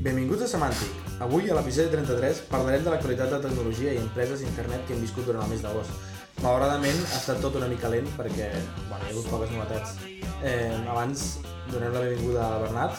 Benvinguts 0.00 0.46
a 0.46 0.46
Semàntic. 0.48 0.92
Avui, 1.20 1.50
a 1.52 1.56
l'episodi 1.58 1.90
33, 1.92 2.38
parlarem 2.48 2.86
de 2.86 2.88
l'actualitat 2.88 3.34
de 3.34 3.40
tecnologia 3.42 3.92
i 3.92 3.98
empreses 4.00 4.40
d'internet 4.40 4.86
que 4.88 4.94
hem 4.94 5.02
viscut 5.04 5.26
durant 5.28 5.44
el 5.44 5.50
mes 5.52 5.60
d'agost. 5.60 5.92
Malauradament, 6.38 7.02
ha 7.10 7.18
estat 7.18 7.42
tot 7.44 7.58
una 7.60 7.68
mica 7.68 7.90
lent 7.92 8.08
perquè 8.16 8.46
bueno, 8.88 9.02
hi 9.02 9.10
ha 9.10 9.12
hagut 9.12 9.28
poques 9.28 9.52
novetats. 9.52 9.98
Eh, 10.40 10.72
abans, 10.88 11.24
donem 11.68 11.92
la 11.92 12.04
benvinguda 12.06 12.46
a 12.46 12.62
Bernat. 12.62 12.96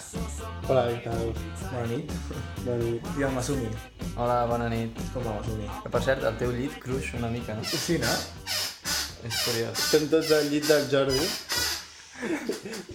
Hola, 0.68 0.84
què 0.92 1.02
tal? 1.08 1.34
Bona 1.72 1.88
nit. 1.90 2.14
Bona 2.68 2.78
nit. 2.84 3.10
I 3.18 3.26
al 3.26 3.34
Masumi. 3.40 3.72
Hola, 4.12 4.38
bona 4.52 4.70
nit. 4.70 5.02
Com 5.16 5.26
va, 5.26 5.40
Masumi? 5.40 5.72
Que 5.82 5.96
per 5.96 6.04
cert, 6.06 6.28
el 6.30 6.38
teu 6.44 6.54
llit 6.54 6.78
cruix 6.86 7.16
una 7.18 7.34
mica, 7.34 7.58
no? 7.58 7.66
Sí, 7.66 7.98
no? 8.04 8.14
És 9.26 9.42
curiós. 9.48 9.74
Estem 9.74 10.06
tots 10.14 10.30
al 10.38 10.54
llit 10.54 10.70
del 10.70 10.86
Jordi 10.94 11.26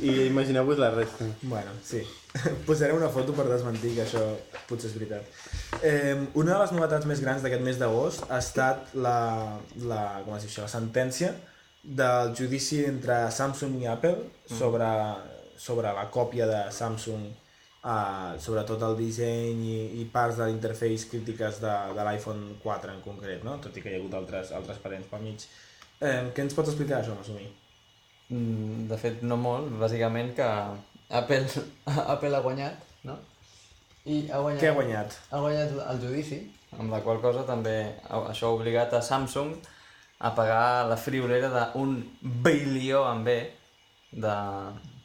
i 0.00 0.12
imagineu-vos 0.26 0.78
la 0.78 0.90
resta. 0.94 1.26
Bueno, 1.42 1.72
sí. 1.84 2.02
Posaré 2.68 2.92
una 2.92 3.08
foto 3.08 3.34
per 3.36 3.46
desmentir 3.48 3.94
que 3.96 4.04
això 4.04 4.22
potser 4.68 4.90
és 4.90 4.96
veritat. 4.98 5.38
Eh, 5.82 6.14
una 6.34 6.54
de 6.54 6.60
les 6.62 6.74
novetats 6.76 7.08
més 7.10 7.22
grans 7.24 7.44
d'aquest 7.44 7.64
mes 7.64 7.80
d'agost 7.80 8.26
ha 8.28 8.40
estat 8.42 8.94
la, 8.94 9.16
la, 9.82 10.02
com 10.26 10.36
es 10.36 10.46
diu 10.46 10.52
això, 10.52 10.66
la 10.66 10.74
sentència 10.74 11.32
del 11.82 12.34
judici 12.38 12.82
entre 12.84 13.24
Samsung 13.30 13.80
i 13.82 13.90
Apple 13.90 14.16
sobre, 14.50 14.88
sobre 15.58 15.92
la 15.94 16.08
còpia 16.10 16.48
de 16.50 16.62
Samsung 16.74 17.26
uh, 17.86 18.34
sobretot 18.42 18.82
el 18.88 18.96
disseny 18.98 19.62
i, 19.66 19.76
i 20.02 20.08
parts 20.12 20.40
de 20.40 20.48
l'interface 20.48 21.10
crítiques 21.12 21.60
de, 21.62 21.74
de 21.96 22.08
l'iPhone 22.08 22.56
4 22.62 22.96
en 22.96 23.04
concret, 23.04 23.44
no? 23.46 23.58
tot 23.62 23.76
i 23.76 23.84
que 23.84 23.92
hi 23.92 23.98
ha 23.98 24.02
hagut 24.02 24.18
altres, 24.18 24.52
altres 24.56 24.82
parents 24.82 25.08
pel 25.10 25.24
mig. 25.28 25.46
Eh, 25.96 26.18
què 26.34 26.44
ens 26.44 26.56
pots 26.56 26.72
explicar 26.72 27.00
això, 27.00 27.14
Masumi? 27.16 27.46
Mm, 27.46 27.65
De 28.28 28.98
fet, 28.98 29.22
no 29.22 29.36
molt. 29.38 29.70
Bàsicament 29.80 30.32
que 30.34 30.46
Apple, 31.14 31.46
Apple 32.14 32.34
ha 32.34 32.42
guanyat, 32.42 32.80
no? 33.06 33.18
I 34.06 34.24
ha 34.30 34.40
guanyat... 34.42 34.60
Què 34.62 34.70
ha 34.70 34.76
guanyat? 34.78 35.16
Ha 35.30 35.40
guanyat 35.42 35.76
el 35.92 36.00
judici, 36.02 36.40
amb 36.78 36.90
la 36.94 37.00
qual 37.02 37.20
cosa 37.22 37.44
també 37.46 37.76
això 38.10 38.50
ha 38.50 38.56
obligat 38.58 38.94
a 38.94 39.02
Samsung 39.02 39.54
a 40.26 40.30
pagar 40.34 40.86
la 40.88 40.96
friolera 40.96 41.50
d'un 41.52 41.96
bilió 42.22 43.04
amb 43.04 43.26
B 43.26 43.36
de 44.16 44.34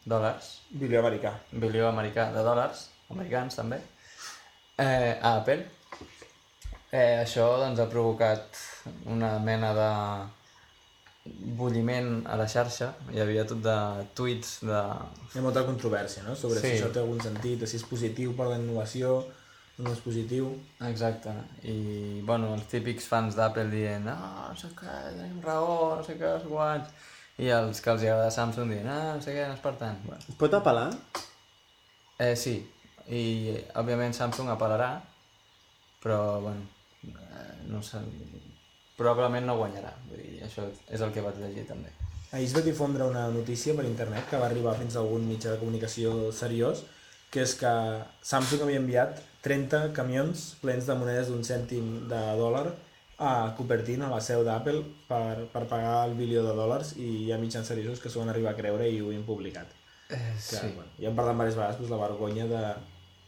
dòlars, 0.05 0.51
Bilió 0.71 1.01
americà. 1.01 1.33
bilió 1.51 1.87
americà 1.89 2.29
de 2.33 2.43
dòlars, 2.45 2.87
americans 3.11 3.57
també, 3.59 3.81
eh, 4.77 5.17
a 5.21 5.35
Apple. 5.41 5.65
Eh, 6.91 7.21
això 7.23 7.45
doncs, 7.59 7.79
ha 7.79 7.89
provocat 7.89 8.57
una 9.05 9.37
mena 9.39 9.73
de 9.73 9.89
bulliment 11.25 12.23
a 12.25 12.35
la 12.39 12.47
xarxa. 12.49 12.91
Hi 13.13 13.21
havia 13.21 13.43
tot 13.49 13.61
de 13.61 13.75
tuits 14.17 14.55
de... 14.65 14.79
Hi 15.33 15.37
ha 15.39 15.43
molta 15.45 15.63
controvèrsia, 15.67 16.23
no?, 16.25 16.35
sobre 16.35 16.59
Sí. 16.59 16.67
si 16.67 16.73
això 16.79 16.89
té 16.93 16.99
algun 17.03 17.21
sentit, 17.21 17.67
si 17.67 17.77
és 17.77 17.85
positiu 17.85 18.33
per 18.37 18.47
la 18.49 18.57
innovació, 18.57 19.19
o 19.77 19.83
no 19.85 19.93
és 19.93 20.01
positiu. 20.03 20.49
Exacte. 20.89 21.33
I, 21.63 22.21
bueno, 22.25 22.53
els 22.57 22.65
típics 22.69 23.05
fans 23.09 23.37
d'Apple 23.37 23.69
dient 23.69 24.05
no, 24.05 24.17
no 24.49 24.57
sé 24.57 24.73
què, 24.77 24.97
tenim 25.17 25.39
raó, 25.45 25.95
no 25.97 26.03
sé 26.05 26.17
què, 26.17 26.33
no 26.35 26.41
sé 26.41 26.49
quants. 26.51 26.89
I 27.41 27.47
els 27.55 27.79
que 27.81 27.89
els 27.93 28.03
agrada 28.03 28.29
Samsung 28.33 28.69
dient 28.69 28.89
ah, 28.91 29.15
no 29.15 29.21
sé 29.23 29.33
què, 29.33 29.47
no 29.47 29.55
és 29.55 29.63
per 29.63 29.75
tant. 29.79 29.97
Bueno. 30.05 30.21
Es 30.27 30.35
pot 30.37 30.53
apel·lar? 30.57 30.89
Eh, 32.21 32.35
sí, 32.37 32.59
i 33.09 33.23
òbviament 33.81 34.13
Samsung 34.13 34.51
apel·larà, 34.53 34.91
però, 36.03 36.19
bueno, 36.43 36.67
eh, 37.07 37.55
no 37.71 37.81
sé, 37.81 38.01
probablement 39.01 39.49
no 39.49 39.57
guanyarà. 39.59 39.91
Vull 40.09 40.21
dir, 40.21 40.39
això 40.45 40.67
és 40.89 41.01
el 41.01 41.11
que 41.15 41.25
vaig 41.25 41.41
llegir 41.41 41.65
també. 41.69 41.91
Ahir 42.31 42.47
es 42.47 42.55
va 42.55 42.63
difondre 42.63 43.03
una 43.09 43.25
notícia 43.33 43.75
per 43.75 43.83
internet 43.89 44.29
que 44.29 44.39
va 44.39 44.47
arribar 44.47 44.77
fins 44.79 44.95
a 44.95 45.01
algun 45.01 45.25
mitjà 45.27 45.51
de 45.51 45.59
comunicació 45.59 46.31
seriós, 46.31 46.85
que 47.31 47.43
és 47.43 47.55
que 47.59 47.71
Samsung 48.27 48.63
havia 48.63 48.79
enviat 48.79 49.19
30 49.43 49.91
camions 49.97 50.45
plens 50.61 50.87
de 50.87 50.95
monedes 50.95 51.27
d'un 51.31 51.43
cèntim 51.47 52.07
de 52.11 52.21
dòlar 52.39 52.69
a 53.21 53.53
Cupertino, 53.57 54.07
a 54.07 54.15
la 54.15 54.21
seu 54.23 54.45
d'Apple, 54.47 54.81
per, 55.09 55.45
per 55.51 55.65
pagar 55.69 56.07
el 56.07 56.15
bilió 56.17 56.41
de 56.45 56.55
dòlars 56.57 56.95
i 56.97 57.09
hi 57.25 57.31
ha 57.31 57.39
mitjans 57.41 57.67
seriosos 57.67 57.99
que 58.01 58.09
s'ho 58.09 58.23
van 58.23 58.31
arribar 58.33 58.55
a 58.55 58.57
creure 58.57 58.87
i 58.89 59.01
ho 59.01 59.11
han 59.11 59.27
publicat. 59.27 59.67
Eh, 60.09 60.17
Que, 60.49 60.61
bueno, 60.75 60.89
ja 60.99 61.11
hem 61.11 61.19
parlat 61.19 61.35
diverses 61.35 61.59
vegades 61.59 61.77
doncs, 61.79 61.91
la 61.91 62.01
vergonya 62.01 62.47
de 62.49 62.63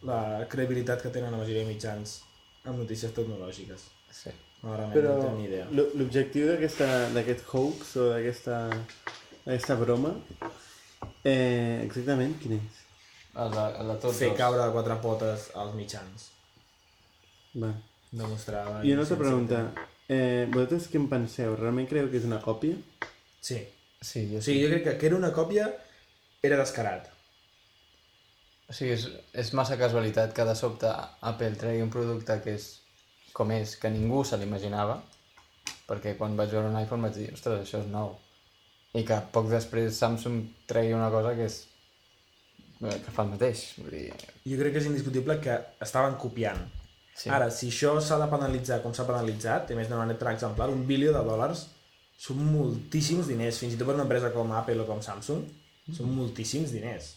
la 0.09 0.47
credibilitat 0.51 1.03
que 1.03 1.11
tenen 1.13 1.31
la 1.31 1.43
majoria 1.43 1.63
de 1.63 1.69
mitjans 1.69 2.21
amb 2.65 2.79
notícies 2.79 3.13
tecnològiques. 3.15 3.87
sí. 4.11 4.33
Malauradament 4.63 4.93
Però 4.95 5.15
no 5.21 5.37
ni 5.37 5.45
idea. 5.49 5.65
l'o- 5.71 5.89
l'objectiu 5.99 6.47
d'aquesta- 6.47 7.09
d'aquest 7.13 7.43
hoax 7.53 7.95
o 7.99 8.09
d'aquesta 8.13 9.75
broma, 9.75 10.13
eh, 11.23 11.81
exactament 11.83 12.37
quin 12.39 12.53
és? 12.59 12.81
El 13.35 13.51
de, 13.51 13.63
el 13.81 13.87
de 13.91 13.95
tots 13.99 14.17
Fer 14.17 14.29
dos. 14.29 14.37
caure 14.37 14.61
de 14.63 14.71
quatre 14.71 14.95
potes 15.01 15.49
als 15.55 15.73
mitjans. 15.75 16.29
Va. 17.61 17.73
Demostrar... 18.11 18.67
la 18.69 18.83
I 18.85 18.93
una 18.93 19.01
altra 19.01 19.17
pregunta. 19.17 19.71
Eh, 20.07 20.47
vosaltres 20.51 20.87
què 20.91 20.99
en 20.99 21.07
penseu? 21.09 21.55
Realment 21.57 21.87
creieu 21.89 22.09
que 22.11 22.17
és 22.21 22.25
una 22.29 22.39
còpia? 22.41 22.75
Sí. 23.41 23.57
Sí, 24.03 24.27
jo 24.33 24.41
sigui, 24.43 24.63
jo 24.65 24.69
crec 24.69 24.83
que 24.83 24.97
que 24.99 25.05
era 25.07 25.15
una 25.15 25.31
còpia 25.33 25.65
era 26.43 26.57
descarat. 26.59 27.07
O 28.69 28.73
sigui, 28.73 28.91
és, 28.93 29.07
és 29.33 29.51
massa 29.53 29.77
casualitat 29.79 30.33
que 30.35 30.45
de 30.45 30.55
sobte 30.55 30.87
Apple 31.21 31.55
tregui 31.55 31.81
un 31.81 31.89
producte 31.89 32.39
que 32.43 32.53
és 32.59 32.67
com 33.33 33.51
és, 33.55 33.75
que 33.81 33.91
ningú 33.91 34.23
se 34.27 34.37
l'imaginava, 34.37 34.99
perquè 35.87 36.15
quan 36.19 36.37
vaig 36.37 36.53
veure 36.53 36.69
un 36.69 36.79
iPhone 36.79 37.07
vaig 37.07 37.17
dir, 37.17 37.29
ostres, 37.33 37.65
això 37.65 37.81
és 37.83 37.89
nou. 37.91 38.13
I 38.93 39.01
que 39.07 39.17
poc 39.33 39.49
després 39.49 39.97
Samsung 39.97 40.43
tregui 40.69 40.93
una 40.93 41.09
cosa 41.13 41.33
que 41.37 41.47
és 41.49 41.63
eh, 42.83 42.99
que 43.01 43.13
fa 43.13 43.25
el 43.25 43.33
mateix. 43.33 43.65
Vull 43.81 43.95
dir, 43.95 44.05
Jo 44.45 44.59
crec 44.59 44.75
que 44.75 44.83
és 44.83 44.89
indiscutible 44.91 45.39
que 45.41 45.57
estaven 45.81 46.19
copiant. 46.21 46.61
Sí. 47.13 47.29
Ara, 47.29 47.49
si 47.53 47.69
això 47.69 47.95
s'ha 48.01 48.19
de 48.21 48.29
penalitzar 48.29 48.79
com 48.85 48.93
s'ha 48.93 49.05
penalitzat, 49.09 49.69
i 49.69 49.77
més 49.77 49.89
d'una 49.89 50.05
manera 50.05 50.33
exemplar, 50.33 50.69
un 50.73 50.85
bilió 50.89 51.13
de 51.13 51.21
dòlars 51.25 51.67
són 52.23 52.39
moltíssims 52.53 53.27
diners, 53.29 53.59
fins 53.61 53.73
i 53.73 53.79
tot 53.79 53.89
per 53.89 53.97
una 53.97 54.05
empresa 54.07 54.31
com 54.33 54.53
Apple 54.55 54.81
o 54.81 54.87
com 54.87 55.01
Samsung, 55.03 55.43
són 55.91 56.13
moltíssims 56.15 56.71
diners. 56.73 57.15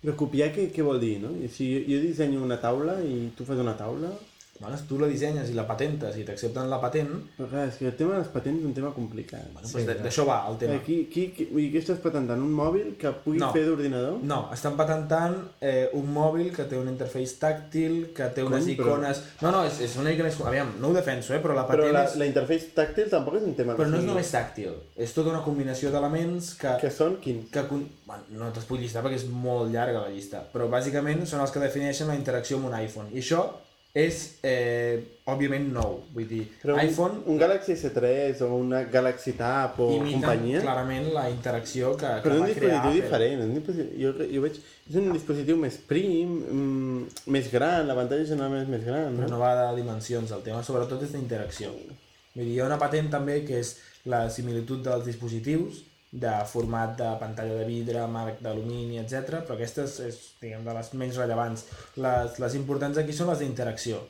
Però 0.00 0.14
copiar 0.16 0.48
què, 0.54 0.68
què 0.72 0.84
vol 0.84 1.00
dir, 1.00 1.18
no? 1.22 1.32
Si 1.52 1.66
jo, 1.70 1.80
jo 1.88 2.00
dissenyo 2.02 2.42
una 2.44 2.58
taula 2.60 2.98
i 3.04 3.30
tu 3.36 3.46
fas 3.48 3.60
una 3.62 3.76
taula... 3.78 4.12
Bueno, 4.60 4.76
tu 4.86 4.98
la 5.00 5.06
dissenyes 5.08 5.48
i 5.48 5.54
la 5.56 5.64
patentes 5.66 6.16
i 6.20 6.24
t'accepten 6.28 6.68
la 6.68 6.76
patent, 6.82 7.08
Però 7.38 7.46
clar, 7.48 7.62
és 7.70 7.78
que 7.80 7.86
el 7.88 7.94
tema 7.96 8.12
de 8.12 8.18
les 8.20 8.28
patents 8.28 8.60
és 8.60 8.66
un 8.68 8.74
tema 8.76 8.90
complicat. 8.92 9.46
doncs 9.54 9.72
de- 9.86 9.94
d'això 10.04 10.26
va 10.28 10.46
el 10.50 10.58
tema. 10.60 10.74
Eh, 10.74 10.82
qui, 10.84 11.06
qui, 11.08 11.30
qui, 11.32 11.46
vull 11.50 11.62
dir, 11.62 11.70
què 11.72 11.80
estàs 11.80 11.98
patentant? 12.02 12.42
Un 12.44 12.52
mòbil 12.52 12.90
que 13.00 13.08
pugui 13.24 13.38
No. 13.40 13.48
fer 13.54 13.64
d'ordinador? 13.64 14.18
No, 14.22 14.50
estan 14.52 14.76
patentant 14.76 15.34
eh, 15.62 15.88
un 15.94 16.12
mòbil 16.12 16.52
que 16.54 16.64
té 16.68 16.76
un 16.76 16.88
interface 16.92 17.38
tàctil, 17.40 18.12
que 18.12 18.28
té 18.36 18.44
unes 18.44 18.64
Cony, 18.64 18.76
però- 18.76 18.98
icones... 18.98 19.22
No, 19.40 19.50
no, 19.50 19.64
és, 19.64 19.80
és 19.80 19.96
una 19.96 20.10
mica 20.10 20.24
més... 20.24 20.38
Aviam, 20.44 20.74
no 20.78 20.88
ho 20.88 20.92
defenso, 20.92 21.32
eh, 21.34 21.40
però 21.40 21.54
la 21.56 21.64
Però 21.66 21.80
patent 21.86 21.92
la, 21.96 22.04
és... 22.04 22.16
la 22.20 22.26
interface 22.26 22.68
tàctil 22.76 23.08
tampoc 23.08 23.36
és 23.40 23.42
un 23.48 23.54
tema... 23.54 23.74
Però 23.80 23.88
no 23.88 23.96
és 23.96 24.04
només 24.04 24.30
tàctil, 24.30 24.76
és 24.96 25.12
tota 25.16 25.30
una 25.30 25.40
combinació 25.42 25.90
d'elements 25.90 26.52
que... 26.60 26.76
Que 26.84 26.90
són 26.90 27.16
quins? 27.24 27.48
que 27.50 27.64
con... 27.66 27.88
bueno, 28.04 28.22
no 28.36 28.52
te'ls 28.52 28.66
puc 28.68 28.78
llistar 28.78 29.02
perquè 29.02 29.16
és 29.16 29.26
molt 29.32 29.72
llarga 29.72 30.04
la 30.04 30.12
llista, 30.12 30.44
però 30.52 30.68
bàsicament 30.68 31.24
són 31.24 31.40
els 31.40 31.50
que 31.50 31.60
defineixen 31.64 32.08
la 32.12 32.14
interacció 32.20 32.58
amb 32.60 32.66
un 32.68 32.74
iPhone. 32.78 33.08
I 33.16 33.24
això 33.24 33.46
és, 33.92 34.38
eh, 34.46 35.00
òbviament, 35.26 35.64
nou. 35.74 35.96
Vull 36.14 36.28
dir, 36.30 36.44
Però 36.62 36.76
un, 36.76 36.80
iPhone 36.84 37.24
un 37.26 37.38
Galaxy 37.40 37.74
S3 37.74 38.38
o 38.46 38.50
una 38.54 38.84
Galaxy 38.86 39.32
Tab 39.38 39.80
o 39.82 39.88
imita 39.96 40.20
companyia... 40.20 40.60
clarament 40.62 41.08
la 41.14 41.24
interacció 41.30 41.96
que, 41.98 42.06
que 42.06 42.28
Però 42.28 42.36
és 42.36 42.40
un 42.40 42.46
va 42.46 42.54
crear 42.54 42.54
dispositiu 42.54 42.90
Apple. 42.90 43.00
diferent. 43.00 43.42
Un 43.48 43.54
dispositiu, 43.58 43.90
jo, 44.04 44.28
jo 44.36 44.44
veig... 44.46 44.60
És 44.90 44.98
un 45.02 45.10
dispositiu 45.14 45.58
més 45.58 45.80
prim, 45.90 46.38
mm, 46.38 47.26
més 47.34 47.50
gran, 47.50 47.86
la 47.90 47.98
pantalla 47.98 48.26
generalment 48.30 48.62
és 48.62 48.72
més 48.76 48.86
gran, 48.86 49.18
Però 49.18 49.26
no? 49.26 49.34
no 49.36 49.42
va 49.42 49.52
de 49.58 49.68
dimensions, 49.82 50.32
el 50.38 50.46
tema 50.46 50.62
sobretot 50.66 51.02
és 51.06 51.14
d'interacció. 51.18 51.74
Vull 51.74 52.44
dir, 52.46 52.54
hi 52.54 52.60
ha 52.62 52.70
una 52.70 52.78
patent 52.78 53.10
també 53.10 53.40
que 53.46 53.58
és 53.58 53.76
la 54.10 54.28
similitud 54.30 54.82
dels 54.86 55.04
dispositius, 55.06 55.84
de 56.10 56.32
format 56.50 56.96
de 56.98 57.08
pantalla 57.20 57.60
de 57.60 57.66
vidre, 57.68 58.02
marc 58.10 58.40
d'alumini, 58.42 58.98
etc. 58.98 59.44
però 59.46 59.54
aquestes 59.54 59.98
és, 60.06 60.18
diguem, 60.40 60.64
de 60.66 60.74
les 60.74 60.90
menys 60.98 61.20
rellevants. 61.20 61.66
Les, 62.02 62.40
les 62.42 62.56
importants 62.58 62.98
aquí 62.98 63.14
són 63.14 63.30
les 63.30 63.44
d'interacció. 63.44 64.00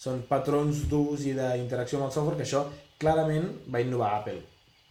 Són 0.00 0.24
patrons 0.28 0.86
d'ús 0.90 1.26
i 1.28 1.36
d'interacció 1.36 2.00
amb 2.00 2.08
el 2.08 2.14
software, 2.14 2.38
que 2.40 2.48
això 2.48 2.64
clarament 3.02 3.50
va 3.70 3.82
innovar 3.84 4.14
Apple. 4.20 4.40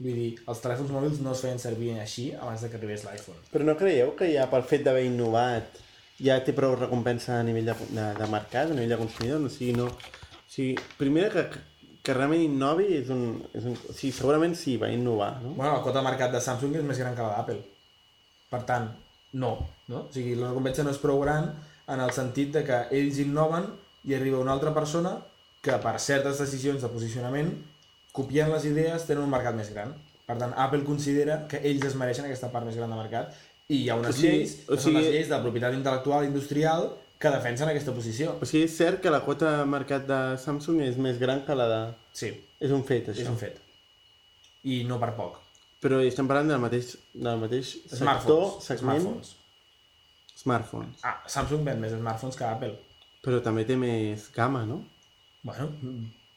Vull 0.02 0.18
dir, 0.18 0.30
els 0.50 0.62
telèfons 0.62 0.94
mòbils 0.94 1.20
no 1.22 1.34
es 1.36 1.42
feien 1.44 1.60
servir 1.62 1.96
així 2.02 2.32
abans 2.38 2.62
de 2.62 2.70
que 2.70 2.78
arribés 2.78 3.06
l'iPhone. 3.06 3.42
Però 3.52 3.66
no 3.66 3.78
creieu 3.78 4.14
que 4.18 4.30
ja 4.32 4.48
pel 4.50 4.66
fet 4.70 4.86
d'haver 4.86 5.04
innovat 5.10 5.82
ja 6.22 6.38
té 6.46 6.54
prou 6.58 6.76
recompensa 6.78 7.40
a 7.40 7.44
nivell 7.46 7.70
de, 7.70 7.76
de, 7.90 8.08
de 8.18 8.30
mercat, 8.30 8.70
a 8.70 8.78
nivell 8.78 8.96
de 8.96 9.02
consumidor? 9.02 9.46
O 9.46 9.52
sigui, 9.54 9.76
no... 9.78 9.90
O 9.90 10.52
sigui, 10.52 10.74
primer 11.00 11.30
que, 11.34 11.46
que 12.04 12.14
realment 12.18 12.42
innovi 12.42 12.88
és 12.98 13.10
un, 13.14 13.42
és 13.54 13.66
un... 13.70 13.76
O 13.78 13.94
sigui, 13.94 14.12
segurament 14.16 14.56
sí, 14.58 14.78
va 14.82 14.90
innovar, 14.90 15.36
no? 15.44 15.52
Bueno, 15.54 15.74
la 15.76 15.84
quota 15.86 16.00
de 16.00 16.06
mercat 16.08 16.32
de 16.34 16.42
Samsung 16.42 16.76
és 16.80 16.84
més 16.88 16.98
gran 17.02 17.14
que 17.18 17.22
la 17.26 17.36
d'Apple. 17.38 17.60
Per 18.52 18.62
tant, 18.68 18.88
no, 19.38 19.52
no? 19.92 20.00
O 20.08 20.14
sigui, 20.14 20.34
la 20.40 20.50
recompensa 20.50 20.84
no 20.88 20.92
és 20.96 20.98
prou 21.02 21.22
gran 21.22 21.52
en 21.92 22.00
el 22.02 22.12
sentit 22.16 22.52
de 22.56 22.64
que 22.68 22.80
ells 22.98 23.20
innoven 23.22 23.68
i 24.10 24.16
arriba 24.18 24.40
una 24.42 24.56
altra 24.56 24.74
persona 24.74 25.18
que 25.62 25.76
per 25.84 25.94
certes 26.02 26.40
decisions 26.42 26.82
de 26.82 26.90
posicionament 26.90 27.52
copiant 28.18 28.50
les 28.52 28.66
idees 28.66 29.06
tenen 29.06 29.24
un 29.28 29.30
mercat 29.32 29.54
més 29.56 29.70
gran. 29.72 29.94
Per 30.26 30.40
tant, 30.42 30.56
Apple 30.58 30.82
considera 30.88 31.44
que 31.52 31.62
ells 31.68 31.86
es 31.92 31.96
mereixen 32.00 32.26
aquesta 32.26 32.50
part 32.52 32.66
més 32.66 32.76
gran 32.80 32.90
de 32.92 32.98
mercat 32.98 33.38
i 33.72 33.84
hi 33.84 33.90
ha 33.92 33.96
unes 34.00 34.16
O 34.16 34.18
sigui- 34.18 34.32
lleis, 34.40 34.58
o 34.68 34.74
que 34.74 34.82
són 34.82 34.98
les 34.98 35.06
sigui- 35.06 35.16
lleis 35.20 35.30
de 35.30 35.40
propietat 35.46 35.78
intel·lectual 35.78 36.26
industrial 36.28 36.90
que 37.22 37.30
defensen 37.34 37.70
aquesta 37.70 37.94
posició. 37.96 38.36
O 38.42 38.48
sigui, 38.50 38.64
és 38.68 38.76
cert 38.78 39.02
que 39.04 39.12
la 39.14 39.22
quota 39.26 39.52
de 39.60 39.66
mercat 39.70 40.08
de 40.10 40.20
Samsung 40.42 40.82
és 40.88 40.98
més 41.02 41.20
gran 41.22 41.44
que 41.46 41.56
la 41.58 41.68
de... 41.70 41.82
Sí, 42.18 42.32
És 42.60 42.72
un 42.74 42.84
fet, 42.88 43.08
això. 43.14 43.22
és 43.24 43.30
un 43.32 43.38
fet. 43.40 43.60
I 44.68 44.82
no 44.90 44.98
per 45.02 45.12
poc. 45.18 45.40
Però 45.82 45.98
estem 46.06 46.28
parlant 46.30 46.52
del 46.52 46.60
mateix, 46.62 46.92
del 47.14 47.40
mateix 47.42 47.72
sector, 47.90 48.58
segment, 48.62 49.02
Smartphones. 49.02 49.32
smartphones. 50.44 51.02
Ah, 51.06 51.16
Samsung 51.30 51.64
ven 51.66 51.80
més 51.82 51.94
smartphones 51.98 52.38
que 52.38 52.46
Apple. 52.46 52.76
Però 53.26 53.40
també 53.46 53.66
té 53.70 53.76
més 53.78 54.28
gamma, 54.36 54.64
no? 54.70 54.82
Bueno, 55.46 55.70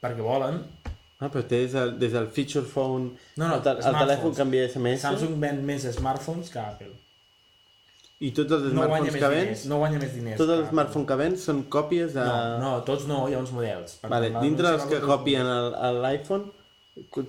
perquè 0.01 0.25
volen. 0.25 0.63
Ah, 1.21 1.29
però 1.31 1.45
té 1.49 1.63
des 1.65 1.73
del, 1.77 1.95
des 2.01 2.13
del 2.13 2.27
feature 2.33 2.65
phone, 2.69 3.13
No, 3.41 3.49
no, 3.49 3.61
el, 3.61 3.79
el 3.89 3.97
telèfon 4.01 4.35
canvia 4.37 4.67
SMS, 4.69 5.05
Samsung 5.05 5.37
ven 5.41 5.61
més 5.65 5.85
smartphones 5.97 6.51
que 6.53 6.61
Apple. 6.61 6.93
I 8.25 8.31
tots 8.37 8.55
els 8.57 8.65
No 8.73 8.85
smartphones 8.87 9.13
que 9.13 9.21
diners. 9.21 9.35
vens, 9.37 9.65
No 9.71 9.79
guanya 9.83 9.99
més 10.01 10.13
diners. 10.17 10.39
tots 10.41 10.53
els 10.57 10.69
smartphones 10.71 11.09
que 11.11 11.17
vens 11.21 11.45
són 11.51 11.63
còpies 11.77 12.15
de... 12.17 12.25
No, 12.25 12.59
no, 12.63 12.73
tots 12.89 13.07
no, 13.11 13.23
hi 13.29 13.35
ha 13.37 13.41
uns 13.43 13.53
models. 13.53 13.99
Per 14.03 14.11
Vale, 14.13 14.31
tant, 14.33 14.43
dintre 14.47 14.71
dels 14.73 14.87
que 14.91 15.01
copien 15.05 15.49
l'iPhone, 16.01 16.47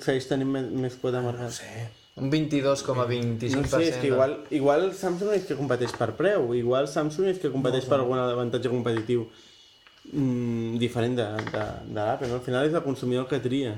segueix 0.05 0.27
tenint 0.29 0.51
més, 0.55 0.69
més 0.85 0.95
quota 1.01 1.17
de 1.19 1.23
No 1.25 1.31
mercat. 1.33 1.49
ho 1.49 1.57
sé. 1.59 1.87
Un 2.15 2.29
22,25%. 2.31 3.55
No 3.59 3.67
sé, 3.67 3.81
és 3.89 3.97
que 3.99 4.07
igual, 4.07 4.37
igual 4.55 4.85
Samsung 4.95 5.33
és 5.35 5.43
que 5.49 5.57
competeix 5.59 5.91
per 5.99 6.13
preu, 6.15 6.53
igual 6.55 6.87
Samsung 6.87 7.27
és 7.33 7.41
que 7.41 7.51
competeix 7.51 7.89
per 7.91 7.97
algun 7.99 8.21
avantatge 8.21 8.71
competitiu 8.71 9.25
mm, 10.13 10.77
diferent 10.79 11.17
de, 11.19 11.25
de, 11.51 11.65
de 11.89 11.99
l'Apple, 11.99 12.29
no? 12.31 12.39
Al 12.39 12.45
final 12.45 12.69
és 12.69 12.77
el 12.77 12.85
consumidor 12.85 13.27
que 13.27 13.41
tria. 13.43 13.73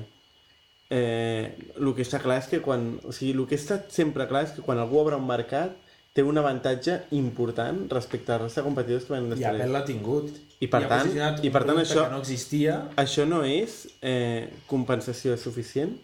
Eh, 0.90 1.50
el 1.76 1.90
que 1.96 2.04
està 2.06 2.20
clar 2.22 2.38
és 2.44 2.46
que 2.48 2.62
quan... 2.64 2.94
O 3.04 3.12
sigui, 3.12 3.34
el 3.34 3.42
que 3.50 3.58
està 3.58 3.80
sempre 3.92 4.28
clar 4.30 4.46
és 4.46 4.54
que 4.56 4.62
quan 4.64 4.78
algú 4.80 5.00
obre 5.02 5.18
un 5.18 5.26
mercat 5.28 5.74
té 6.18 6.24
un 6.26 6.38
avantatge 6.40 6.96
important 7.14 7.84
respecte 7.94 8.32
a 8.34 8.36
la 8.36 8.42
resta 8.48 8.60
de 8.60 8.66
competidors 8.66 9.06
que 9.06 9.14
venen 9.14 9.30
I 9.30 9.36
Apple 9.38 9.52
després. 9.52 9.70
l'ha 9.76 9.84
tingut. 9.86 10.32
I 10.58 10.66
per 10.66 10.80
ha 10.82 10.88
tant- 10.90 11.44
i 11.46 11.50
per 11.54 11.62
tant 11.68 11.78
això- 11.78 12.04
Que 12.08 12.10
no 12.16 12.18
existia, 12.24 12.76
Això 12.98 13.24
no 13.30 13.44
és 13.46 13.86
eh, 14.02 14.48
compensació 14.66 15.36
suficient? 15.38 15.94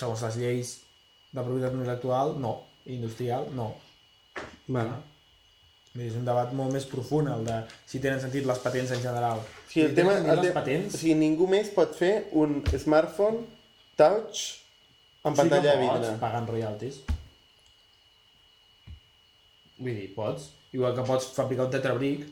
segons 0.00 0.22
les 0.24 0.36
lleis 0.40 0.68
de 1.32 1.42
propietat 1.44 1.74
intel·lectual, 1.76 2.36
no. 2.40 2.54
Industrial, 2.86 3.46
no. 3.54 3.74
Vale. 4.68 4.94
Vull 5.92 6.04
dir, 6.04 6.08
És 6.12 6.16
un 6.16 6.24
debat 6.24 6.52
molt 6.56 6.72
més 6.72 6.86
profund, 6.86 7.28
el 7.28 7.44
de 7.44 7.58
si 7.86 7.98
tenen 8.00 8.20
sentit 8.22 8.46
les 8.46 8.58
patents 8.62 8.92
en 8.96 9.02
general. 9.02 9.38
O 9.42 9.68
sigui, 9.68 9.84
el 9.86 9.90
si 9.90 9.94
tema, 9.96 10.16
el 10.16 10.24
les 10.30 10.40
te... 10.46 10.52
patents, 10.56 10.94
o 10.94 10.98
sigui, 11.02 11.14
ningú 11.18 11.46
més 11.50 11.68
pot 11.74 11.92
fer 11.98 12.28
un 12.32 12.62
smartphone 12.78 13.42
touch 13.96 14.44
amb 15.24 15.36
pantalla 15.36 15.60
sí 15.60 15.66
de 15.66 15.72
que 15.74 15.80
vidre. 15.82 16.08
pots, 16.14 16.20
pagant 16.22 16.48
royalties. 16.48 17.00
Vull 19.80 19.96
dir, 19.96 20.10
pots. 20.14 20.50
Igual 20.76 20.94
que 20.94 21.02
pots 21.08 21.30
fabricar 21.34 21.66
un 21.66 21.72
tetrabric 21.74 22.26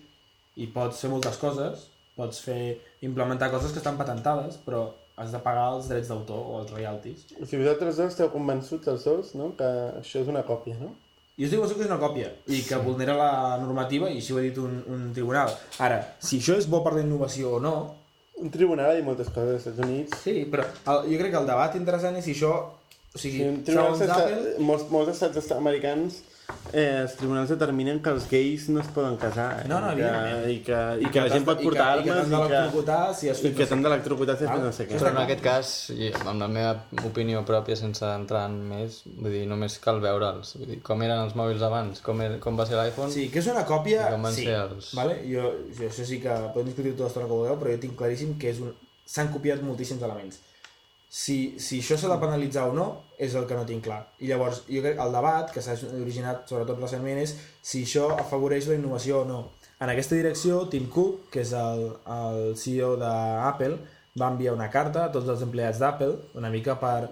i 0.60 0.66
pots 0.74 1.00
fer 1.02 1.10
moltes 1.10 1.36
coses, 1.40 1.88
pots 2.18 2.40
fer 2.44 2.78
implementar 3.06 3.50
coses 3.50 3.72
que 3.72 3.80
estan 3.82 3.96
patentades, 3.98 4.58
però 4.66 4.84
has 5.18 5.32
de 5.34 5.40
pagar 5.42 5.72
els 5.74 5.88
drets 5.90 6.08
d'autor 6.12 6.38
o 6.38 6.60
els 6.60 6.70
royalties. 6.70 7.24
O 7.40 7.46
sigui, 7.46 7.64
vosaltres 7.64 7.96
dos 7.98 8.12
esteu 8.12 8.28
convençuts, 8.30 8.86
els 8.92 9.04
dos, 9.06 9.32
no? 9.38 9.52
que 9.58 9.66
això 9.98 10.20
és 10.22 10.28
una 10.30 10.44
còpia, 10.46 10.76
no? 10.78 10.92
Jo 11.38 11.46
estic 11.46 11.58
convençut 11.60 11.78
que 11.78 11.84
és 11.86 11.90
una 11.90 12.00
còpia 12.02 12.28
i 12.50 12.60
que 12.66 12.78
vulnera 12.82 13.14
la 13.18 13.30
normativa 13.62 14.08
i 14.10 14.16
així 14.18 14.34
ho 14.34 14.38
ha 14.40 14.42
dit 14.46 14.56
un, 14.58 14.80
un 14.90 15.04
tribunal. 15.14 15.52
Ara, 15.82 16.00
si 16.22 16.40
això 16.42 16.56
és 16.58 16.66
bo 16.70 16.80
per 16.86 16.96
la 16.96 17.02
innovació 17.06 17.56
o 17.58 17.62
no, 17.62 17.76
Un 18.38 18.50
tribunal 18.54 18.92
ha 18.92 18.94
dit 18.94 19.02
moltes 19.02 19.26
coses 19.34 19.56
als 19.56 19.64
Estats 19.66 19.82
Units. 19.82 20.18
sí, 20.22 20.44
però 20.50 20.62
el, 20.62 21.08
jo 21.10 21.16
crec 21.18 21.32
que 21.34 21.38
el 21.40 21.46
debat 21.48 21.74
interessant 21.74 22.14
és 22.20 22.24
si 22.26 22.36
això... 22.36 22.52
O 23.14 23.18
sigui, 23.18 23.38
Sí, 23.40 23.46
un 23.50 23.56
tribunal 23.66 23.96
segons 23.98 24.02
està... 24.12 24.18
Apple... 24.28 24.52
molts, 24.68 24.84
molts 24.94 25.10
estats 25.10 25.40
est- 25.40 25.54
americans 25.56 26.20
eh, 26.72 27.00
els 27.02 27.14
tribunals 27.16 27.48
determinen 27.52 27.98
que 28.04 28.10
els 28.12 28.26
gais 28.30 28.68
no 28.68 28.80
es 28.82 28.88
poden 28.94 29.16
casar. 29.20 29.62
Eh? 29.62 29.68
No, 29.68 29.78
no, 29.80 29.92
I 29.92 29.96
que, 30.00 30.52
i 30.52 30.58
que, 30.66 30.78
i 31.04 31.10
que 31.12 31.20
la 31.24 31.30
gent 31.32 31.44
pot 31.46 31.56
i 31.60 31.62
que- 31.62 31.68
portar 31.70 31.86
i 31.98 32.02
que 32.04 32.10
armes 32.12 32.28
t'han 32.30 32.42
d'electrocutar 32.48 33.14
si 33.16 33.28
has 33.32 33.40
fet 33.44 33.56
que 33.56 33.66
no 33.76 33.82
d'electrocutar 33.88 34.36
si 34.38 34.44
has 34.44 34.50
fet 34.50 34.58
Val. 34.58 34.66
no 34.66 34.72
sé 34.76 34.86
què. 34.88 34.98
Però 35.00 35.10
en 35.14 35.20
aquest 35.24 35.42
cas, 35.44 35.72
i 35.96 36.10
amb 36.12 36.40
la 36.42 36.48
meva 36.48 36.74
opinió 37.08 37.44
pròpia, 37.48 37.76
sense 37.76 38.04
entrar 38.14 38.46
en 38.50 38.58
més, 38.68 39.00
vull 39.06 39.32
dir, 39.32 39.46
només 39.50 39.78
cal 39.84 40.00
veure'ls. 40.04 40.54
Vull 40.60 40.66
dir, 40.74 40.80
com 40.82 41.02
eren 41.08 41.24
els 41.24 41.34
mòbils 41.38 41.62
abans, 41.68 42.00
com, 42.04 42.20
era, 42.24 42.38
com 42.42 42.56
va 42.58 42.66
ser 42.68 42.76
l'iPhone, 42.80 43.10
Sí, 43.12 43.28
que 43.32 43.40
és 43.40 43.46
una 43.52 43.64
còpia, 43.64 44.08
I 44.08 44.12
com 44.16 44.22
van 44.28 44.34
sí. 44.36 44.44
ser 44.44 44.58
els- 44.66 44.92
Vale? 44.94 45.20
Jo, 45.30 45.52
jo, 45.78 45.88
això 45.88 46.04
sí 46.04 46.20
que 46.20 46.36
podem 46.54 46.66
discutir 46.72 46.92
tota 46.96 47.04
l'estona 47.08 47.26
que 47.26 47.32
vulgueu, 47.32 47.58
però 47.60 47.72
jo 47.74 47.80
tinc 47.86 47.96
claríssim 47.96 48.38
que 48.38 48.50
és 48.50 48.60
un... 48.60 48.74
s'han 49.08 49.32
copiat 49.32 49.62
moltíssims 49.64 50.02
elements. 50.02 50.40
Si, 51.08 51.54
si 51.58 51.78
això 51.80 51.96
s'ha 51.96 52.08
de 52.12 52.18
penalitzar 52.20 52.66
o 52.68 52.74
no, 52.76 52.88
és 53.18 53.34
el 53.34 53.46
que 53.50 53.56
no 53.58 53.66
tinc 53.66 53.84
clar. 53.84 54.00
I 54.22 54.30
llavors, 54.30 54.62
jo 54.70 54.82
crec 54.84 54.96
que 54.96 55.04
el 55.04 55.14
debat, 55.14 55.52
que 55.52 55.62
s'ha 55.64 55.76
originat 55.98 56.48
sobretot 56.50 56.80
recentment, 56.80 57.18
és 57.20 57.34
si 57.62 57.82
això 57.86 58.12
afavoreix 58.14 58.70
la 58.70 58.78
innovació 58.78 59.22
o 59.22 59.28
no. 59.28 59.40
En 59.78 59.90
aquesta 59.90 60.16
direcció, 60.18 60.64
Tim 60.70 60.88
Cook, 60.90 61.28
que 61.34 61.42
és 61.44 61.52
el, 61.54 61.84
el 62.14 62.54
CEO 62.58 62.94
d'Apple, 62.98 63.76
va 64.18 64.30
enviar 64.32 64.54
una 64.56 64.70
carta 64.70 65.04
a 65.06 65.12
tots 65.14 65.28
els 65.30 65.42
empleats 65.46 65.82
d'Apple, 65.82 66.14
una 66.38 66.50
mica 66.50 66.78
per 66.80 67.10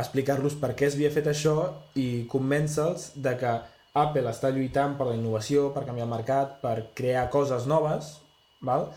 explicar-los 0.00 0.56
per 0.62 0.72
què 0.78 0.86
es 0.86 0.96
havia 0.96 1.10
fet 1.14 1.28
això 1.30 1.56
i 1.98 2.24
convèncer-los 2.30 3.10
de 3.22 3.34
que 3.38 3.52
Apple 4.00 4.30
està 4.30 4.50
lluitant 4.54 4.96
per 4.98 5.08
la 5.08 5.16
innovació, 5.18 5.70
per 5.74 5.84
canviar 5.86 6.06
el 6.06 6.14
mercat, 6.14 6.58
per 6.62 6.90
crear 6.98 7.26
coses 7.30 7.66
noves, 7.70 8.16
val? 8.62 8.88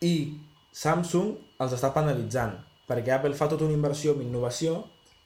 i 0.00 0.14
Samsung 0.72 1.32
els 1.60 1.76
està 1.76 1.90
penalitzant, 1.92 2.54
perquè 2.88 3.16
Apple 3.16 3.36
fa 3.36 3.48
tota 3.48 3.66
una 3.66 3.76
inversió 3.76 4.14
en 4.16 4.24
innovació 4.24 4.78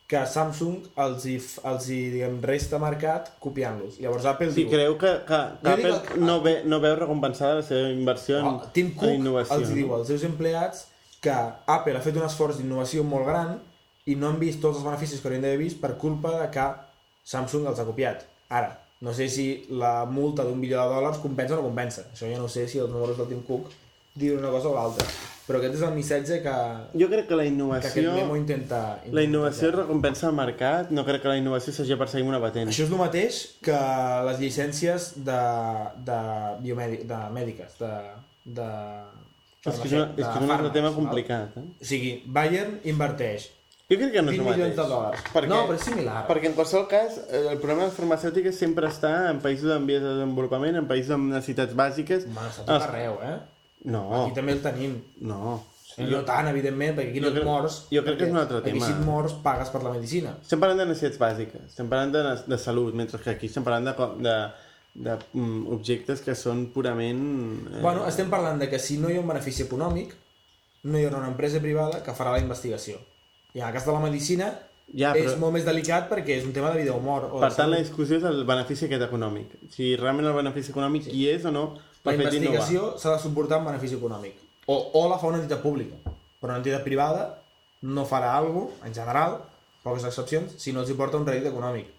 que 0.07 0.21
Samsung 0.29 0.83
els 1.01 1.25
hi, 1.27 1.37
els 1.71 1.87
hi 1.89 1.99
diguem, 2.13 2.35
resta 2.45 2.79
mercat 2.79 3.31
copiant-los. 3.41 3.97
Llavors 4.05 4.27
Apple 4.29 4.51
Si 4.53 4.63
diu... 4.65 4.71
creu 4.71 4.99
que, 5.01 5.13
que, 5.29 5.39
que 5.63 5.77
dic 5.81 5.87
Apple 5.87 6.01
que- 6.11 6.21
no, 6.21 6.41
ve, 6.45 6.53
no 6.69 6.81
veu 6.83 6.97
recompensada 6.99 7.55
la 7.63 7.63
seva 7.65 7.89
inversió 7.91 8.39
en, 8.43 8.47
Oh, 8.51 8.61
Tim 8.77 8.91
en 8.93 8.95
Cook 9.01 9.15
innovació. 9.17 9.57
els 9.63 9.73
diu 9.75 9.95
als 9.97 10.09
seus 10.13 10.25
empleats 10.29 10.87
que 11.25 11.33
Apple 11.33 11.97
ha 11.97 12.03
fet 12.05 12.17
un 12.21 12.27
esforç 12.29 12.59
d'innovació 12.61 13.03
molt 13.09 13.25
gran 13.27 13.55
i 14.05 14.15
no 14.21 14.29
han 14.29 14.39
vist 14.39 14.61
tots 14.61 14.77
els 14.77 14.85
beneficis 14.85 15.21
que 15.23 15.29
haurien 15.31 15.43
d'haver 15.47 15.63
vist 15.65 15.81
per 15.81 15.95
culpa 15.97 16.35
de 16.43 16.51
que 16.53 16.67
Samsung 17.25 17.67
els 17.71 17.81
ha 17.81 17.87
copiat. 17.89 18.27
Ara, 18.53 18.75
no 19.01 19.15
sé 19.17 19.31
si 19.33 19.65
la 19.71 20.05
multa 20.05 20.45
d'un 20.45 20.61
milió 20.61 20.83
de 20.83 20.93
dòlars 20.99 21.17
compensa 21.25 21.55
o 21.57 21.63
no 21.63 21.71
compensa. 21.71 22.05
Això 22.13 22.29
jo 22.29 22.37
no 22.43 22.49
sé 22.53 22.69
si 22.69 22.77
els 22.79 22.91
números 22.93 23.17
del 23.17 23.29
Tim 23.33 23.41
Cook 23.49 23.73
diuen 24.15 24.45
una 24.45 24.51
cosa 24.53 24.69
o 24.69 24.75
l'altra. 24.77 25.07
Però 25.47 25.59
aquest 25.61 25.75
és 25.77 25.83
el 25.85 25.93
missatge 25.93 26.39
que, 26.41 26.53
Jo 26.97 27.09
crec 27.11 27.27
que 27.29 27.37
la 27.37 27.43
que 27.45 27.51
aquest 27.51 27.97
innovació... 28.01 28.13
memo 28.17 28.37
intenta... 28.37 28.79
intenta 29.05 29.15
La 29.19 29.23
innovació 29.27 29.67
traslladar. 29.69 29.83
recompensa 29.85 30.29
el 30.31 30.37
mercat, 30.39 30.91
no 30.97 31.05
crec 31.05 31.21
que 31.21 31.29
la 31.29 31.37
innovació 31.37 31.75
s'hagi 31.77 31.99
perseguir 32.01 32.27
una 32.31 32.41
patent. 32.41 32.71
Això 32.73 32.87
és 32.87 32.93
el 32.95 32.97
mateix 33.03 33.41
que 33.67 33.81
les 34.31 34.41
llicències 34.41 35.11
de, 35.27 35.41
de, 36.07 36.21
biomèdic, 36.65 37.05
de 37.11 37.19
mèdiques, 37.37 37.77
de, 37.83 37.93
de, 38.61 38.71
És 39.69 39.79
que 39.83 39.89
és, 39.91 39.93
una, 39.99 40.09
és, 40.17 40.25
que 40.25 40.33
és 40.41 40.47
un 40.49 40.51
altre 40.57 40.71
tema 40.73 40.95
complicat. 40.97 41.55
Eh? 41.61 41.67
O 41.81 41.91
sigui, 41.93 42.15
Bayern 42.27 42.79
inverteix 42.85 43.51
Jo 43.93 43.99
crec 44.01 44.13
que 44.17 44.23
no 44.25 44.33
és 44.33 44.39
20 44.41 44.41
el 44.41 44.49
mateix. 44.49 44.77
de 44.81 44.85
dòlars. 44.89 45.25
Perquè, 45.35 45.49
No, 45.53 45.59
però 45.69 45.75
és 45.77 45.83
similar. 45.85 46.21
Perquè 46.27 46.49
en 46.49 46.55
qualsevol 46.57 46.87
cas, 46.89 47.19
eh, 47.29 47.47
el 47.53 47.59
problema 47.61 47.83
de 47.85 47.91
les 47.91 47.99
farmacèutiques 48.01 48.57
sempre 48.57 48.89
està 48.89 49.29
en 49.29 49.43
països 49.45 49.69
en 49.77 49.85
vies 49.85 50.01
de 50.01 50.09
desenvolupament, 50.15 50.81
en 50.81 50.89
països 50.89 51.13
amb 51.19 51.29
necessitats 51.35 51.77
bàsiques. 51.77 52.25
Home, 52.25 52.47
està 52.49 52.65
tot 52.65 52.79
Els- 52.79 52.87
arreu, 52.89 53.19
eh? 53.23 53.35
No, 53.85 54.25
Aquí 54.25 54.35
també 54.35 54.53
el 54.53 54.63
tenim. 54.65 54.99
no. 55.21 55.63
I 55.97 56.09
no 56.11 56.25
tant, 56.27 56.49
evidentment, 56.51 56.97
perquè 56.97 57.11
aquí 57.13 57.21
no 57.23 57.29
et 57.31 57.45
mors. 57.47 57.75
jo 57.93 58.01
crec 58.03 58.17
que 58.19 58.25
és 58.27 58.31
un 58.33 58.39
altre 58.41 58.61
tema. 58.65 58.85
si 58.85 58.91
et 58.93 58.99
mors, 59.07 59.33
pagues 59.45 59.69
per 59.71 59.81
la 59.85 59.93
medicina. 59.93 60.33
Estem 60.43 60.59
parlant 60.59 60.81
de 60.81 60.87
necessitats 60.89 61.21
bàsiques, 61.21 61.69
estem 61.69 61.89
parlant 61.89 62.11
de, 62.11 62.23
de 62.51 62.59
salut, 62.59 62.95
mentre 62.99 63.21
que 63.23 63.31
aquí 63.31 63.47
estem 63.47 63.63
parlant 63.63 63.85
de, 63.87 63.95
de, 64.25 64.35
de 65.05 65.15
mm, 65.39 65.69
objectes 65.77 66.21
que 66.21 66.35
són 66.35 66.65
purament... 66.75 67.23
Eh, 67.77 67.81
Bueno, 67.85 68.09
estem 68.09 68.29
parlant 68.33 68.59
de 68.59 68.69
que 68.73 68.81
si 68.83 68.99
no 68.99 69.09
hi 69.09 69.21
ha 69.21 69.23
un 69.23 69.29
benefici 69.31 69.63
econòmic, 69.69 70.17
no 70.83 70.99
hi 70.99 71.05
haurà 71.07 71.19
una 71.23 71.31
empresa 71.31 71.61
privada 71.63 72.03
que 72.03 72.11
farà 72.13 72.33
la 72.35 72.43
investigació. 72.43 72.99
I 73.55 73.61
en 73.63 73.69
el 73.69 73.73
cas 73.79 73.87
de 73.87 73.93
la 73.93 74.01
medicina 74.03 74.51
Ja, 74.93 75.15
però- 75.15 75.31
és 75.31 75.39
molt 75.39 75.55
més 75.55 75.65
delicat 75.65 76.11
perquè 76.11 76.41
és 76.41 76.45
un 76.45 76.53
tema 76.53 76.73
de 76.75 76.83
vida 76.83 76.93
o 76.93 76.99
mort. 77.01 77.31
O 77.31 77.39
per 77.39 77.55
tant, 77.55 77.71
la 77.71 77.77
salut. 77.77 77.87
discussió 77.87 78.17
és 78.19 78.25
el 78.25 78.43
benefici 78.45 78.87
aquest 78.91 79.07
econòmic. 79.07 79.55
Si 79.71 79.95
realment 79.97 80.27
el 80.27 80.35
benefici 80.43 80.73
econòmic 80.75 81.07
hi 81.15 81.29
és 81.29 81.45
o 81.47 81.53
no 81.55 81.69
La 82.05 82.15
investigació 82.19 82.93
s'ha 83.01 83.17
de 83.17 83.23
suportar 83.23 83.61
amb 83.61 83.71
benefici 83.71 83.97
econòmic. 83.97 84.37
O, 84.67 84.77
o 85.01 85.09
la 85.09 85.19
fa 85.21 85.31
una 85.31 85.41
entitat 85.41 85.63
pública. 85.65 85.97
Però 86.41 86.53
una 86.53 86.61
entitat 86.61 86.85
privada 86.85 87.27
no 87.85 88.05
farà 88.09 88.35
alguna 88.37 88.69
cosa, 88.69 88.89
en 88.89 88.97
general, 88.97 89.37
poques 89.85 90.07
excepcions, 90.09 90.57
si 90.61 90.73
no 90.73 90.83
els 90.85 90.93
hi 90.93 90.97
porta 90.99 91.21
un 91.21 91.27
rèdit 91.29 91.49
econòmic. 91.51 91.91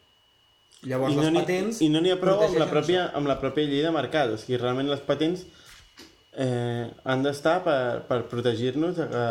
Llavors 0.85 1.13
I 1.13 1.17
no 1.17 1.25
les 1.25 1.37
patents... 1.39 1.81
I 1.81 1.89
no 1.89 2.01
n'hi 2.01 2.13
ha 2.13 2.17
prou 2.21 2.41
amb 2.45 2.57
la, 2.61 2.67
pròpia, 2.69 3.05
amb 3.17 3.29
la 3.29 3.37
pròpia 3.41 3.69
llei 3.69 3.81
de 3.85 3.93
mercat. 3.93 4.33
O 4.33 4.39
sigui, 4.41 4.59
realment 4.61 4.89
les 4.91 5.01
patents 5.05 5.45
eh, 6.37 6.85
han 7.03 7.25
d'estar 7.25 7.59
per, 7.65 7.79
per 8.09 8.19
protegir-nos 8.29 8.99
que 8.99 9.25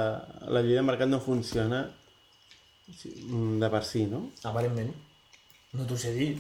la 0.57 0.65
llei 0.65 0.79
de 0.79 0.87
mercat 0.87 1.11
no 1.11 1.23
funciona 1.23 1.85
de 3.05 3.71
per 3.71 3.85
si, 3.87 4.07
no? 4.11 4.27
Aparentment. 4.51 4.91
No 5.75 5.87
t'ho 5.89 5.99
sé 5.99 6.13
dir. 6.17 6.33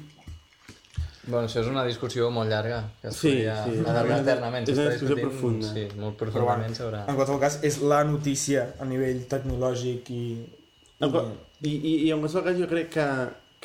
Bueno, 1.26 1.46
això 1.48 1.60
és 1.62 1.68
una 1.70 1.84
discussió 1.86 2.26
molt 2.30 2.50
llarga, 2.52 2.82
que 3.00 3.08
es 3.08 3.16
Sí, 3.16 3.30
podria 3.30 3.54
sí. 3.64 3.78
allargar 3.86 4.18
eternament. 4.20 4.68
És 4.68 4.76
una 4.78 4.90
discussió 4.90 5.14
discutint, 5.16 5.30
profunda. 5.30 5.70
Sí, 5.72 5.84
molt 6.02 6.18
profundament 6.20 6.74
sobre... 6.76 7.00
en 7.08 7.16
qualsevol 7.16 7.40
cas, 7.40 7.58
és 7.64 7.78
la 7.80 8.02
notícia 8.04 8.66
a 8.78 8.84
nivell 8.90 9.22
tecnològic 9.30 10.10
i... 10.12 10.24
En 11.00 11.10
qual- 11.14 11.32
I, 11.64 11.72
i, 11.72 11.94
I 12.06 12.12
en 12.12 12.20
qualsevol 12.20 12.44
cas 12.50 12.58
jo 12.60 12.68
crec 12.68 12.90
que, 12.92 13.06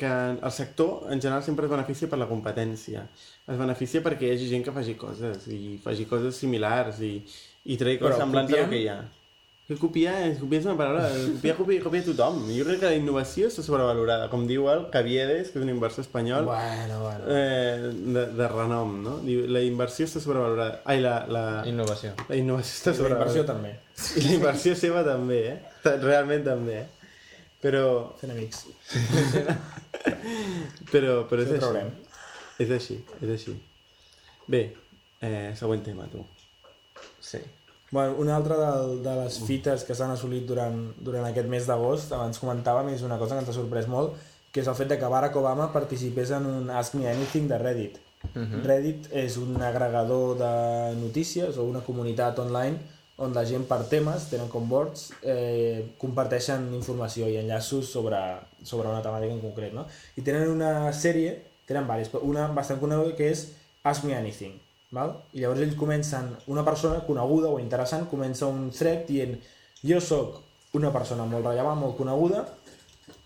que 0.00 0.10
el 0.40 0.52
sector 0.56 1.10
en 1.12 1.20
general 1.20 1.42
sempre 1.44 1.66
es 1.68 1.72
beneficia 1.74 2.08
per 2.08 2.18
la 2.22 2.28
competència. 2.30 3.04
Es 3.50 3.58
beneficia 3.60 4.00
perquè 4.00 4.30
hi 4.30 4.34
hagi 4.38 4.48
gent 4.48 4.64
que 4.64 4.72
faci 4.72 4.94
coses 4.96 5.44
i 5.52 5.76
faci 5.84 6.06
coses 6.08 6.36
similars 6.40 7.00
i, 7.04 7.16
i 7.66 7.76
tregui 7.76 8.00
coses 8.00 8.16
semblants 8.22 8.52
a 8.54 8.56
copiant- 8.56 8.64
el 8.64 8.70
que 8.72 8.80
hi 8.84 8.88
ha. 8.88 8.98
Que 9.70 9.76
copiar, 9.78 10.16
copiar 10.40 10.58
és 10.58 10.64
una 10.66 10.72
paraula, 10.74 11.04
copiar, 11.36 11.52
copia, 11.54 11.82
copia 11.84 12.02
tothom. 12.02 12.40
Jo 12.50 12.64
crec 12.66 12.80
que 12.82 12.88
la 12.90 12.96
innovació 12.98 13.46
està 13.46 13.62
sobrevalorada, 13.62 14.26
com 14.32 14.42
diu 14.48 14.64
el 14.72 14.88
Caviedes, 14.90 15.52
que 15.52 15.60
és 15.60 15.62
un 15.62 15.70
inversor 15.70 16.02
espanyol, 16.02 16.48
Bueno, 16.48 16.96
bueno. 17.04 17.28
eh, 17.30 17.92
de, 18.16 18.24
de 18.34 18.48
renom, 18.50 18.96
no? 19.04 19.12
Diu, 19.22 19.44
la 19.46 19.62
inversió 19.62 20.08
està 20.10 20.18
sobrevalorada. 20.24 20.80
Ai, 20.90 20.98
la, 21.04 21.12
la, 21.30 21.44
Innovació. 21.70 22.10
la 22.28 22.40
innovació 22.40 22.74
està 22.80 22.96
La 22.96 23.12
inversió 23.14 23.44
sobrevalorada. 23.44 23.52
també. 23.54 24.18
I 24.18 24.24
la 24.26 24.34
inversió 24.40 24.74
seva 24.74 25.04
també, 25.06 25.38
eh? 25.52 25.58
Realment 26.02 26.42
també, 26.50 26.80
eh? 26.82 27.14
Però, 27.62 27.84
Fent 28.18 28.32
amics. 28.34 28.64
però, 30.90 31.14
però 31.30 31.46
és 31.46 31.54
així. 31.60 31.86
És 32.66 32.70
així, 32.76 32.98
és 33.22 33.30
així. 33.38 33.54
Bé, 34.50 34.64
eh, 35.22 35.52
següent 35.56 35.84
tema, 35.86 36.10
tu. 36.10 36.24
Sí. 37.22 37.38
Bueno, 37.90 38.14
una 38.22 38.36
altra 38.36 38.56
de, 38.56 38.98
de 39.02 39.14
les 39.24 39.40
fites 39.42 39.82
que 39.84 39.96
s'han 39.98 40.12
assolit 40.14 40.44
durant, 40.46 40.76
durant 41.02 41.24
aquest 41.26 41.48
mes 41.50 41.66
d'agost, 41.66 42.12
abans 42.14 42.38
comentàvem, 42.38 42.92
és 42.94 43.02
una 43.02 43.18
cosa 43.18 43.34
que 43.34 43.42
ens 43.42 43.50
ha 43.50 43.56
sorprès 43.56 43.88
molt, 43.90 44.14
que 44.52 44.62
és 44.62 44.70
el 44.70 44.76
fet 44.78 44.92
de 44.92 44.98
que 44.98 45.10
Barack 45.10 45.36
Obama 45.38 45.72
participés 45.74 46.30
en 46.34 46.46
un 46.46 46.70
Ask 46.70 46.94
Me 46.94 47.10
Anything 47.10 47.50
de 47.50 47.58
Reddit. 47.58 47.98
Reddit 48.66 49.08
és 49.16 49.36
un 49.40 49.58
agregador 49.62 50.36
de 50.38 50.54
notícies 51.00 51.56
o 51.58 51.64
una 51.64 51.80
comunitat 51.80 52.38
online 52.38 52.78
on 53.20 53.34
la 53.36 53.44
gent 53.44 53.66
per 53.68 53.82
temes, 53.88 54.30
tenen 54.30 54.48
com 54.48 54.68
boards, 54.68 55.10
eh, 55.22 55.92
comparteixen 56.00 56.70
informació 56.74 57.28
i 57.28 57.36
enllaços 57.36 57.90
sobre, 57.92 58.18
sobre 58.64 58.88
una 58.88 59.02
temàtica 59.04 59.34
en 59.34 59.42
concret, 59.42 59.74
no? 59.76 59.84
I 60.16 60.24
tenen 60.24 60.48
una 60.48 60.90
sèrie, 60.96 61.34
tenen 61.68 61.84
diverses, 61.84 62.08
però 62.14 62.24
una 62.24 62.46
bastant 62.56 62.80
coneguda 62.80 63.16
que 63.18 63.28
és 63.28 63.48
Ask 63.84 64.04
Me 64.04 64.16
Anything, 64.16 64.56
val? 64.94 65.14
I 65.34 65.44
llavors 65.44 65.64
ells 65.64 65.76
comencen, 65.78 66.30
una 66.50 66.64
persona 66.66 67.02
coneguda 67.06 67.50
o 67.50 67.58
interessant 67.62 68.08
comença 68.10 68.48
un 68.50 68.70
thread 68.74 69.06
dient 69.08 69.36
jo 69.86 70.00
sóc 70.02 70.40
una 70.78 70.92
persona 70.94 71.26
molt 71.26 71.46
rellevant, 71.46 71.78
molt 71.80 71.96
coneguda, 71.98 72.44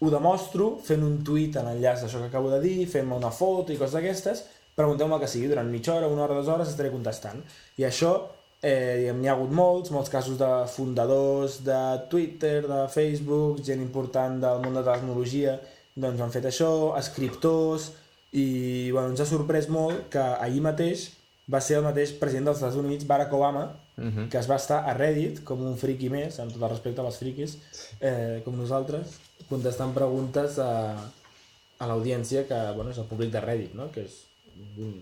ho 0.01 0.11
demostro 0.13 0.75
fent 0.85 1.03
un 1.05 1.19
tuit 1.27 1.57
en 1.61 1.69
enllaç 1.71 2.05
d'això 2.05 2.23
que 2.23 2.31
acabo 2.31 2.51
de 2.53 2.61
dir, 2.63 2.85
fent-me 2.91 3.17
una 3.17 3.33
foto 3.33 3.73
i 3.73 3.79
coses 3.81 3.99
d'aquestes, 3.99 4.45
pregunteu-me 4.77 5.19
que 5.21 5.29
sigui, 5.31 5.51
durant 5.53 5.69
mitja 5.71 5.95
hora, 5.95 6.09
una 6.11 6.25
hora, 6.25 6.39
dues 6.39 6.51
hores, 6.51 6.73
estaré 6.73 6.91
contestant. 6.93 7.43
I 7.79 7.87
això, 7.89 8.15
eh, 8.61 8.97
diguem, 9.01 9.21
n'hi 9.21 9.31
ha 9.31 9.37
hagut 9.37 9.53
molts, 9.55 9.93
molts 9.95 10.11
casos 10.11 10.39
de 10.41 10.51
fundadors 10.73 11.61
de 11.65 11.81
Twitter, 12.11 12.57
de 12.67 12.81
Facebook, 12.89 13.61
gent 13.63 13.83
important 13.85 14.41
del 14.43 14.65
món 14.65 14.75
de 14.75 14.85
tecnologia, 14.87 15.59
doncs 15.95 16.21
han 16.21 16.33
fet 16.35 16.49
això, 16.51 16.71
escriptors, 16.99 17.93
i 18.33 18.91
bueno, 18.91 19.13
ens 19.13 19.21
ha 19.23 19.29
sorprès 19.29 19.69
molt 19.71 20.09
que 20.11 20.25
ahir 20.43 20.65
mateix 20.65 21.13
va 21.53 21.61
ser 21.61 21.77
el 21.79 21.85
mateix 21.85 22.13
president 22.19 22.47
dels 22.49 22.59
Estats 22.63 22.77
Units, 22.81 23.07
Barack 23.07 23.33
Obama, 23.33 23.73
Mhm. 23.97 24.29
que 24.29 24.39
es 24.39 24.49
va 24.51 24.57
estar 24.57 24.81
a 24.91 24.95
Reddit 24.95 25.45
com 25.45 25.61
un 25.63 25.77
friqui 25.79 26.09
més, 26.11 26.41
amb 26.41 26.51
tot 26.53 26.63
el 26.63 26.69
respecte 26.71 27.01
a 27.01 27.05
les 27.05 27.17
friquis, 27.17 27.59
eh, 28.01 28.41
com 28.45 28.57
nosaltres, 28.59 29.21
contestant 29.49 29.93
preguntes 29.95 30.59
a, 30.59 30.97
a 31.79 31.87
l'audiència 31.87 32.47
que 32.49 32.59
bueno, 32.75 32.91
és 32.91 32.99
el 32.99 33.05
públic 33.05 33.31
de 33.31 33.41
Reddit, 33.41 33.75
no? 33.75 33.91
que 33.93 34.03
és 34.03 34.17
un, 34.79 34.97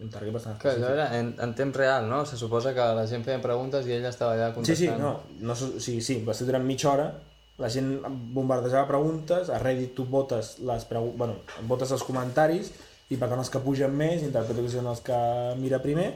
un 0.00 0.08
target 0.08 0.32
bastant 0.32 0.56
Que 0.62 0.70
era 0.72 1.18
en, 1.18 1.34
en 1.38 1.54
temps 1.54 1.76
real, 1.76 2.08
no? 2.08 2.24
Se 2.24 2.38
suposa 2.40 2.72
que 2.72 2.80
la 2.96 3.06
gent 3.06 3.24
feia 3.26 3.42
preguntes 3.42 3.84
i 3.86 3.92
ell 3.98 4.06
estava 4.08 4.32
allà 4.38 4.48
Sí, 4.64 4.76
sí, 4.76 4.86
contestant. 4.88 5.00
no, 5.02 5.20
no, 5.40 5.54
sí, 5.56 6.00
sí, 6.00 6.22
va 6.24 6.32
ser 6.32 6.46
durant 6.46 6.64
mitja 6.64 6.92
hora, 6.94 7.10
la 7.58 7.68
gent 7.68 7.98
bombardejava 8.32 8.86
preguntes, 8.88 9.50
a 9.50 9.58
Reddit 9.58 9.92
tu 9.94 10.06
votes, 10.08 10.58
les 10.64 10.84
pregu 10.88 11.12
bueno, 11.16 11.34
votes 11.68 11.90
els 11.92 12.02
comentaris 12.08 12.70
i 13.10 13.16
per 13.18 13.28
tant 13.28 13.40
els 13.42 13.50
que 13.50 13.58
pugen 13.62 13.94
més, 13.98 14.22
interpreto 14.22 14.62
que 14.62 14.70
són 14.72 14.86
els 14.90 15.00
que 15.06 15.16
mira 15.58 15.80
primer, 15.82 16.12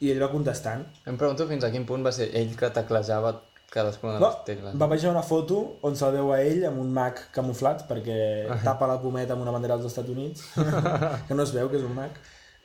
i 0.00 0.10
ell 0.12 0.20
va 0.22 0.30
contestant. 0.32 0.84
Em 1.10 1.16
pregunto 1.20 1.46
fins 1.50 1.64
a 1.66 1.70
quin 1.74 1.84
punt 1.86 2.04
va 2.06 2.12
ser 2.14 2.30
ell 2.38 2.54
que 2.56 2.70
teclejava 2.74 3.34
cadascuna 3.68 4.14
de 4.14 4.20
No, 4.22 4.28
les 4.30 4.44
tecles. 4.46 4.76
va 4.80 4.86
baixar 4.88 5.10
una 5.10 5.22
foto 5.22 5.58
on 5.84 5.96
se'l 5.98 6.14
veu 6.16 6.30
a 6.32 6.38
ell 6.40 6.62
amb 6.70 6.78
un 6.80 6.88
Mac 6.96 7.18
camuflat 7.36 7.82
perquè 7.88 8.16
tapa 8.64 8.86
la 8.88 8.96
pometa 9.02 9.34
amb 9.34 9.42
una 9.44 9.52
bandera 9.52 9.76
dels 9.76 9.90
Estats 9.92 10.08
Units 10.08 10.46
que 11.28 11.34
no 11.36 11.42
es 11.44 11.52
veu 11.52 11.68
que 11.68 11.76
és 11.76 11.84
un 11.84 11.92
Mac 11.98 12.16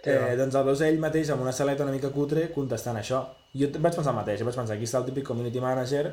eh, 0.06 0.36
doncs 0.40 0.56
el 0.56 0.64
veus 0.70 0.80
ell 0.88 1.02
mateix 1.04 1.30
amb 1.36 1.44
una 1.44 1.52
saleta 1.52 1.84
una 1.84 1.92
mica 1.92 2.08
cutre 2.16 2.46
contestant 2.56 2.96
això 3.02 3.20
jo 3.52 3.68
vaig 3.80 3.98
pensar 4.00 4.14
el 4.14 4.20
mateix, 4.22 4.46
vaig 4.48 4.56
pensar 4.56 4.78
aquí 4.78 4.88
està 4.88 5.02
el 5.04 5.10
típic 5.12 5.28
community 5.28 5.60
manager 5.60 6.06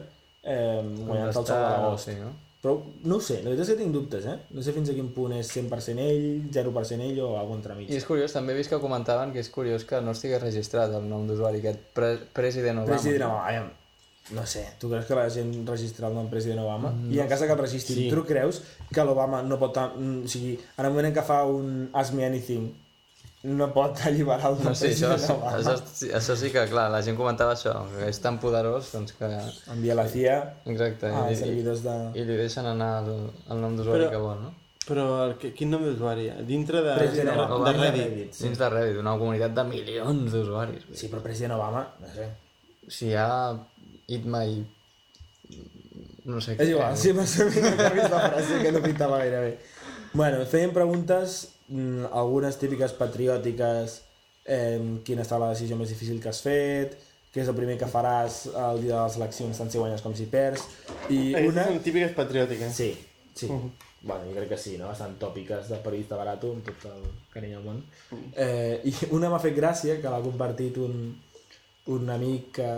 eh, 0.43 0.83
guanyant 0.83 1.29
el 1.29 1.35
sou 1.39 1.47
de 1.47 1.61
l'agost 1.63 2.09
Sí, 2.11 2.17
no? 2.19 2.33
Però 2.61 2.75
no 3.09 3.17
ho 3.17 3.21
sé, 3.25 3.39
la 3.41 3.49
veritat 3.49 3.65
és 3.65 3.73
que 3.73 3.79
tinc 3.81 3.93
dubtes 3.95 4.27
eh? 4.29 4.37
no 4.53 4.61
sé 4.63 4.75
fins 4.77 4.91
a 4.93 4.95
quin 4.97 5.09
punt 5.17 5.33
és 5.33 5.49
100% 5.57 6.03
ell 6.05 6.27
0% 6.53 7.05
ell 7.07 7.21
o 7.25 7.31
alguna 7.41 7.57
entremig 7.63 7.89
I 7.89 7.97
és 7.97 8.05
curiós, 8.05 8.35
també 8.37 8.53
he 8.53 8.59
vist 8.59 8.69
que 8.69 8.79
comentaven 8.83 9.33
que 9.33 9.41
és 9.41 9.49
curiós 9.49 9.85
que 9.89 10.01
no 10.05 10.13
estigués 10.13 10.43
registrat 10.43 10.93
el 10.93 11.07
nom 11.09 11.25
d'usuari, 11.29 11.63
aquest 11.65 11.81
pre 11.97 12.19
President 12.37 12.83
Obama. 12.83 12.99
President 12.99 13.25
Obama, 13.31 13.47
aviam, 13.49 13.71
no 14.37 14.45
sé, 14.47 14.67
tu 14.79 14.91
creus 14.91 15.07
que 15.09 15.17
la 15.17 15.25
gent 15.33 15.55
registra 15.67 16.07
el 16.09 16.15
nom 16.15 16.29
President 16.31 16.61
Obama? 16.63 16.93
I 17.11 17.19
en 17.25 17.29
cas 17.33 17.41
que 17.41 17.51
el 17.51 17.59
registrin, 17.59 18.05
Sí. 18.05 18.11
tu 18.13 18.25
creus 18.29 18.61
que 18.93 19.05
l'Obama 19.05 19.41
no 19.43 19.59
pot... 19.59 19.75
mm, 19.97 20.25
O 20.25 20.29
sigui, 20.29 20.53
en 20.77 20.85
el 20.85 20.93
moment 20.93 21.09
en 21.09 21.15
què 21.17 21.25
fa 21.25 21.41
un 21.49 21.89
Ask 21.95 22.13
Me 22.15 22.25
Anything, 22.29 22.69
no 23.43 23.71
pot 23.73 24.01
alliberar 24.05 24.51
el 24.53 24.59
No 24.65 24.75
sé, 24.77 24.91
això, 24.93 25.15
Obama? 25.33 25.53
això, 25.57 25.77
sí, 25.89 26.11
això 26.13 26.37
sí 26.37 26.51
que, 26.53 26.67
clar, 26.69 26.91
la 26.93 27.01
gent 27.05 27.17
comentava 27.17 27.55
això, 27.57 27.73
que 27.95 28.09
és 28.11 28.19
tan 28.21 28.37
poderós, 28.43 28.91
doncs 28.93 29.15
que... 29.17 29.31
Envia 29.73 29.97
la 29.97 30.05
CIA 30.11 30.39
Exacte, 30.69 31.09
als 31.09 31.31
i, 31.31 31.37
i, 31.39 31.41
servidors 31.45 31.85
de... 31.87 31.95
i 32.21 32.25
li 32.29 32.37
deixen 32.41 32.69
anar 32.69 32.91
el, 33.05 33.31
el 33.49 33.63
nom 33.63 33.79
d'usuari 33.79 34.11
que 34.13 34.21
vol, 34.21 34.43
no? 34.45 34.53
Però 34.91 35.07
quin 35.39 35.71
nom 35.73 35.85
d'usuari? 35.87 36.27
Dintre 36.49 36.83
de, 36.85 36.97
President 36.99 37.37
de, 37.39 37.47
Obama. 37.47 37.71
de 37.71 37.79
Reddit. 37.79 38.35
sí. 38.35 38.45
Dins 38.49 38.59
de 38.61 38.69
Reddit, 38.73 39.01
una 39.01 39.17
comunitat 39.21 39.55
de 39.57 39.65
milions 39.69 40.33
d'usuaris. 40.35 40.89
Sí, 40.93 41.09
però 41.13 41.23
President 41.25 41.55
Obama, 41.57 41.85
no 42.03 42.13
sé. 42.13 42.29
Si 42.91 43.09
hi 43.13 43.17
ha 43.17 43.31
It 44.11 44.27
My... 44.27 44.61
No 46.31 46.41
sé 46.45 46.57
És 46.59 46.69
igual, 46.69 46.97
sí, 47.01 47.15
m'ha 47.17 47.25
servit 47.27 47.65
que 47.65 48.09
frase 48.11 48.59
que 48.61 48.73
no 48.75 48.83
pintava 48.85 49.23
gaire 49.23 49.41
bé. 49.47 49.53
Bueno, 50.13 50.43
feien 50.51 50.75
preguntes, 50.75 51.39
algunes 52.13 52.59
típiques 52.59 52.95
patriòtiques, 52.99 54.01
eh, 54.45 54.81
quina 55.07 55.23
està 55.27 55.39
la 55.39 55.53
decisió 55.53 55.79
més 55.79 55.93
difícil 55.93 56.21
que 56.23 56.31
has 56.33 56.43
fet, 56.43 56.97
què 57.31 57.45
és 57.45 57.51
el 57.51 57.55
primer 57.55 57.77
que 57.79 57.87
faràs 57.91 58.43
el 58.51 58.83
dia 58.83 58.97
de 58.97 59.05
les 59.05 59.19
eleccions, 59.21 59.59
tant 59.59 59.71
si 59.71 59.79
guanyes 59.79 60.03
com 60.03 60.17
si 60.19 60.27
perds, 60.31 60.67
i 61.09 61.31
Aquestes 61.31 61.53
una... 61.53 61.69
són 61.69 61.85
típiques 61.85 62.17
patriòtiques. 62.17 62.75
Sí, 62.75 62.91
sí. 63.39 63.51
Bueno, 64.03 64.25
jo 64.25 64.33
crec 64.33 64.49
que 64.55 64.59
sí, 64.59 64.79
no? 64.81 64.89
Bastant 64.89 65.19
tòpiques 65.21 65.69
de 65.69 65.79
periodista 65.85 66.17
barato, 66.17 66.55
amb 66.57 66.65
tot 66.67 66.87
el 66.89 67.05
carinyo 67.35 67.61
del 67.61 67.67
món. 67.69 67.83
Eh, 68.33 68.81
I 68.89 69.13
una 69.13 69.29
m'ha 69.31 69.43
fet 69.43 69.55
gràcia, 69.55 69.99
que 70.01 70.11
l'ha 70.11 70.23
compartit 70.25 70.81
un, 70.81 70.97
un 71.95 72.13
amic 72.17 72.51
que, 72.59 72.71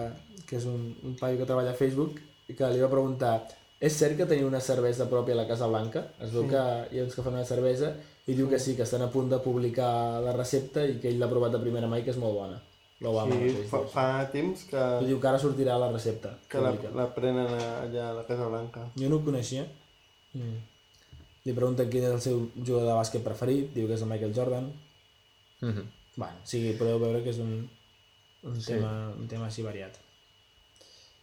que 0.48 0.58
és 0.58 0.66
un, 0.68 0.90
un 1.06 1.14
paio 1.20 1.38
que 1.38 1.46
treballa 1.48 1.72
a 1.72 1.78
Facebook, 1.78 2.18
i 2.50 2.58
que 2.58 2.68
li 2.74 2.82
va 2.82 2.90
preguntar 2.92 3.36
és 3.82 3.94
cert 3.98 4.16
que 4.18 4.26
teniu 4.30 4.46
una 4.46 4.60
cervesa 4.62 5.08
pròpia 5.10 5.34
a 5.34 5.40
la 5.42 5.46
Casa 5.48 5.66
Blanca? 5.70 6.04
Es 6.22 6.30
veu 6.34 6.46
que 6.50 6.62
hi 6.92 7.00
ha 7.00 7.06
uns 7.06 7.14
que 7.18 7.22
fan 7.26 7.34
una 7.34 7.44
cervesa 7.48 7.92
i 8.30 8.36
diu 8.38 8.48
que 8.50 8.58
sí, 8.62 8.76
que 8.78 8.84
estan 8.86 9.02
a 9.02 9.10
punt 9.10 9.30
de 9.32 9.40
publicar 9.42 10.20
la 10.22 10.34
recepta 10.36 10.84
i 10.86 11.00
que 11.02 11.10
ell 11.10 11.18
l'ha 11.18 11.28
provat 11.30 11.56
de 11.56 11.60
primera 11.64 11.88
mà 11.90 11.98
i 11.98 12.04
que 12.06 12.12
és 12.14 12.20
molt 12.22 12.36
bona. 12.38 12.60
L'Obama 13.02 13.34
Sí, 13.34 13.64
fa, 13.66 13.80
fa 13.90 14.04
temps 14.30 14.60
que, 14.70 14.82
I 15.02 15.08
diu 15.08 15.18
que 15.18 15.26
ara 15.28 15.40
sortirà 15.42 15.74
la 15.82 15.88
recepta. 15.90 16.36
que 16.48 16.60
la, 16.62 16.70
la 16.94 17.08
prenen 17.16 17.48
allà 17.50 18.10
a 18.10 18.12
la 18.20 18.22
Casa 18.28 18.46
Blanca. 18.46 18.84
Jo 18.94 19.08
no 19.10 19.18
ho 19.18 19.24
coneixia. 19.26 19.64
Mm. 20.38 20.60
Li 21.44 21.52
pregunten 21.56 21.90
quin 21.90 22.06
és 22.06 22.14
el 22.14 22.20
seu 22.22 22.44
jugador 22.54 22.86
de 22.86 22.94
bàsquet 23.00 23.24
preferit, 23.26 23.72
diu 23.74 23.88
que 23.90 23.96
és 23.98 24.02
el 24.06 24.10
Michael 24.12 24.34
Jordan. 24.36 24.70
Mhm. 25.60 25.88
Bueno, 26.14 26.38
o 26.44 26.46
sigui, 26.46 26.76
podeu 26.78 27.00
veure 27.02 27.22
que 27.24 27.30
és 27.34 27.38
un, 27.42 27.68
un, 28.44 28.60
sí. 28.60 28.74
tema, 28.74 29.10
un 29.18 29.26
tema 29.26 29.46
així 29.48 29.62
variat. 29.66 29.98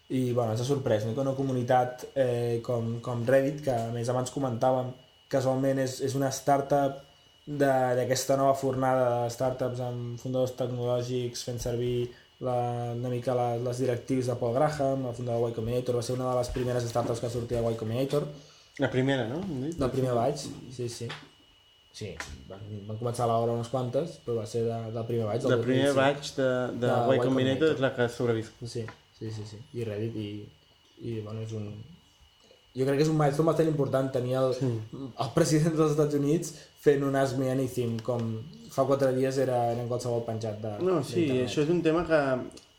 I 0.10 0.32
bueno, 0.34 0.52
ens 0.56 0.62
ha 0.62 0.66
sorprès 0.66 1.06
no? 1.06 1.14
que 1.14 1.22
una 1.22 1.36
comunitat 1.38 2.08
eh, 2.16 2.62
com, 2.66 2.96
com 3.06 3.22
Reddit, 3.28 3.60
que 3.68 3.72
a 3.76 3.92
més 3.94 4.10
abans 4.10 4.32
comentàvem, 4.34 4.90
casualment 5.30 5.78
és, 5.84 6.00
és 6.02 6.16
una 6.18 6.32
startup 6.34 7.04
de- 7.46 7.94
d'aquesta 8.00 8.38
nova 8.38 8.56
fornada 8.58 9.24
de 9.24 9.30
startups 9.34 9.80
amb 9.86 10.18
fundadors 10.22 10.56
tecnològics 10.58 11.44
fent 11.46 11.60
servir 11.62 12.10
la, 12.42 12.56
una 12.96 13.10
mica 13.14 13.36
la, 13.38 13.52
les 13.62 13.78
directius 13.84 14.26
de 14.32 14.36
Paul 14.40 14.54
Graham, 14.56 15.06
el 15.12 15.14
fundador 15.14 15.46
de 15.46 15.52
Y 15.52 15.56
Combinator, 15.60 15.96
va 15.98 16.02
ser 16.02 16.16
una 16.16 16.30
de 16.32 16.38
les 16.40 16.50
primeres 16.56 16.84
startups 16.90 17.20
que 17.20 17.30
sortia 17.30 17.62
de 17.62 17.72
Y 17.74 17.76
Combinator, 17.78 18.26
La 18.80 18.90
primera, 18.90 19.28
no? 19.28 19.42
Hem 19.44 19.64
dit? 19.68 19.76
del 19.78 19.92
primer 19.92 20.14
batch, 20.16 20.46
sí, 20.72 20.88
sí. 20.90 21.08
Sí, 21.92 22.14
van, 22.48 22.62
van 22.88 22.98
començar 23.02 23.26
a 23.26 23.28
l'hora 23.28 23.52
unes 23.58 23.68
quantes, 23.68 24.14
però 24.24 24.38
va 24.38 24.46
ser 24.48 24.62
de, 24.64 24.78
del 24.94 25.06
primer 25.10 25.26
batch. 25.28 25.44
del 25.44 25.58
El 25.58 25.64
primer 25.66 25.90
2005. 25.90 26.00
batch 26.00 26.36
de, 26.38 26.50
de, 26.80 26.88
De 26.88 26.88
Y 26.88 27.18
Y 27.18 27.20
Combinator 27.20 27.26
Combinator. 27.28 27.74
és 27.76 27.82
la 27.84 27.90
que 27.96 28.02
ha 28.06 28.10
sobreviscut. 28.14 28.70
Sí, 28.72 28.86
sí, 29.20 29.32
sí, 29.32 29.46
sí. 29.46 29.62
I 29.78 29.88
Reddit 29.88 30.16
i, 30.20 30.30
i 31.06 31.20
bueno, 31.22 31.44
és 31.46 31.54
un... 31.58 31.70
Jo 32.78 32.86
crec 32.86 33.00
que 33.00 33.06
és 33.08 33.12
un 33.12 33.18
milestone 33.18 33.50
bastant 33.50 33.70
important 33.72 34.12
tenir 34.14 34.36
el, 34.40 34.54
el 34.94 35.30
president 35.36 35.76
dels 35.76 35.96
Estats 35.96 36.16
Units 36.16 36.54
fent 36.80 37.04
un 37.04 37.18
Ask 37.18 37.40
Me 37.40 37.50
Anything 37.52 37.98
com 38.06 38.30
fa 38.72 38.86
quatre 38.88 39.10
dies 39.16 39.40
era, 39.42 39.58
era 39.74 39.82
en 39.84 39.90
qualsevol 39.90 40.22
penjat 40.28 40.60
de 40.64 40.76
No, 40.86 41.00
sí, 41.04 41.26
això 41.44 41.66
és 41.66 41.72
un 41.74 41.82
tema 41.86 42.06
que 42.08 42.20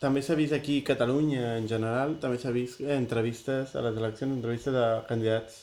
també 0.01 0.23
s'ha 0.25 0.37
vist 0.39 0.55
aquí 0.57 0.79
a 0.81 0.87
Catalunya 0.93 1.57
en 1.59 1.67
general, 1.69 2.15
també 2.23 2.39
s'ha 2.41 2.55
vist 2.55 2.81
entrevistes 2.81 3.75
a 3.77 3.83
les 3.85 3.99
eleccions, 4.01 4.39
entrevistes 4.39 4.77
de 4.77 4.87
candidats 5.11 5.59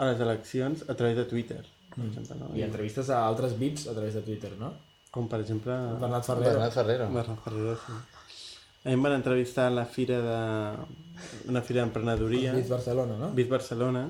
a 0.00 0.08
les 0.08 0.24
eleccions 0.24 0.86
a 0.88 0.96
través 0.96 1.20
de 1.20 1.26
Twitter. 1.30 1.60
per 1.94 2.06
exemple, 2.06 2.38
no? 2.38 2.48
I 2.56 2.62
entrevistes 2.62 3.10
a 3.10 3.20
altres 3.26 3.58
VIPs 3.58 3.88
a 3.90 3.94
través 3.94 4.14
de 4.14 4.22
Twitter, 4.22 4.52
no? 4.58 4.72
Com 5.10 5.28
per 5.28 5.40
exemple... 5.42 5.74
Bernat 6.00 6.26
Ferrero. 6.26 6.56
Bernat 6.56 6.74
Ferrero. 6.78 7.08
Bernat 7.12 7.44
Ferrero, 7.44 7.76
sí. 7.84 7.98
A 8.80 8.88
mi 8.88 8.96
em 8.96 9.02
van 9.04 9.18
entrevistar 9.18 9.68
a 9.68 9.76
la 9.76 9.84
fira 9.84 10.22
de... 10.24 10.40
una 11.52 11.60
fira 11.60 11.82
d'emprenedoria, 11.82 12.54
Bits 12.56 12.72
Barcelona, 12.72 13.18
no? 13.20 13.28
Bit 13.36 13.50
Barcelona, 13.50 14.06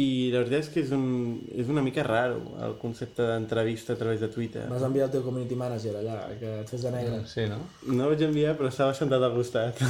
i 0.00 0.30
la 0.32 0.40
veritat 0.40 0.64
és 0.64 0.68
que 0.72 0.80
és, 0.80 0.90
un, 0.96 1.40
és 1.52 1.68
una 1.68 1.82
mica 1.84 2.00
raro 2.06 2.38
el 2.64 2.78
concepte 2.80 3.26
d'entrevista 3.28 3.92
a 3.92 3.98
través 4.00 4.22
de 4.24 4.28
Twitter. 4.32 4.64
Vas 4.70 4.84
enviar 4.86 5.08
el 5.08 5.12
teu 5.12 5.24
community 5.24 5.56
manager 5.56 5.98
allà, 6.00 6.16
que 6.40 6.52
et 6.62 6.70
fes 6.72 6.86
de 6.86 6.92
negre. 6.94 7.18
Sí, 7.28 7.44
no? 7.48 7.58
No 7.92 8.08
vaig 8.08 8.24
enviar, 8.24 8.54
però 8.56 8.70
estava 8.72 8.94
sentat 8.96 9.24
al 9.24 9.36
costat. 9.36 9.80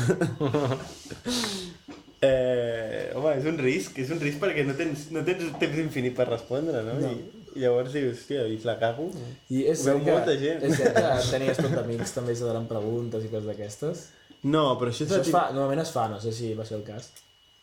eh, 2.30 3.12
home, 3.14 3.37
és 3.37 3.46
un 3.50 3.62
risc, 3.62 4.00
és 4.02 4.11
un 4.11 4.22
risc 4.22 4.42
perquè 4.42 4.66
no 4.66 4.75
tens, 4.78 5.06
no 5.14 5.22
tens 5.26 5.54
temps 5.62 5.78
infinit 5.82 6.18
per 6.18 6.26
respondre, 6.32 6.82
no? 6.87 6.99
no. 6.99 7.14
I, 7.14 7.41
I 7.56 7.64
llavors 7.64 7.92
dius, 7.94 8.18
hòstia, 8.18 8.47
i 8.49 8.59
la 8.64 8.76
cago. 8.80 9.09
I 9.52 9.66
és 9.73 9.85
Veu 9.87 10.00
que, 10.00 10.12
molta 10.12 10.37
gent. 10.40 10.62
és 10.64 10.78
cert 10.78 10.97
que 10.97 11.16
tenies 11.35 11.61
tot 11.61 11.75
d'amics 11.76 12.14
també 12.16 12.37
se 12.38 12.49
donen 12.49 12.68
preguntes 12.71 13.25
i 13.26 13.32
coses 13.32 13.50
d'aquestes. 13.50 14.06
No, 14.42 14.64
però 14.78 14.90
això 14.90 15.04
és 15.04 15.11
Això 15.11 15.21
el 15.21 15.28
es 15.28 15.35
fa, 15.35 15.44
normalment 15.54 15.85
es 15.85 15.92
fa, 15.94 16.09
no 16.11 16.18
sé 16.23 16.32
si 16.35 16.54
va 16.59 16.66
ser 16.66 16.80
el 16.80 16.87
cas. 16.87 17.12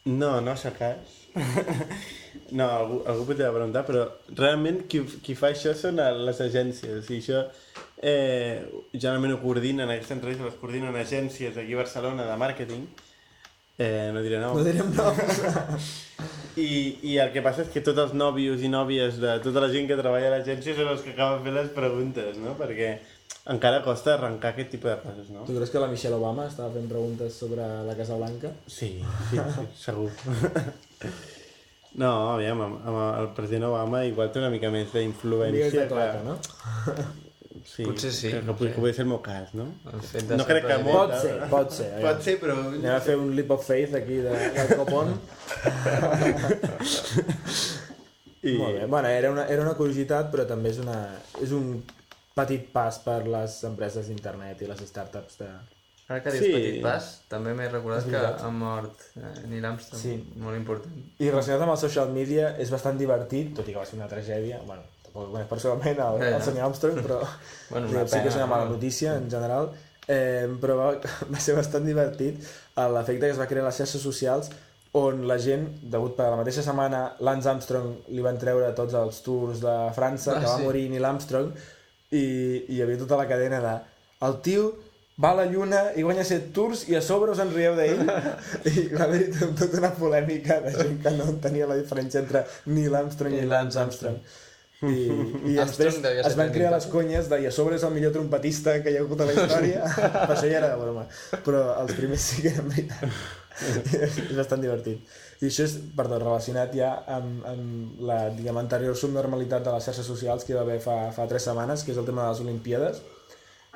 No, 0.10 0.40
no 0.42 0.56
s'ha 0.56 0.72
cas. 0.78 1.18
no, 2.58 2.66
algú, 2.66 3.02
algú 3.10 3.26
podria 3.28 3.52
preguntar, 3.54 3.84
però 3.88 4.06
realment 4.38 4.86
qui, 4.90 5.04
qui 5.26 5.36
fa 5.38 5.52
això 5.52 5.74
són 5.78 6.00
les 6.00 6.40
agències. 6.46 7.02
O 7.02 7.04
sigui, 7.06 7.20
això 7.20 7.44
eh, 8.02 8.64
generalment 8.94 9.36
ho 9.36 9.42
coordinen, 9.44 9.90
aquestes 9.90 10.16
entrevistes 10.16 10.48
les 10.48 10.58
coordinen 10.62 10.96
agències 10.96 11.58
aquí 11.58 11.76
a 11.76 11.82
Barcelona 11.84 12.26
de 12.30 12.40
màrqueting. 12.40 12.88
Eh, 13.80 14.10
no 14.14 14.20
diré 14.22 14.40
No 14.42 14.54
nom. 14.54 14.64
direm 14.66 14.90
noms. 14.92 15.40
I, 16.60 16.98
I 17.08 17.14
el 17.24 17.30
que 17.32 17.40
passa 17.46 17.64
és 17.64 17.70
que 17.72 17.80
tots 17.86 18.02
els 18.04 18.12
nòvios 18.18 18.60
i 18.66 18.68
nòvies 18.72 19.22
de 19.22 19.38
tota 19.46 19.62
la 19.64 19.70
gent 19.72 19.88
que 19.88 19.96
treballa 19.96 20.28
a 20.28 20.34
l'agència 20.34 20.76
són 20.76 20.90
els 20.92 21.06
que 21.06 21.14
acaben 21.16 21.46
fent 21.46 21.56
les 21.56 21.70
preguntes, 21.72 22.36
no? 22.44 22.58
Perquè 22.60 22.90
encara 23.54 23.80
costa 23.86 24.18
arrencar 24.18 24.52
aquest 24.52 24.74
tipus 24.76 24.92
de 24.92 24.98
coses, 25.06 25.30
no? 25.32 25.46
Tu 25.48 25.56
creus 25.56 25.72
que 25.72 25.80
la 25.80 25.88
Michelle 25.88 26.18
Obama 26.20 26.50
estava 26.52 26.74
fent 26.76 26.90
preguntes 26.92 27.38
sobre 27.40 27.64
la 27.88 27.96
Casa 27.96 28.20
Blanca? 28.20 28.52
Sí, 28.68 28.92
sí, 29.30 29.40
sí 29.56 29.66
segur. 29.86 30.10
No, 32.00 32.12
aviam, 32.36 32.60
amb, 32.68 32.84
amb 32.86 33.00
el 33.22 33.32
president 33.38 33.70
Obama 33.72 34.04
igual 34.06 34.30
té 34.34 34.44
una 34.44 34.52
mica 34.54 34.70
més 34.76 34.92
Digues 34.92 35.00
d'influència 35.00 35.86
de 35.86 35.90
claca, 35.96 36.20
no? 36.28 36.36
Sí, 37.66 37.84
Potser 37.86 38.12
sí, 38.14 38.30
Que, 38.30 38.40
que, 38.40 38.46
no 38.48 38.56
que, 38.58 38.70
pugui 38.76 38.94
ser 38.94 39.04
el 39.06 39.10
meu 39.12 39.22
cas, 39.26 39.54
no? 39.58 39.66
No 40.38 40.46
crec 40.48 40.66
que 40.68 40.78
molt. 40.86 41.12
Pot 41.12 41.16
ser, 41.22 41.34
pot 41.52 41.72
ser. 41.76 41.90
aviam. 41.96 42.06
Pot 42.10 42.24
ser, 42.28 42.36
però... 42.42 42.58
Anem 42.70 42.94
a 42.96 43.00
fer 43.06 43.16
un 43.20 43.34
leap 43.36 43.52
of 43.58 43.66
faith 43.68 43.96
aquí 44.00 44.20
de, 44.26 44.36
del 44.58 44.76
copon. 44.80 45.16
I... 48.42 48.54
Molt 48.58 48.78
bé. 48.78 48.86
Bueno, 48.86 49.08
era 49.08 49.32
una, 49.32 49.46
era 49.52 49.62
una 49.66 49.74
curiositat, 49.76 50.30
però 50.32 50.46
també 50.48 50.72
és, 50.72 50.80
una, 50.80 51.00
és 51.44 51.52
un 51.56 51.74
petit 52.38 52.70
pas 52.72 53.02
per 53.04 53.20
les 53.28 53.58
empreses 53.68 54.08
d'internet 54.08 54.62
i 54.64 54.70
les 54.70 54.86
startups 54.88 55.42
de... 55.42 55.50
Ara 56.10 56.24
que 56.26 56.32
dius 56.34 56.46
Sí. 56.48 56.54
petit 56.56 56.80
pas, 56.82 57.08
també 57.30 57.52
m'he 57.54 57.68
recordat 57.70 58.08
que 58.10 58.18
ha 58.18 58.50
mort 58.50 59.04
eh, 59.20 59.34
Neil 59.52 59.66
Armstrong, 59.70 60.02
Sí. 60.02 60.16
molt 60.42 60.58
important. 60.58 60.96
I 61.22 61.28
relacionat 61.30 61.62
amb 61.68 61.76
el 61.76 61.82
social 61.84 62.10
media 62.16 62.56
és 62.64 62.72
bastant 62.74 62.98
divertit, 62.98 63.52
tot 63.60 63.68
i 63.70 63.76
que 63.76 63.78
va 63.78 63.86
ser 63.86 64.00
una 64.00 64.08
tragèdia. 64.10 64.62
Bueno, 64.66 64.88
conec 65.14 65.48
personalment, 65.50 66.00
el, 66.06 66.24
el 66.34 66.42
senyor 66.46 66.66
Armstrong, 66.70 67.00
però 67.06 67.20
Bueno, 67.70 67.90
una 67.92 68.08
sí 68.08 68.22
que 68.24 68.30
és 68.32 68.36
una 68.40 68.48
mala 68.50 68.66
no? 68.66 68.76
notícia 68.78 69.16
en 69.18 69.30
general. 69.32 69.72
Eh, 70.10 70.48
però 70.62 70.76
va, 70.80 70.88
va 71.34 71.40
ser 71.40 71.54
bastant 71.58 71.86
divertit 71.86 72.42
a 72.82 72.88
l'efecte 72.90 73.28
que 73.28 73.34
es 73.36 73.40
va 73.40 73.46
crear 73.48 73.66
a 73.66 73.70
les 73.70 73.78
xarxes 73.78 74.02
socials 74.02 74.50
on 74.98 75.28
la 75.30 75.36
gent, 75.38 75.68
degut 75.86 76.16
per 76.18 76.32
la 76.32 76.38
mateixa 76.40 76.64
setmana, 76.66 77.04
Lance 77.22 77.46
Armstrong 77.52 77.92
li 78.10 78.24
van 78.26 78.40
treure 78.42 78.72
tots 78.74 78.96
els 78.98 79.20
tours 79.22 79.60
de 79.62 79.76
França, 79.94 80.34
Ah, 80.34 80.40
que 80.42 80.48
va 80.50 80.56
sí. 80.58 80.64
morir 80.66 80.88
Neil 80.90 81.06
Armstrong, 81.06 81.52
i, 82.10 82.24
i 82.24 82.78
hi 82.78 82.82
havia 82.82 82.98
tota 82.98 83.20
la 83.20 83.28
cadena 83.30 83.60
de 83.62 83.74
el 84.26 84.40
tio 84.42 84.64
va 85.22 85.30
a 85.36 85.38
la 85.38 85.46
lluna 85.46 85.84
i 85.96 86.02
guanya 86.02 86.24
set 86.26 86.48
tours 86.56 86.88
i 86.90 86.96
a 86.98 87.04
sobre 87.06 87.30
us 87.36 87.40
en 87.44 87.54
rieu 87.54 87.76
d'ell 87.78 88.02
i 88.72 88.88
va 88.96 89.04
haver-hi 89.06 89.30
tot- 89.38 89.54
tota 89.62 89.78
una 89.84 89.92
polèmica 89.94 90.58
de 90.66 90.74
gent 90.74 90.98
que 91.04 91.12
no 91.20 91.28
entenia 91.36 91.68
la 91.70 91.78
diferència 91.78 92.24
entre 92.24 92.42
Neil 92.66 92.96
Armstrong 92.98 93.36
i 93.38 93.44
I 93.44 93.46
Lance 93.46 93.54
Lance 93.78 93.80
Armstrong 93.84 94.18
i, 94.88 95.10
i 95.52 95.56
després 95.58 95.98
es 96.00 96.38
van 96.40 96.54
crear 96.56 96.72
les 96.72 96.86
conyes 96.88 97.28
de 97.28 97.42
i 97.44 97.50
a 97.50 97.52
sobre 97.52 97.76
és 97.76 97.84
el 97.84 97.92
millor 97.92 98.14
trompetista 98.16 98.78
que 98.84 98.94
hi 98.94 99.00
ha 99.00 99.04
hagut 99.04 99.20
a 99.20 99.28
la 99.28 99.36
història 99.36 99.82
per 100.30 100.36
això 100.38 100.46
ja 100.46 100.62
era 100.62 100.72
de 100.72 100.80
broma. 100.80 101.04
Però 101.44 101.64
els 101.82 101.96
primers 101.98 102.28
sí 102.32 102.46
que 102.46 102.54
eren 102.54 102.72
veritat. 102.72 103.20
És 103.60 104.20
bastant 104.38 104.64
divertit. 104.64 105.04
I 105.42 105.50
això 105.50 105.66
és, 105.68 105.76
perdó, 105.96 106.20
relacionat 106.22 106.74
ja 106.76 106.94
amb, 107.18 107.44
amb 107.48 108.02
la, 108.08 108.20
diguem, 108.36 108.60
anterior 108.62 108.96
subnormalitat 108.96 109.66
de 109.68 109.76
les 109.76 109.88
xarxes 109.90 110.08
socials 110.08 110.48
que 110.48 110.54
hi 110.54 110.58
va 110.58 110.64
haver 110.64 110.80
fa, 110.84 110.98
fa 111.16 111.28
tres 111.32 111.48
setmanes, 111.50 111.84
que 111.84 111.92
és 111.92 112.00
el 112.00 112.08
tema 112.08 112.24
de 112.26 112.34
les 112.34 112.44
Olimpíades. 112.46 113.02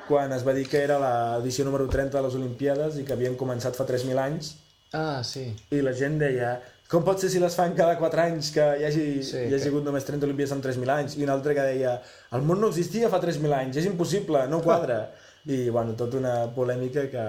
Quan 0.08 0.32
es 0.36 0.44
va 0.44 0.52
dir 0.56 0.66
que 0.68 0.80
era 0.84 0.98
l'edició 1.00 1.64
número 1.68 1.88
30 1.88 2.16
de 2.16 2.24
les 2.26 2.36
Olimpíades 2.40 2.96
i 3.00 3.04
que 3.04 3.16
havien 3.16 3.36
començat 3.40 3.76
fa 3.76 3.88
3.000 3.88 4.20
anys. 4.24 4.54
Ah, 4.94 5.24
sí. 5.26 5.48
i 5.74 5.80
la 5.82 5.90
gent 5.96 6.20
deia 6.20 6.52
com 6.90 7.02
pot 7.04 7.18
ser 7.18 7.30
si 7.32 7.40
les 7.42 7.54
fan 7.56 7.72
cada 7.74 7.96
4 7.98 8.20
anys 8.26 8.50
que 8.54 8.64
hi 8.80 8.84
hagi, 8.84 9.04
Sí, 9.24 9.36
hi 9.38 9.54
hagi 9.54 9.62
que- 9.64 9.70
hagut 9.72 9.84
només 9.86 10.04
30 10.04 10.26
Olimpíades 10.28 10.52
en 10.52 10.60
3.000 10.62 10.90
anys? 10.94 11.16
I 11.18 11.24
un 11.24 11.30
altre 11.32 11.54
que 11.56 11.62
deia 11.72 11.94
el 12.32 12.42
món 12.42 12.60
no 12.60 12.68
existia 12.68 13.08
fa 13.08 13.20
3.000 13.20 13.52
anys, 13.56 13.76
és 13.80 13.86
impossible, 13.86 14.46
no 14.48 14.60
quadra. 14.62 14.98
I 15.46 15.68
bueno, 15.70 15.92
tota 15.96 16.16
una 16.20 16.34
polèmica 16.54 17.08
que 17.10 17.24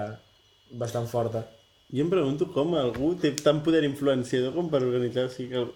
bastant 0.72 1.06
forta. 1.08 1.44
Jo 1.92 2.02
em 2.02 2.08
pregunto 2.10 2.48
com 2.52 2.74
algú 2.74 3.14
té 3.20 3.30
tant 3.38 3.60
poder 3.62 3.84
influenciador 3.84 4.54
com 4.54 4.68
per 4.70 4.80
organitzar, 4.82 5.26
o 5.28 5.30
sigui, 5.30 5.50
que, 5.50 5.56
el, 5.62 5.68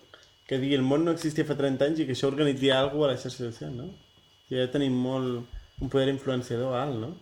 que 0.48 0.58
digui 0.58 0.74
el 0.74 0.82
món 0.82 1.04
no 1.04 1.12
existia 1.12 1.44
fa 1.46 1.54
30 1.58 1.84
anys 1.86 2.00
i 2.00 2.06
que 2.08 2.16
això 2.16 2.26
organitzi 2.32 2.70
alguna 2.74 2.90
cosa 2.92 3.10
a 3.10 3.12
la 3.14 3.20
xarxa 3.22 3.44
social, 3.52 3.74
no? 3.76 3.84
O 3.84 4.48
sigui, 4.48 4.58
ja 4.60 4.70
tenim 4.72 4.96
molt 4.98 5.46
un 5.80 5.88
poder 5.88 6.08
influenciador 6.12 6.74
alt, 6.74 6.96
no? 7.00 7.12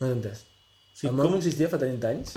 no 0.00 0.06
t'he 0.06 0.12
entès. 0.14 0.44
Sí, 0.94 1.06
el 1.08 1.12
món 1.16 1.26
com- 1.26 1.34
no 1.34 1.40
existia 1.42 1.68
fa 1.72 1.78
30 1.80 2.08
anys 2.14 2.36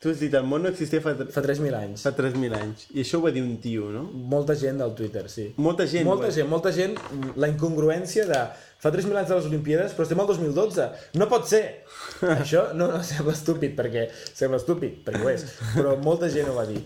Tu 0.00 0.08
has 0.08 0.16
dit 0.22 0.32
el 0.32 0.46
món 0.48 0.62
no 0.64 0.70
existia 0.72 1.02
fa, 1.04 1.12
fa 1.28 1.42
3.000 1.44 1.74
anys 1.76 2.02
fa 2.06 2.10
3.000 2.16 2.54
anys 2.56 2.86
i 2.96 3.02
això 3.02 3.18
ho 3.18 3.24
va 3.26 3.30
dir 3.34 3.42
un 3.44 3.58
tio, 3.60 3.90
no? 3.92 4.06
molta 4.32 4.54
gent 4.56 4.78
del 4.80 4.94
Twitter, 4.96 5.26
sí 5.28 5.50
Molta 5.60 5.84
gent. 5.86 6.06
molta 6.08 6.30
va- 6.30 6.32
gent, 6.32 6.48
molta 6.48 6.72
gent, 6.72 6.94
la 7.36 7.50
incongruència 7.52 8.24
de 8.30 8.38
fa 8.80 8.88
3.000 8.94 9.18
anys 9.20 9.28
de 9.28 9.36
les 9.36 9.48
Olimpíades, 9.50 9.92
però 9.92 10.06
estem 10.06 10.22
al 10.24 10.30
2012. 10.30 10.86
No 11.20 11.26
pot 11.28 11.44
ser! 11.50 11.84
Això 12.38 12.62
no, 12.72 12.86
no 12.94 13.02
sembla 13.04 13.34
estúpid, 13.36 13.74
perquè 13.76 14.06
sembla 14.32 14.56
estúpid, 14.62 15.02
perquè 15.04 15.20
ho 15.20 15.28
és, 15.34 15.44
però 15.74 15.92
molta 16.00 16.30
gent 16.32 16.48
ho 16.48 16.56
va 16.56 16.64
dir. 16.70 16.80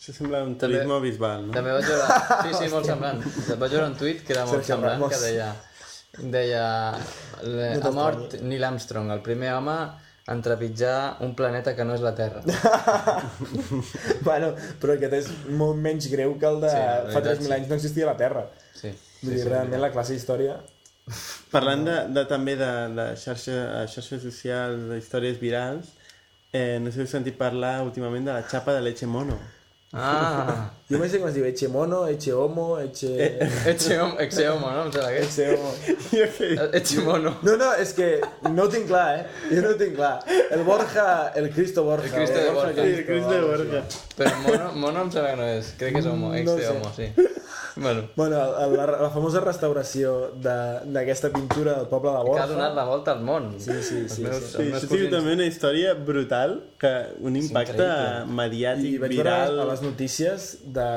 Això 0.00 0.16
sembla 0.16 0.42
un 0.42 0.56
També- 0.58 0.80
turisme 0.80 0.98
bisbal, 1.06 1.46
no? 1.46 1.54
També 1.54 1.70
vaig 1.78 1.86
veure... 1.86 2.18
Sí, 2.48 2.56
sí, 2.64 2.70
molt 2.74 2.90
semblant. 2.90 3.22
Vaig 3.62 3.70
veure 3.78 3.86
un 3.92 3.94
tuit 4.02 4.24
que 4.26 4.34
era 4.34 4.42
molt 4.50 4.66
semblant, 4.66 4.98
Ramos. 4.98 5.14
que 5.14 5.22
deia... 5.28 5.52
Deia... 6.18 6.66
le- 7.46 7.76
No 7.78 7.90
Ha 7.92 7.94
mort 7.94 8.34
Neil 8.42 8.64
Armstrong, 8.66 9.12
el 9.14 9.22
primer 9.22 9.52
home 9.54 9.78
en 10.28 10.42
trepitjar 10.42 11.16
un 11.24 11.34
planeta 11.34 11.74
que 11.76 11.84
no 11.84 11.94
és 11.96 12.02
la 12.04 12.12
Terra. 12.14 12.42
bueno, 14.28 14.52
però 14.82 14.96
aquest 14.96 15.16
és 15.20 15.30
molt 15.60 15.78
menys 15.80 16.10
greu 16.12 16.36
que 16.38 16.50
el 16.50 16.60
de 16.64 16.72
Sí, 16.74 16.82
fa 17.14 17.22
veritat, 17.22 17.40
3.000 17.40 17.46
sí. 17.46 17.54
anys 17.56 17.70
no 17.70 17.78
existia 17.78 18.10
la 18.10 18.16
Terra. 18.20 18.44
Sí. 18.76 18.92
Vull 19.22 19.36
dir, 19.36 19.46
realment 19.48 19.82
la 19.82 19.92
classe 19.94 20.16
d'història... 20.16 20.58
Parlant 21.50 21.80
de, 21.82 21.94
de, 22.14 22.22
també 22.30 22.52
de, 22.54 22.68
de 22.94 23.06
xarxa, 23.18 23.54
xarxes 23.90 24.20
socials, 24.22 24.84
d'històries 24.92 25.40
virals, 25.40 25.88
eh, 26.52 26.78
no 26.78 26.92
sé 26.92 27.00
si 27.00 27.02
heu 27.02 27.08
sentit 27.10 27.38
parlar 27.40 27.80
últimament 27.82 28.28
de 28.28 28.36
la 28.36 28.44
xapa 28.46 28.76
de 28.76 28.84
leche 28.84 29.08
mono. 29.10 29.38
Ah! 29.92 30.70
Jo 30.86 30.98
mai 30.98 31.08
sé 31.10 31.18
com 31.18 31.26
es 31.26 31.34
diu, 31.34 31.44
Eche 31.48 31.66
Mono, 31.68 32.04
Eche 32.06 32.30
Homo, 32.32 32.78
Eche... 32.78 33.10
Eche 33.72 33.96
homo, 33.98 34.20
eche 34.22 34.44
homo, 34.48 34.70
no? 34.70 34.84
Eche 35.10 35.48
Homo... 35.56 35.72
Què? 36.10 36.68
Eche 36.78 37.02
mono. 37.02 37.32
No, 37.42 37.56
no, 37.58 37.72
és 37.74 37.90
que 37.98 38.20
no 38.54 38.68
tinc 38.70 38.86
clar, 38.86 39.08
eh? 39.18 39.24
Jo 39.50 39.64
no 39.66 39.72
tinc 39.80 39.96
clar. 39.98 40.12
El 40.54 40.62
Borja, 40.66 41.08
el 41.34 41.50
Cristo 41.50 41.82
Borja. 41.88 42.06
El 42.06 42.14
Cristo 42.20 42.38
de 42.38 42.50
Borja. 42.54 42.74
Sí, 42.84 42.94
el 43.00 43.04
Crist 43.08 43.28
de 43.34 43.40
Borja. 43.42 43.82
Però 44.20 44.34
mono, 44.46 44.70
mono 44.86 45.04
em 45.08 45.10
sembla 45.14 45.32
que 45.34 45.40
no 45.42 45.50
és. 45.56 45.74
Crec 45.82 45.96
que 45.98 46.04
és 46.04 46.10
homo, 46.12 46.32
ex 46.38 46.46
No 46.46 46.56
de 46.60 46.68
sé. 46.68 46.70
homo, 46.76 46.94
sí. 46.94 47.10
Bueno, 47.80 48.02
Bueno, 48.14 48.36
la, 48.76 48.86
la 49.00 49.10
famosa 49.10 49.40
restauració 49.40 50.12
de- 50.36 50.92
d'aquesta 50.94 51.30
pintura 51.32 51.74
del 51.78 51.86
poble 51.88 52.10
de 52.12 52.18
que 52.22 52.28
Borja... 52.28 52.44
ha 52.44 52.50
donat 52.50 52.74
la 52.76 52.84
volta 52.84 53.14
al 53.16 53.22
món. 53.24 53.46
Sí, 53.58 53.72
sí, 53.82 54.02
sí, 54.08 54.22
meus, 54.26 54.36
sí. 54.50 54.58
Sí, 54.58 54.66
sigut 54.66 54.88
cosins. 54.90 55.10
també 55.14 55.32
una 55.38 55.46
història 55.48 55.94
brutal, 55.94 56.56
que 56.78 56.92
un 57.24 57.36
impacte 57.40 57.88
mediàtic, 58.28 58.92
I 58.92 59.02
vaig 59.02 59.16
veure 59.16 59.22
viral... 59.24 59.60
a 59.64 59.68
les 59.72 59.82
notícies 59.86 60.50
de, 60.76 60.88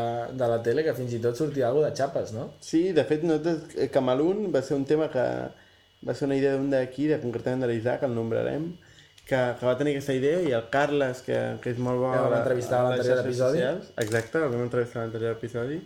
de 0.43 0.51
la 0.53 0.61
tele 0.65 0.83
que 0.83 0.93
fins 0.99 1.15
i 1.15 1.23
tot 1.23 1.39
sortia 1.39 1.69
alguna 1.71 1.89
de 1.93 1.95
xapes, 2.03 2.33
no? 2.35 2.49
Sí, 2.59 2.91
de 2.91 3.03
fet, 3.07 3.23
nosaltres, 3.23 3.77
eh, 3.77 3.89
Camalún 3.89 4.49
va 4.53 4.61
ser 4.61 4.75
un 4.77 4.83
tema 4.85 5.07
que 5.09 5.23
va 6.03 6.13
ser 6.13 6.27
una 6.27 6.35
idea 6.35 6.57
d'un 6.57 6.69
d'aquí, 6.69 7.07
de, 7.07 7.21
concretament 7.23 7.63
de 7.63 7.71
l'Isaac, 7.71 8.03
el 8.03 8.13
nombrarem, 8.15 8.73
que, 9.23 9.37
que 9.55 9.65
va 9.65 9.77
tenir 9.79 9.93
aquesta 9.95 10.11
idea 10.19 10.41
i 10.43 10.51
el 10.51 10.65
Carles, 10.69 11.21
que, 11.23 11.37
que 11.63 11.71
és 11.71 11.77
molt 11.79 12.01
bo... 12.03 12.09
Que 12.11 12.23
vam 12.27 12.33
entrevistar 12.41 12.81
a 12.81 12.89
l'anterior 12.89 13.21
episodi. 13.23 13.61
socials. 13.63 13.91
Exacte, 14.03 14.41
el 14.43 14.51
vam 14.51 14.65
entrevistar 14.65 14.99
a 14.99 15.05
l'anterior 15.05 15.37
episodi. 15.37 15.77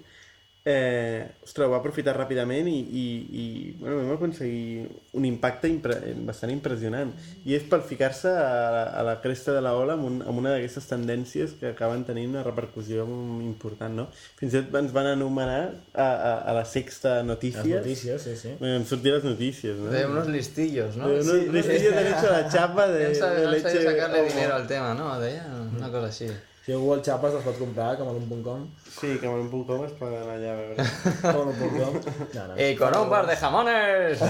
Eh, 0.68 1.24
ostres, 1.46 1.64
ho 1.68 1.72
va 1.72 1.78
aprofitar 1.80 2.12
ràpidament 2.18 2.68
i, 2.68 2.74
i, 2.76 3.04
i 3.42 3.44
bueno, 3.80 4.02
vam 4.02 4.10
aconseguir 4.18 4.88
un 5.16 5.26
impacte 5.30 5.70
impre 5.72 5.96
bastant 6.28 6.52
impressionant. 6.52 7.14
I 7.48 7.56
és 7.56 7.64
per 7.72 7.80
ficar-se 7.88 8.28
a, 8.28 8.50
la- 8.76 8.90
a 9.00 9.04
la 9.08 9.14
cresta 9.24 9.54
de 9.56 9.62
la 9.64 9.72
ola 9.80 9.96
amb, 9.96 10.06
un, 10.10 10.18
amb 10.28 10.42
una 10.42 10.52
d'aquestes 10.56 10.90
tendències 10.92 11.54
que 11.62 11.72
acaben 11.72 12.04
tenint 12.08 12.34
una 12.36 12.44
repercussió 12.44 13.06
important, 13.46 13.96
no? 14.02 14.08
Fins 14.42 14.58
i 14.58 14.64
tot 14.66 14.76
ens 14.82 14.92
van 14.96 15.08
anomenar 15.14 15.62
a, 15.94 16.08
a, 16.10 16.34
a 16.52 16.58
la 16.60 16.66
sexta 16.68 17.18
Les 17.22 17.30
notícies. 17.32 17.66
notícies, 17.80 18.22
sí, 18.28 18.36
sí. 18.36 18.56
Bueno, 18.60 18.76
Em 18.82 18.86
sortia 18.86 19.16
les 19.16 19.24
notícies, 19.24 19.78
no? 19.80 19.90
De 19.90 20.06
unos 20.06 20.28
listillos, 20.28 20.98
¿no? 20.98 21.08
De 21.08 21.22
unos 21.22 21.48
listillos 21.54 21.94
han 21.96 22.08
hecho 22.12 22.30
la 22.32 22.50
chapa 22.50 22.88
de, 22.90 23.06
han 23.08 23.16
sabido 23.16 23.54
sacarle 23.56 24.20
homo. 24.22 24.30
dinero 24.30 24.56
al 24.56 24.68
tema, 24.68 24.94
¿no? 24.94 25.20
De 25.20 25.32
ella, 25.32 25.46
una 25.78 25.90
cosa 25.92 26.08
así. 26.08 26.28
Si 26.68 26.76
Google 26.76 27.00
Xapes 27.00 27.32
les 27.32 27.46
pots 27.46 27.60
comprar, 27.64 27.96
com 27.96 28.10
a 28.12 28.12
un.com. 28.12 28.64
Sí, 28.92 29.14
que 29.22 29.30
amb 29.30 29.38
un 29.40 29.46
punt 29.48 29.62
com 29.70 29.86
es 29.86 29.94
poden 29.96 30.20
anar 30.20 30.34
allà 30.34 30.50
a 30.52 30.56
veure. 30.58 30.84
Com 31.22 31.38
a 31.38 31.44
un.com. 31.48 31.94
No, 32.34 32.42
no. 32.50 32.58
¡Y 32.60 32.76
con 32.76 32.92
un 32.98 33.08
par 33.10 33.26
de 33.26 33.38
jamones! 33.40 34.20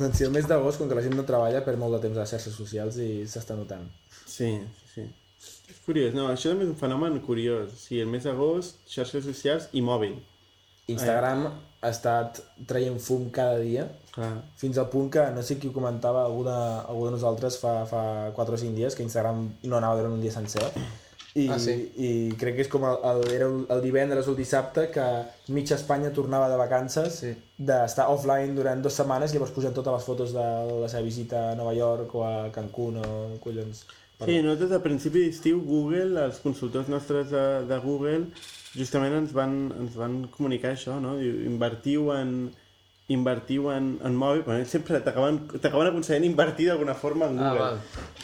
Doncs 0.00 0.16
sí, 0.16 0.24
el 0.24 0.32
mes 0.32 0.48
d'agost, 0.48 0.80
com 0.80 0.88
que 0.88 0.96
la 0.96 1.04
gent 1.04 1.18
no 1.18 1.26
treballa, 1.28 1.60
perd 1.66 1.76
molt 1.82 1.98
de 1.98 2.00
temps 2.06 2.16
a 2.16 2.24
les 2.24 2.32
xarxes 2.32 2.56
socials 2.56 2.96
i 2.96 3.28
s'està 3.28 3.52
notant. 3.60 3.84
Sí, 4.24 4.54
sí. 4.94 5.04
És 5.68 5.84
curiós, 5.84 6.16
no, 6.16 6.30
això 6.32 6.54
també 6.54 6.64
és 6.64 6.72
un 6.72 6.80
fenomen 6.80 7.20
curiós. 7.26 7.76
Sí, 7.76 8.00
el 8.00 8.08
mes 8.08 8.24
d'agost, 8.24 8.80
xarxes 8.88 9.28
socials 9.28 9.68
i 9.76 9.84
mòbil. 9.84 10.16
Instagram 10.96 11.50
ha 11.80 11.88
estat 11.88 12.40
traient 12.68 12.98
fum 13.00 13.30
cada 13.32 13.58
dia, 13.58 13.86
Clar. 14.12 14.32
fins 14.56 14.76
al 14.78 14.88
punt 14.92 15.10
que, 15.10 15.22
no 15.34 15.42
sé 15.42 15.56
qui 15.58 15.68
ho 15.70 15.72
comentava, 15.72 16.24
algú 16.26 16.42
de, 16.44 16.56
algú 16.90 17.06
de 17.06 17.12
nosaltres 17.16 17.56
fa, 17.62 17.84
fa 17.88 18.02
4 18.36 18.54
o 18.54 18.58
5 18.58 18.74
dies, 18.76 18.94
que 18.98 19.02
Instagram 19.06 19.46
no 19.62 19.76
anava 19.78 19.96
durant 20.00 20.12
un 20.18 20.20
dia 20.20 20.32
sencer, 20.34 20.66
i, 21.38 21.44
Ah, 21.48 21.60
sí? 21.62 21.72
i 21.96 22.08
crec 22.36 22.56
que 22.58 22.64
és 22.66 22.68
com 22.68 22.82
el, 22.84 22.96
el, 23.06 23.20
era 23.32 23.46
el, 23.46 23.60
el 23.70 23.80
divendres 23.84 24.26
o 24.26 24.32
el 24.32 24.36
dissabte 24.40 24.88
que 24.90 25.04
mitja 25.54 25.76
Espanya 25.78 26.10
tornava 26.12 26.48
de 26.50 26.56
vacances, 26.58 27.20
Sí. 27.22 27.32
d'estar 27.56 28.08
offline 28.10 28.56
durant 28.56 28.82
dues 28.82 28.96
setmanes 28.98 29.30
i 29.30 29.38
llavors 29.38 29.52
pugen 29.54 29.72
totes 29.72 29.94
les 29.94 30.04
fotos 30.04 30.32
de 30.34 30.46
la 30.82 30.88
seva 30.90 31.02
visita 31.06 31.50
a 31.52 31.54
Nova 31.54 31.72
York 31.72 32.14
o 32.18 32.24
a 32.26 32.50
Cancún 32.50 32.98
o 32.98 33.38
collons. 33.40 33.86
Sí, 34.20 34.42
nosaltres 34.42 34.72
a 34.76 34.82
principi 34.82 35.22
d'estiu 35.24 35.62
Google, 35.64 36.26
els 36.26 36.40
consultors 36.42 36.88
nostres 36.92 37.30
de, 37.30 37.44
de 37.70 37.78
Google, 37.78 38.26
justament 38.76 39.14
ens 39.14 39.32
van, 39.32 39.72
ens 39.80 39.94
van 39.96 40.26
comunicar 40.28 40.72
això, 40.76 41.00
no? 41.00 41.16
Diu, 41.18 41.40
invertiu 41.46 42.10
en, 42.14 42.50
invertiu 43.10 43.70
en, 43.72 43.98
en 44.06 44.14
mòbil, 44.14 44.44
bueno, 44.46 44.64
sempre 44.70 45.00
t'acaben 45.02 45.40
aconseguint 45.88 46.24
invertir 46.28 46.68
d'alguna 46.68 46.94
forma 46.94 47.26
en 47.26 47.40
Ah, 47.40 47.48
Google. 47.50 47.64
val. 47.64 47.80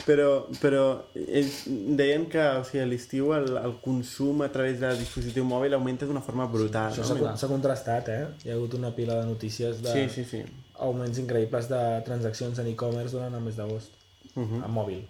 però, 0.07 0.29
però 0.63 0.83
ells 1.15 1.65
deien 1.99 2.29
que 2.31 2.39
o 2.39 2.63
sigui, 2.65 2.85
a 2.85 2.87
l'estiu 2.87 3.33
el, 3.35 3.57
el 3.59 3.75
consum 3.83 4.43
a 4.47 4.49
través 4.55 4.79
del 4.79 4.97
dispositiu 4.99 5.43
mòbil 5.45 5.75
augmenta 5.75 6.07
d'una 6.07 6.23
forma 6.23 6.47
brutal. 6.47 6.93
Això 6.93 7.03
no? 7.19 7.35
s'ha 7.37 7.49
contrastat, 7.51 8.09
eh? 8.15 8.27
Hi 8.45 8.51
ha 8.53 8.55
hagut 8.55 8.75
una 8.79 8.93
pila 8.95 9.19
de 9.21 9.27
notícies 9.27 9.83
de 9.83 9.91
Sí, 9.91 10.07
sí, 10.15 10.25
sí. 10.25 10.45
augments 10.79 11.19
increïbles 11.19 11.67
de 11.69 11.83
transaccions 12.07 12.59
en 12.63 12.67
e-commerce 12.71 13.17
durant 13.17 13.35
el 13.35 13.41
mes 13.43 13.57
d'agost, 13.57 13.91
Uh 14.37 14.43
-huh. 14.45 14.63
amb 14.65 14.75
mòbil. 14.77 15.03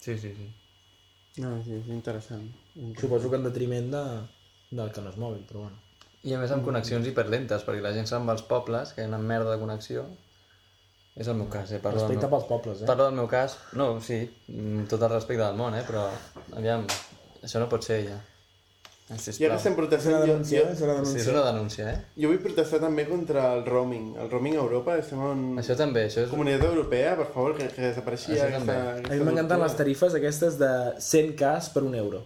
Sí, 0.00 0.18
sí, 0.18 0.34
sí. 0.36 0.46
no, 1.40 1.62
sí, 1.64 1.72
és 1.72 1.86
interessant. 1.88 2.44
Suposo 3.00 3.30
que 3.30 3.36
en 3.36 3.44
detriment 3.44 3.90
de, 3.90 4.04
del 4.74 4.90
que 4.94 5.02
no 5.04 5.10
és 5.14 5.16
mòbil, 5.20 5.44
però 5.48 5.64
bueno. 5.66 5.80
I 6.24 6.32
a 6.34 6.38
més 6.40 6.52
amb 6.54 6.64
connexions 6.64 7.06
hiperlentes, 7.06 7.64
perquè 7.66 7.82
la 7.84 7.92
gent 7.92 8.06
se'n 8.08 8.24
va 8.26 8.32
als 8.32 8.44
pobles, 8.48 8.94
que 8.96 9.02
hi 9.02 9.04
ha 9.04 9.10
una 9.12 9.18
merda 9.20 9.52
de 9.54 9.60
connexió. 9.60 10.06
És 11.14 11.28
el 11.30 11.36
meu 11.38 11.46
cas, 11.52 11.70
eh? 11.70 11.78
Parlo 11.82 12.00
Respecte 12.00 12.26
meu... 12.26 12.30
pels 12.32 12.46
pobles, 12.48 12.80
eh? 12.82 12.86
Parlo 12.88 13.04
del 13.10 13.14
meu 13.20 13.28
cas. 13.30 13.58
No, 13.78 13.92
sí, 14.02 14.22
tot 14.90 15.02
el 15.04 15.12
respecte 15.12 15.44
del 15.44 15.58
món, 15.60 15.76
eh? 15.78 15.84
Però, 15.86 16.08
aviam, 16.58 16.86
això 17.44 17.60
no 17.62 17.68
pot 17.70 17.84
ser 17.86 18.00
ja. 18.08 18.16
Eh, 19.04 19.12
I 19.12 19.18
ara 19.18 19.20
Sisplau. 19.20 19.52
estem 19.58 19.74
És 19.74 19.76
una 19.76 19.76
protestant... 19.82 20.14
Jo, 20.16 20.26
denúncia, 20.32 20.60
jo, 20.64 20.72
és 20.72 20.80
una 20.80 20.94
Sí, 20.94 21.00
és 21.02 21.06
denúncia. 21.12 21.32
una 21.34 21.42
denúncia, 21.50 21.88
eh? 21.92 21.98
jo 22.22 22.30
vull 22.32 22.38
protestar 22.40 22.80
també 22.80 23.04
contra 23.06 23.42
el 23.58 23.66
roaming. 23.68 24.14
El 24.16 24.30
roaming 24.32 24.56
a 24.56 24.62
Europa, 24.64 24.96
estem 24.96 25.20
en... 25.28 25.42
Això 25.60 25.76
també, 25.76 26.06
això 26.08 26.24
és... 26.24 26.30
Comunitat 26.32 26.64
Europea, 26.72 27.12
per 27.20 27.26
favor, 27.34 27.52
que, 27.58 27.68
que 27.68 27.84
desapareixi 27.90 28.32
aquesta, 28.40 28.78
aquesta 28.96 29.12
A 29.12 29.18
mi 29.20 29.26
m'encanten 29.28 29.60
les 29.60 29.76
tarifes 29.76 30.16
aquestes 30.16 30.56
de 30.58 30.70
100 31.04 31.34
cas 31.36 31.68
per 31.76 31.84
un 31.84 31.94
euro. 32.00 32.24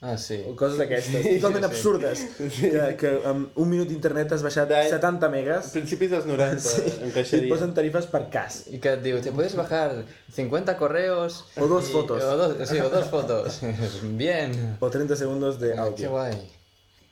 Ah, 0.00 0.14
sí. 0.16 0.36
O 0.46 0.52
coses 0.54 0.78
d'aquestes, 0.78 1.24
totalment 1.40 1.64
absurdes. 1.66 2.20
Que, 2.38 2.94
que 3.00 3.10
amb 3.26 3.56
un 3.58 3.66
minut 3.66 3.88
d'internet 3.90 4.30
has 4.36 4.44
baixat 4.46 4.68
De- 4.70 4.84
70 4.92 5.26
megas 5.32 5.72
Principis 5.74 6.12
dels 6.12 6.28
90, 6.28 6.60
sí. 6.62 6.82
i 6.84 6.92
et 6.92 7.00
encaixaria. 7.08 7.48
posen 7.50 7.72
tarifes 7.74 8.06
per 8.06 8.20
cas. 8.30 8.60
Y 8.70 8.78
que 8.78 8.92
digo, 9.02 9.18
te 9.20 9.32
puedes 9.32 9.56
bajar 9.58 10.04
50 10.36 10.76
correos... 10.78 11.40
O 11.58 11.66
dos 11.66 11.88
y- 11.88 11.92
fotos. 11.92 12.22
O 12.22 12.36
dos, 12.36 12.68
sí, 12.68 12.78
o 12.78 12.88
dos 12.90 13.06
fotos. 13.10 13.58
Bien. 14.14 14.76
O 14.78 14.88
30 14.88 15.16
segundos 15.16 15.58
Qué 15.58 15.74
d'àudio. 15.74 16.10
guai. 16.14 16.38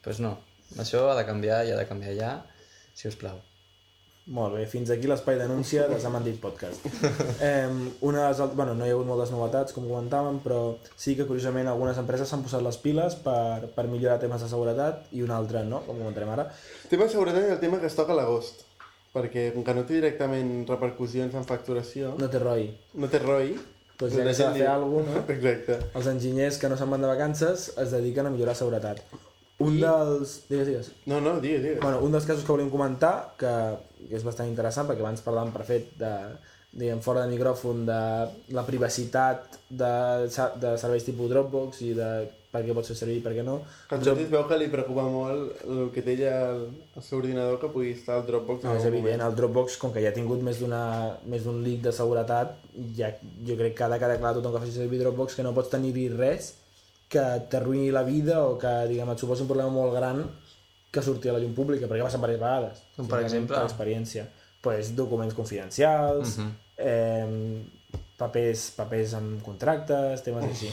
Pues 0.06 0.20
no, 0.22 0.36
això 0.78 1.08
ha 1.10 1.16
de 1.18 1.26
canviar 1.26 1.64
i 1.66 1.72
ha 1.74 1.76
de 1.82 1.88
canviar 1.90 2.14
ja, 2.14 2.32
si 2.94 3.08
us 3.10 3.16
plau. 3.18 3.40
Molt 4.26 4.56
bé, 4.56 4.64
fins 4.66 4.90
aquí 4.90 5.06
l'espai 5.06 5.36
denúncia 5.38 5.84
de 5.86 6.00
S'ha 6.02 6.10
dit 6.24 6.38
podcast. 6.42 6.82
Eh, 7.46 7.68
una 8.00 8.24
de 8.24 8.28
les, 8.32 8.54
bueno, 8.58 8.74
no 8.74 8.86
hi 8.86 8.90
ha 8.90 8.94
hagut 8.96 9.06
moltes 9.06 9.30
novetats, 9.30 9.74
com 9.76 9.86
comentàvem, 9.86 10.40
però 10.42 10.60
sí 10.98 11.14
que 11.14 11.26
curiosament 11.28 11.68
algunes 11.70 12.00
empreses 12.00 12.32
s'han 12.32 12.42
posat 12.42 12.64
les 12.66 12.78
piles 12.82 13.14
per, 13.22 13.68
per 13.76 13.84
millorar 13.86 14.18
temes 14.18 14.42
de 14.42 14.48
seguretat 14.50 15.12
i 15.14 15.22
una 15.22 15.36
altra 15.38 15.62
no, 15.62 15.84
com 15.86 16.00
comentarem 16.00 16.32
ara. 16.34 16.48
El 16.82 16.90
tema 16.90 17.06
de 17.06 17.14
seguretat 17.14 17.46
és 17.46 17.54
el 17.54 17.62
tema 17.62 17.78
que 17.78 17.86
es 17.86 17.94
toca 17.94 18.16
a 18.16 18.18
l'agost. 18.18 18.64
Perquè 19.14 19.46
com 19.54 19.62
que 19.64 19.76
no 19.78 19.86
té 19.86 20.00
directament 20.00 20.50
repercussions 20.68 21.38
en 21.38 21.46
facturació, 21.46 22.16
No 22.18 22.26
té 22.32 22.42
ROI. 22.42 22.68
no 22.98 23.08
té 23.12 23.22
ROI... 23.22 23.54
Pues 23.96 24.12
doncs 24.12 24.20
ja 24.20 24.24
que 24.28 24.34
s'ha 24.36 24.48
de 24.52 24.60
fer 24.60 24.66
alguna 24.68 25.06
cosa, 25.06 25.22
no? 25.22 25.32
Exacte. 25.38 25.78
Els 25.96 26.08
enginyers 26.10 26.58
que 26.60 26.68
no 26.68 26.76
se'n 26.76 26.90
van 26.92 27.00
de 27.06 27.08
vacances 27.08 27.70
es 27.80 27.94
dediquen 27.94 28.26
a 28.28 28.32
millorar 28.34 28.52
seguretat. 28.58 29.00
Un 29.64 29.78
dels... 29.80 30.42
Digues, 30.50 30.66
digues. 30.68 30.90
No, 31.08 31.20
no, 31.24 31.38
digues, 31.40 31.62
digues. 31.62 31.80
Bueno, 31.80 32.02
un 32.04 32.12
dels 32.12 32.26
casos 32.28 32.44
que 32.44 32.52
volíem 32.52 32.68
comentar, 32.72 33.32
que, 33.40 33.52
que 34.02 34.18
és 34.18 34.24
bastant 34.26 34.50
interessant, 34.50 34.88
perquè 34.88 35.04
abans 35.04 35.24
parlàvem 35.24 35.54
per 35.54 35.64
fet 35.68 35.94
de, 36.00 36.12
diguem, 36.76 37.00
fora 37.04 37.24
de 37.24 37.32
micròfon, 37.32 37.86
de 37.88 38.00
la 38.56 38.66
privacitat 38.66 39.56
de, 39.70 39.92
de 40.60 40.74
serveis 40.80 41.06
tipus 41.08 41.32
Dropbox 41.32 41.80
i 41.86 41.94
de 41.96 42.10
per 42.52 42.62
què 42.64 42.74
pots 42.76 42.88
fer 42.92 42.96
servir 42.96 43.16
i 43.18 43.22
per 43.24 43.32
què 43.36 43.44
no. 43.44 43.56
El 43.92 44.04
Jordi 44.04 44.24
es 44.24 44.30
veu 44.32 44.44
que 44.48 44.58
li 44.60 44.68
preocupa 44.72 45.06
molt 45.12 45.64
el 45.64 45.88
que 45.92 46.04
té 46.04 46.14
ella 46.14 46.34
al, 46.50 46.62
al 46.96 47.04
seu 47.04 47.18
ordinador 47.18 47.58
que 47.60 47.72
pugui 47.72 47.94
estar 47.96 48.16
al 48.16 48.26
Dropbox. 48.28 48.64
No, 48.64 48.76
és 48.76 48.84
algun 48.84 49.00
evident, 49.00 49.18
moment. 49.20 49.24
el 49.28 49.40
Dropbox, 49.40 49.80
com 49.80 49.92
que 49.92 50.04
ja 50.04 50.12
ha 50.12 50.16
tingut 50.16 50.44
més 50.44 50.60
d'un 50.60 51.58
leak 51.64 51.82
de 51.84 51.96
seguretat, 51.96 52.54
ja, 52.96 53.12
jo 53.48 53.58
crec 53.60 53.76
que 53.76 53.88
ha 53.88 53.90
de 53.92 54.00
quedar 54.00 54.20
clar 54.20 54.32
a 54.32 54.38
tothom 54.38 54.56
que 54.56 54.64
faci 54.64 54.76
servir 54.76 55.02
Dropbox 55.02 55.36
que 55.36 55.44
no 55.44 55.56
pots 55.56 55.72
tenir-hi 55.72 56.08
res 56.14 56.54
que 57.08 57.22
t'arruïni 57.50 57.90
la 57.94 58.02
vida 58.02 58.40
o 58.46 58.56
que 58.58 58.72
diguem, 58.90 59.10
et 59.12 59.18
suposi 59.22 59.42
un 59.44 59.48
problema 59.48 59.70
molt 59.70 59.94
gran 59.94 60.24
que 60.90 61.02
surti 61.02 61.28
a 61.28 61.32
la 61.36 61.38
llum 61.42 61.52
pública, 61.54 61.86
perquè 61.86 62.02
passa 62.02 62.18
diverses 62.18 62.40
vegades. 62.40 62.82
Com 62.96 63.06
per 63.10 63.20
exemple? 63.22 63.54
Per 63.56 63.64
experiència. 63.68 64.26
Pues, 64.62 64.94
documents 64.96 65.34
confidencials, 65.34 66.38
Mhm. 66.38 66.50
eh, 66.78 67.62
papers, 68.16 68.70
papers 68.76 69.12
amb 69.14 69.42
contractes, 69.44 70.22
temes 70.24 70.44
així. 70.44 70.70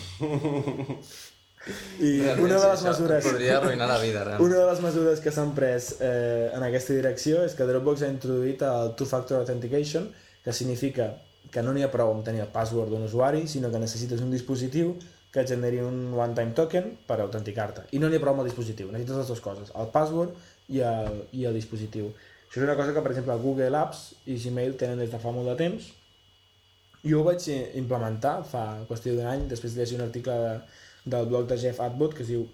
I 1.99 2.19
Realment, 2.19 2.43
una 2.43 2.57
de 2.59 2.67
les 2.73 2.81
mesures... 2.83 3.23
Podria 3.23 3.57
arruïnar 3.61 3.87
la 3.87 3.99
vida, 4.01 4.23
realment. 4.25 4.43
Una 4.49 4.57
de 4.59 4.65
les 4.71 4.81
mesures 4.83 5.21
que 5.23 5.31
s'han 5.31 5.53
pres 5.55 5.93
eh, 6.03 6.49
en 6.53 6.63
aquesta 6.65 6.91
direcció 6.97 7.43
és 7.47 7.53
que 7.55 7.63
Dropbox 7.69 8.03
ha 8.03 8.09
introduït 8.11 8.65
el 8.67 8.91
Two-Factor 8.99 9.39
Authentication, 9.39 10.09
que 10.43 10.51
significa 10.51 11.13
que 11.53 11.61
no 11.63 11.71
n'hi 11.71 11.85
ha 11.85 11.91
prou 11.93 12.11
amb 12.11 12.25
tenir 12.25 12.41
el 12.43 12.49
password 12.51 12.89
d'un 12.91 13.05
usuari, 13.07 13.45
sinó 13.47 13.71
que 13.71 13.79
necessites 13.79 14.19
un 14.25 14.31
dispositiu 14.33 14.95
que 15.33 15.41
et 15.41 15.49
generi 15.49 15.79
un 15.81 16.13
one-time 16.13 16.53
token 16.53 16.91
per 17.07 17.17
autenticar-te. 17.23 17.87
I 17.91 17.99
no 17.99 18.09
n'hi 18.09 18.19
ha 18.19 18.21
prou 18.21 18.35
amb 18.35 18.43
el 18.43 18.49
dispositiu, 18.51 18.91
necessites 18.91 19.17
les 19.17 19.31
dues 19.33 19.41
coses, 19.41 19.71
el 19.75 19.89
password 19.95 20.35
i 20.69 20.83
el, 20.85 21.23
i 21.33 21.47
el 21.49 21.57
dispositiu. 21.57 22.11
Això 22.47 22.61
és 22.61 22.67
una 22.67 22.75
cosa 22.77 22.93
que, 22.93 23.01
per 23.01 23.11
exemple, 23.15 23.35
Google 23.41 23.73
Apps 23.79 24.03
i 24.29 24.37
Gmail 24.37 24.75
tenen 24.77 24.99
des 25.01 25.09
de 25.09 25.19
fa 25.19 25.31
molt 25.33 25.49
de 25.49 25.55
temps. 25.57 25.87
Jo 27.03 27.19
ho 27.21 27.25
vaig 27.25 27.47
implementar 27.75 28.43
fa 28.47 28.65
qüestió 28.87 29.15
d'un 29.17 29.25
any, 29.27 29.47
després 29.49 29.73
de 29.73 29.81
llegir 29.81 29.97
un 29.97 30.05
article 30.05 30.35
de, 30.45 30.53
del 31.15 31.25
blog 31.31 31.49
de 31.49 31.57
Jeff 31.57 31.81
Atwood 31.81 32.13
que 32.13 32.21
es 32.23 32.29
diu 32.29 32.45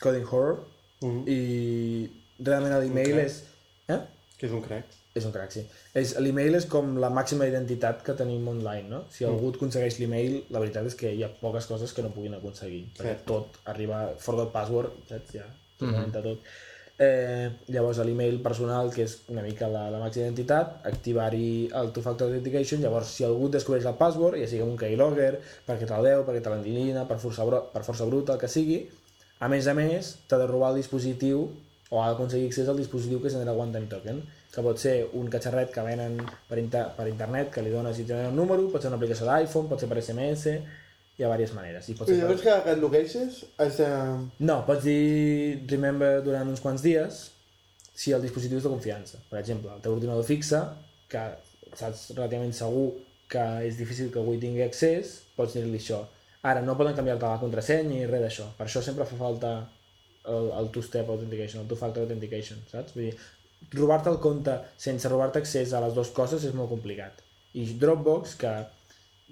Coding 0.00 0.24
Horror, 0.30 0.62
Mhm. 1.00 1.22
i 1.32 2.10
realment 2.44 2.74
l'email 2.76 3.18
és... 3.22 3.42
Eh? 3.88 3.96
Que 4.36 4.46
és 4.46 4.52
un 4.52 4.60
crack. 4.60 4.99
És 5.18 5.24
un 5.26 5.32
crack, 5.34 5.50
sí. 5.50 5.64
L'email 6.22 6.54
és 6.54 6.66
com 6.70 6.92
la 7.02 7.10
màxima 7.10 7.46
identitat 7.50 8.04
que 8.06 8.14
tenim 8.18 8.46
online, 8.52 8.86
no? 8.92 9.00
Si 9.10 9.26
algú 9.26 9.50
et 9.50 9.56
aconsegueix 9.58 9.98
l'email, 9.98 10.36
la 10.54 10.62
veritat 10.62 10.86
és 10.86 10.94
que 10.98 11.10
hi 11.16 11.24
ha 11.26 11.30
poques 11.40 11.66
coses 11.66 11.94
que 11.96 12.04
no 12.06 12.12
puguin 12.14 12.36
aconseguir. 12.38 12.84
Perquè 12.98 13.16
Cert. 13.16 13.24
tot 13.26 13.58
arriba, 13.72 14.04
forgot 14.22 14.52
password, 14.54 14.94
saps? 15.08 15.32
Ja, 15.34 15.48
mm 15.82 16.12
tot. 16.14 16.52
Eh, 17.00 17.48
llavors, 17.72 17.98
l'email 18.04 18.42
personal, 18.44 18.90
que 18.92 19.06
és 19.08 19.14
una 19.32 19.40
mica 19.40 19.70
la, 19.72 19.86
la 19.88 19.98
màxima 20.02 20.26
identitat, 20.26 20.74
activar-hi 20.90 21.70
el 21.80 21.94
two-factor 21.96 22.28
authentication, 22.28 22.82
llavors 22.84 23.14
si 23.16 23.24
algú 23.24 23.48
et 23.48 23.54
descobreix 23.56 23.86
el 23.88 23.96
password, 23.96 24.36
ja 24.36 24.48
sigui 24.50 24.66
un 24.66 24.76
keylogger, 24.76 25.38
perquè 25.64 25.88
te 25.88 26.00
deu, 26.04 26.26
perquè 26.26 26.42
te 26.44 26.52
l'endilina, 26.52 27.06
per, 27.08 27.16
força, 27.22 27.46
per 27.72 27.82
força 27.86 28.04
bruta, 28.10 28.36
el 28.36 28.42
que 28.42 28.52
sigui, 28.52 28.82
a 29.40 29.48
més 29.48 29.66
a 29.66 29.74
més, 29.78 30.12
t'ha 30.28 30.38
de 30.42 30.50
robar 30.50 30.74
el 30.74 30.82
dispositiu 30.82 31.46
o 31.88 32.02
ha 32.02 32.10
d'aconseguir 32.12 32.50
accés 32.50 32.68
al 32.68 32.76
dispositiu 32.78 33.24
que 33.24 33.32
genera 33.32 33.56
One 33.56 33.72
Time 33.72 33.88
Token, 33.88 34.20
que 34.50 34.62
pot 34.66 34.78
ser 34.82 34.94
un 35.14 35.28
catxarret 35.30 35.70
que 35.74 35.82
venen 35.86 36.16
per, 36.48 36.58
inter 36.58 36.84
per 36.96 37.06
internet, 37.10 37.50
que 37.54 37.62
li 37.62 37.72
dones 37.72 37.98
i 37.98 38.04
et 38.04 38.08
genera 38.10 38.32
un 38.32 38.38
número, 38.38 38.66
pot 38.72 38.82
ser 38.82 38.90
una 38.90 38.98
aplicació 38.98 39.28
d'iPhone, 39.28 39.70
pot 39.70 39.82
ser 39.82 39.88
per 39.90 40.00
SMS, 40.02 40.54
hi 41.16 41.24
ha 41.24 41.28
diverses 41.28 41.54
maneres. 41.54 41.90
I 41.90 41.94
I 41.94 42.16
llavors 42.18 42.42
cada 42.42 42.64
que 42.64 42.74
et 42.74 42.80
logueixes 42.82 43.42
has 43.60 43.78
de... 43.78 43.90
No, 44.40 44.62
pots 44.66 44.86
dir 44.86 45.60
remember 45.70 46.18
durant 46.26 46.48
uns 46.50 46.62
quants 46.64 46.82
dies 46.82 47.26
si 47.94 48.14
el 48.16 48.24
dispositiu 48.24 48.58
és 48.58 48.66
de 48.66 48.72
confiança. 48.72 49.20
Per 49.30 49.38
exemple, 49.38 49.70
el 49.74 49.82
teu 49.84 49.94
ordinador 49.94 50.24
fixe, 50.24 50.62
que 51.12 51.26
saps 51.76 52.08
relativament 52.16 52.54
segur 52.56 52.88
que 53.30 53.42
és 53.68 53.76
difícil 53.78 54.08
que 54.10 54.22
hi 54.24 54.40
tingui 54.42 54.64
accés, 54.64 55.20
pots 55.36 55.54
dir-li 55.54 55.78
això. 55.78 56.00
Ara, 56.42 56.62
no 56.64 56.74
poden 56.78 56.96
canviar-te 56.96 57.28
la 57.28 57.42
contrasenya 57.42 57.86
ni 57.86 58.06
res 58.08 58.24
d'això. 58.24 58.48
Per 58.56 58.66
això 58.66 58.82
sempre 58.82 59.06
fa 59.06 59.18
falta 59.20 59.50
el, 60.24 60.48
el 60.56 60.70
two-step 60.72 61.12
authentication, 61.12 61.62
el 61.62 61.68
two-factor 61.68 62.06
authentication, 62.06 62.64
saps? 62.72 62.96
Vull 62.96 63.10
dir, 63.10 63.18
robar-te 63.74 64.10
el 64.10 64.18
compte 64.22 64.56
sense 64.80 65.08
robar-te 65.08 65.42
accés 65.42 65.72
a 65.72 65.80
les 65.84 65.94
dues 65.96 66.10
coses 66.16 66.44
és 66.44 66.54
molt 66.56 66.70
complicat. 66.72 67.22
I 67.54 67.66
Dropbox, 67.80 68.36
que 68.40 68.52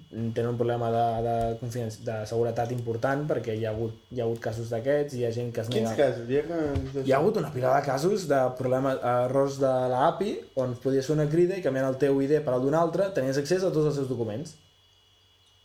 tenen 0.09 0.47
un 0.47 0.57
problema 0.57 0.89
de, 0.91 1.05
de, 1.25 1.57
confiança, 1.59 1.99
de 2.05 2.15
seguretat 2.29 2.71
important 2.73 3.25
perquè 3.29 3.53
hi 3.57 3.65
ha 3.67 3.73
hagut, 3.73 3.97
hi 4.09 4.21
ha 4.21 4.25
hagut 4.25 4.39
casos 4.41 4.71
d'aquests, 4.73 5.17
hi 5.19 5.25
ha 5.27 5.31
gent 5.35 5.51
que 5.53 5.61
es 5.61 5.69
Quins 5.69 5.89
nega... 5.89 6.07
casos? 6.07 6.29
Hi 6.29 6.39
ha, 6.39 6.45
que... 6.47 7.03
Hi 7.03 7.13
ha 7.13 7.19
hagut 7.19 7.37
una 7.41 7.51
pila 7.53 7.75
de 7.75 7.83
casos 7.85 8.25
de 8.31 8.39
problemes, 8.57 8.97
errors 9.11 9.59
de 9.61 9.73
l'API 9.93 10.31
on 10.63 10.73
podies 10.83 11.09
fer 11.09 11.17
una 11.17 11.27
crida 11.29 11.59
i 11.59 11.65
canviant 11.65 11.91
el 11.91 11.99
teu 12.01 12.17
ID 12.25 12.39
per 12.45 12.55
al 12.55 12.65
d'un 12.65 12.79
altre 12.79 13.11
tenies 13.17 13.37
accés 13.41 13.63
a 13.63 13.73
tots 13.75 13.91
els 13.91 13.99
seus 14.01 14.09
documents. 14.09 14.55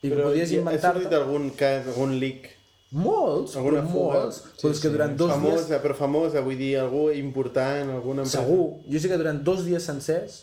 I 0.05 0.11
Però 0.13 0.29
podies 0.29 0.53
inventar-te... 0.59 1.09
algun 1.17 1.49
cas, 1.57 1.89
algun 1.95 2.19
leak 2.21 2.51
Molts, 2.95 3.57
Alguna 3.59 3.81
però 3.83 3.91
fuga? 3.91 4.19
molts. 4.23 4.37
però 4.61 4.71
és 4.71 4.81
que 4.81 4.91
durant 4.95 5.17
dos 5.19 5.31
famosa, 5.33 5.65
dies... 5.67 5.81
però 5.83 5.95
famosa, 5.99 6.43
vull 6.47 6.59
dir, 6.61 6.75
algú 6.79 7.09
important, 7.11 7.91
alguna 7.91 8.23
empresa... 8.23 8.45
Segur. 8.45 8.67
Jo 8.87 9.01
sé 9.03 9.09
que 9.11 9.19
durant 9.19 9.41
dos 9.43 9.65
dies 9.67 9.83
sencers, 9.83 10.37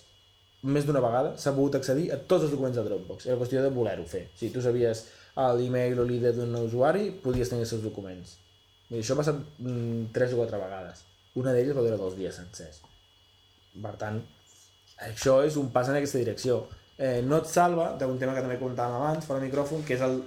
més 0.67 0.85
d'una 0.85 0.99
vegada, 1.01 1.31
s'ha 1.39 1.53
pogut 1.55 1.77
accedir 1.79 2.09
a 2.11 2.17
tots 2.19 2.43
els 2.45 2.51
documents 2.51 2.75
de 2.75 2.83
Dropbox. 2.89 3.29
Era 3.29 3.37
qüestió 3.39 3.63
de 3.63 3.71
voler-ho 3.73 4.03
fer. 4.05 4.25
Si 4.37 4.49
tu 4.51 4.61
sabies 4.61 5.05
l'email 5.61 5.97
o 6.01 6.03
l'ID 6.05 6.27
d'un 6.35 6.53
usuari, 6.59 7.07
podies 7.23 7.49
tenir 7.49 7.63
els 7.63 7.71
seus 7.71 7.85
documents. 7.85 8.35
Dir, 8.89 8.99
això 8.99 9.15
ha 9.15 9.21
passat 9.21 9.39
mm, 9.63 10.11
tres 10.11 10.35
o 10.35 10.41
quatre 10.41 10.59
vegades. 10.59 11.05
Una 11.39 11.53
d'elles 11.55 11.77
va 11.77 11.85
durar 11.85 11.97
dos 12.01 12.17
dies 12.19 12.35
sencers. 12.35 12.81
Per 13.81 13.95
tant, 13.95 14.19
això 15.07 15.39
és 15.47 15.55
un 15.55 15.71
pas 15.71 15.87
en 15.87 15.95
aquesta 16.01 16.19
direcció. 16.19 16.65
Eh, 16.99 17.21
no 17.23 17.39
et 17.39 17.47
salva 17.47 17.93
d'un 17.97 18.19
tema 18.19 18.35
que 18.35 18.43
també 18.43 18.59
comentàvem 18.59 18.99
abans, 18.99 19.25
fora 19.25 19.39
micròfon, 19.41 19.85
que 19.87 19.95
és 19.95 20.03
el, 20.05 20.19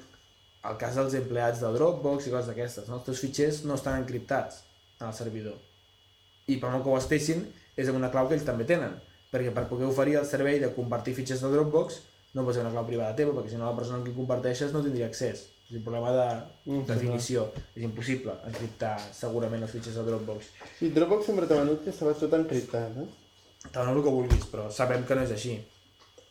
el 0.71 0.79
cas 0.81 0.97
dels 0.99 1.15
empleats 1.19 1.61
de 1.63 1.71
Dropbox 1.75 2.29
i 2.29 2.33
coses 2.33 2.49
d'aquestes. 2.51 2.89
No? 2.89 2.99
Els 2.99 3.09
teus 3.09 3.21
fitxers 3.21 3.63
no 3.69 3.77
estan 3.79 4.01
encriptats 4.01 4.63
en 5.01 5.09
el 5.09 5.17
servidor. 5.17 5.59
I 6.49 6.59
per 6.61 6.71
molt 6.73 6.85
que 6.85 6.93
ho 6.93 6.99
estessin, 6.99 7.45
és 7.77 7.89
amb 7.91 8.01
una 8.01 8.11
clau 8.13 8.29
que 8.29 8.37
ells 8.39 8.47
també 8.47 8.67
tenen. 8.69 8.97
Perquè 9.33 9.53
per 9.55 9.67
poder 9.71 9.89
oferir 9.89 10.19
el 10.21 10.29
servei 10.29 10.61
de 10.63 10.71
compartir 10.77 11.17
fitxers 11.17 11.43
de 11.43 11.51
Dropbox, 11.53 11.99
no 12.35 12.45
pots 12.47 12.59
ser 12.59 12.65
una 12.65 12.73
clau 12.75 12.87
privada 12.87 13.17
teva, 13.19 13.35
perquè 13.35 13.53
si 13.53 13.59
no 13.59 13.67
la 13.69 13.77
persona 13.77 14.01
amb 14.01 14.09
qui 14.09 14.15
comparteixes 14.17 14.73
no 14.75 14.83
tindria 14.85 15.09
accés. 15.11 15.49
És 15.65 15.77
un 15.79 15.85
problema 15.85 16.13
de 16.13 16.25
Mm, 16.71 16.85
definició. 16.87 17.47
És 17.75 17.83
impossible 17.83 18.35
encriptar 18.47 18.95
segurament 19.13 19.63
els 19.63 19.73
fitxers 19.73 19.97
de 19.97 20.05
Dropbox. 20.09 20.51
Sí, 20.79 20.91
Dropbox 20.91 21.27
sempre 21.27 21.47
t'ha 21.47 21.61
venut 21.61 21.85
que 21.85 21.91
estava 21.91 22.15
tot 22.15 22.33
encriptat, 22.33 22.97
eh? 22.99 23.07
Te 23.73 23.81
el 23.81 24.03
que 24.03 24.11
vulguis, 24.11 24.45
però 24.53 24.71
sabem 24.71 25.05
que 25.05 25.15
no 25.15 25.23
és 25.23 25.31
així. 25.31 25.55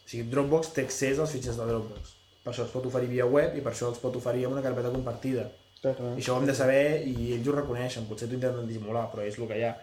O 0.06 0.10
sigui, 0.10 0.30
Dropbox 0.30 0.74
té 0.74 0.84
accés 0.86 1.20
als 1.20 1.32
fitxers 1.32 1.58
de 1.58 1.66
Dropbox. 1.66 2.23
Per 2.44 2.52
això 2.52 2.66
els 2.66 2.72
pot 2.76 2.86
oferir 2.90 3.08
via 3.08 3.26
web 3.26 3.56
i 3.56 3.62
per 3.64 3.72
això 3.72 3.88
els 3.90 4.00
pot 4.04 4.16
oferir 4.20 4.46
amb 4.46 4.58
una 4.58 4.64
carpeta 4.66 4.92
compartida. 4.92 5.46
Clar, 5.82 5.94
clar. 5.96 6.12
I 6.18 6.22
això 6.22 6.36
ho 6.36 6.42
hem 6.42 6.48
de 6.48 6.56
saber 6.56 6.84
i 7.08 7.34
ells 7.38 7.48
ho 7.48 7.56
reconeixen, 7.56 8.06
potser 8.10 8.28
t'ho 8.28 8.36
intenten 8.40 8.68
dissimular, 8.68 9.06
però 9.12 9.24
és 9.24 9.38
el 9.40 9.48
que 9.48 9.58
hi 9.60 9.64
ha. 9.68 9.74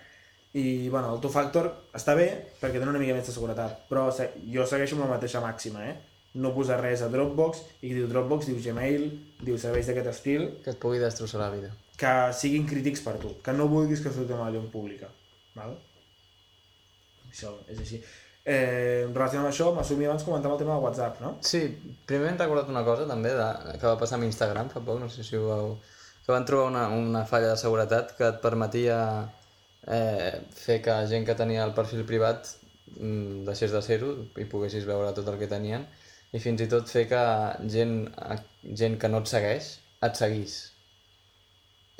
I, 0.53 0.89
bueno, 0.91 1.15
el 1.15 1.21
two-factor 1.23 1.69
està 1.95 2.15
bé 2.19 2.29
perquè 2.61 2.81
dona 2.83 2.91
una 2.91 3.01
mica 3.03 3.15
més 3.15 3.27
de 3.29 3.33
seguretat, 3.33 3.85
però 3.89 4.09
se 4.13 4.31
jo 4.53 4.65
segueixo 4.67 4.97
amb 4.97 5.05
la 5.07 5.13
mateixa 5.15 5.41
màxima, 5.45 5.85
eh? 5.87 5.97
No 6.35 6.53
posar 6.55 6.81
res 6.81 7.03
a 7.03 7.09
Dropbox, 7.11 7.61
i 7.83 7.93
diu 7.95 8.09
Dropbox, 8.11 8.47
diu 8.51 8.59
Gmail, 8.63 9.07
diu 9.43 9.57
serveis 9.59 9.87
d'aquest 9.91 10.11
estil, 10.13 10.49
Que 10.65 10.71
et 10.75 10.79
pugui 10.83 10.99
destrossar 11.03 11.41
la 11.41 11.51
vida. 11.55 11.71
que 12.01 12.13
siguin 12.33 12.67
crítics 12.67 13.01
per 13.05 13.17
tu, 13.23 13.35
que 13.45 13.53
no 13.53 13.69
vulguis 13.69 14.01
que 14.01 14.11
surti 14.11 14.33
a 14.33 14.39
la 14.43 14.51
llum 14.51 14.69
pública. 14.73 15.09
Val? 15.55 15.77
Això 17.31 17.53
és 17.69 17.79
així. 17.79 18.01
Eh, 18.45 19.05
relacionat 19.13 19.45
amb 19.45 19.51
això, 19.51 19.69
m'assumia 19.77 20.09
abans 20.09 20.25
comentava 20.25 20.57
el 20.57 20.63
tema 20.63 20.77
de 20.77 20.85
WhatsApp, 20.85 21.19
no? 21.21 21.35
Sí, 21.45 21.61
primer 22.09 22.31
m'he 22.31 22.39
recordat 22.39 22.71
una 22.73 22.85
cosa 22.87 23.05
també 23.09 23.35
de, 23.37 23.49
que 23.75 23.87
va 23.87 23.99
passar 24.01 24.17
amb 24.17 24.29
Instagram 24.29 24.71
fa 24.73 24.81
poc, 24.87 25.01
no 25.03 25.11
sé 25.13 25.27
si 25.27 25.37
ho 25.37 25.47
vau... 25.49 25.75
Que 26.25 26.33
van 26.33 26.47
trobar 26.47 26.69
una, 26.71 26.87
una 26.95 27.25
falla 27.27 27.53
de 27.53 27.61
seguretat 27.61 28.15
que 28.17 28.27
et 28.29 28.41
permetia 28.43 28.97
eh, 29.87 30.41
fer 30.55 30.81
que 30.85 30.97
gent 31.11 31.25
que 31.27 31.35
tenia 31.35 31.65
el 31.65 31.73
perfil 31.75 32.05
privat 32.09 32.53
mm, 32.97 33.45
deixés 33.49 33.73
de 33.75 33.81
ser-ho 33.83 34.13
i 34.39 34.47
poguessis 34.49 34.87
veure 34.89 35.15
tot 35.17 35.29
el 35.33 35.41
que 35.41 35.51
tenien 35.51 35.89
i 36.33 36.39
fins 36.39 36.63
i 36.63 36.69
tot 36.71 36.89
fer 36.89 37.07
que 37.11 37.23
gent, 37.73 37.97
gent 38.83 38.99
que 39.01 39.11
no 39.11 39.25
et 39.25 39.33
segueix 39.33 39.73
et 40.07 40.21
seguís. 40.21 40.61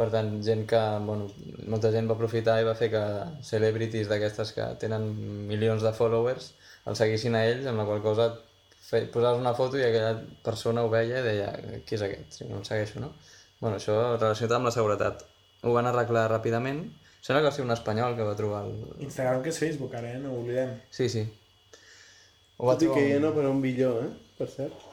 Per 0.01 0.07
tant, 0.09 0.31
gent 0.41 0.63
que, 0.65 0.81
bueno, 1.05 1.27
molta 1.69 1.91
gent 1.93 2.07
va 2.09 2.17
aprofitar 2.17 2.57
i 2.61 2.65
va 2.65 2.73
fer 2.79 2.89
que 2.95 3.03
celebrities 3.45 4.09
d'aquestes 4.09 4.55
que 4.57 4.69
tenen 4.81 5.11
milions 5.51 5.85
de 5.85 5.93
followers 5.93 6.55
el 6.89 6.97
seguissin 6.97 7.37
a 7.37 7.43
ells, 7.49 7.67
amb 7.69 7.83
la 7.83 7.85
qual 7.89 8.01
cosa 8.05 8.31
fe, 8.81 9.03
posaves 9.13 9.41
una 9.41 9.53
foto 9.55 9.79
i 9.79 9.85
aquella 9.85 10.15
persona 10.45 10.85
ho 10.85 10.91
veia 10.93 11.21
i 11.21 11.27
deia, 11.27 11.51
qui 11.87 11.99
és 11.99 12.05
aquest? 12.07 12.39
Si 12.39 12.49
no 12.49 12.61
el 12.61 12.67
segueixo, 12.69 13.03
no? 13.03 13.13
Bueno, 13.61 13.77
això 13.77 13.97
relacionat 14.17 14.57
amb 14.57 14.71
la 14.71 14.75
seguretat. 14.75 15.27
Ho 15.69 15.75
van 15.77 15.91
arreglar 15.91 16.31
ràpidament. 16.33 16.87
Sembla 17.21 17.43
que 17.43 17.51
va 17.51 17.57
ser 17.59 17.67
un 17.67 17.75
espanyol 17.75 18.17
que 18.17 18.25
va 18.25 18.37
trobar 18.39 18.63
el... 18.65 18.79
Instagram 19.05 19.45
que 19.45 19.53
és 19.53 19.61
Facebook 19.61 19.95
ara, 19.99 20.15
eh? 20.15 20.23
No 20.23 20.33
ho 20.33 20.41
oblidem. 20.41 20.73
Sí, 20.97 21.11
sí. 21.13 21.27
Ho 22.57 22.71
va 22.71 22.79
Tot 22.79 22.87
i 22.87 22.89
que 22.89 22.95
trobar... 22.97 23.11
ja 23.13 23.21
no 23.27 23.35
per 23.37 23.45
un 23.51 23.61
billó, 23.61 23.93
eh? 24.07 24.09
Per 24.39 24.49
cert. 24.49 24.89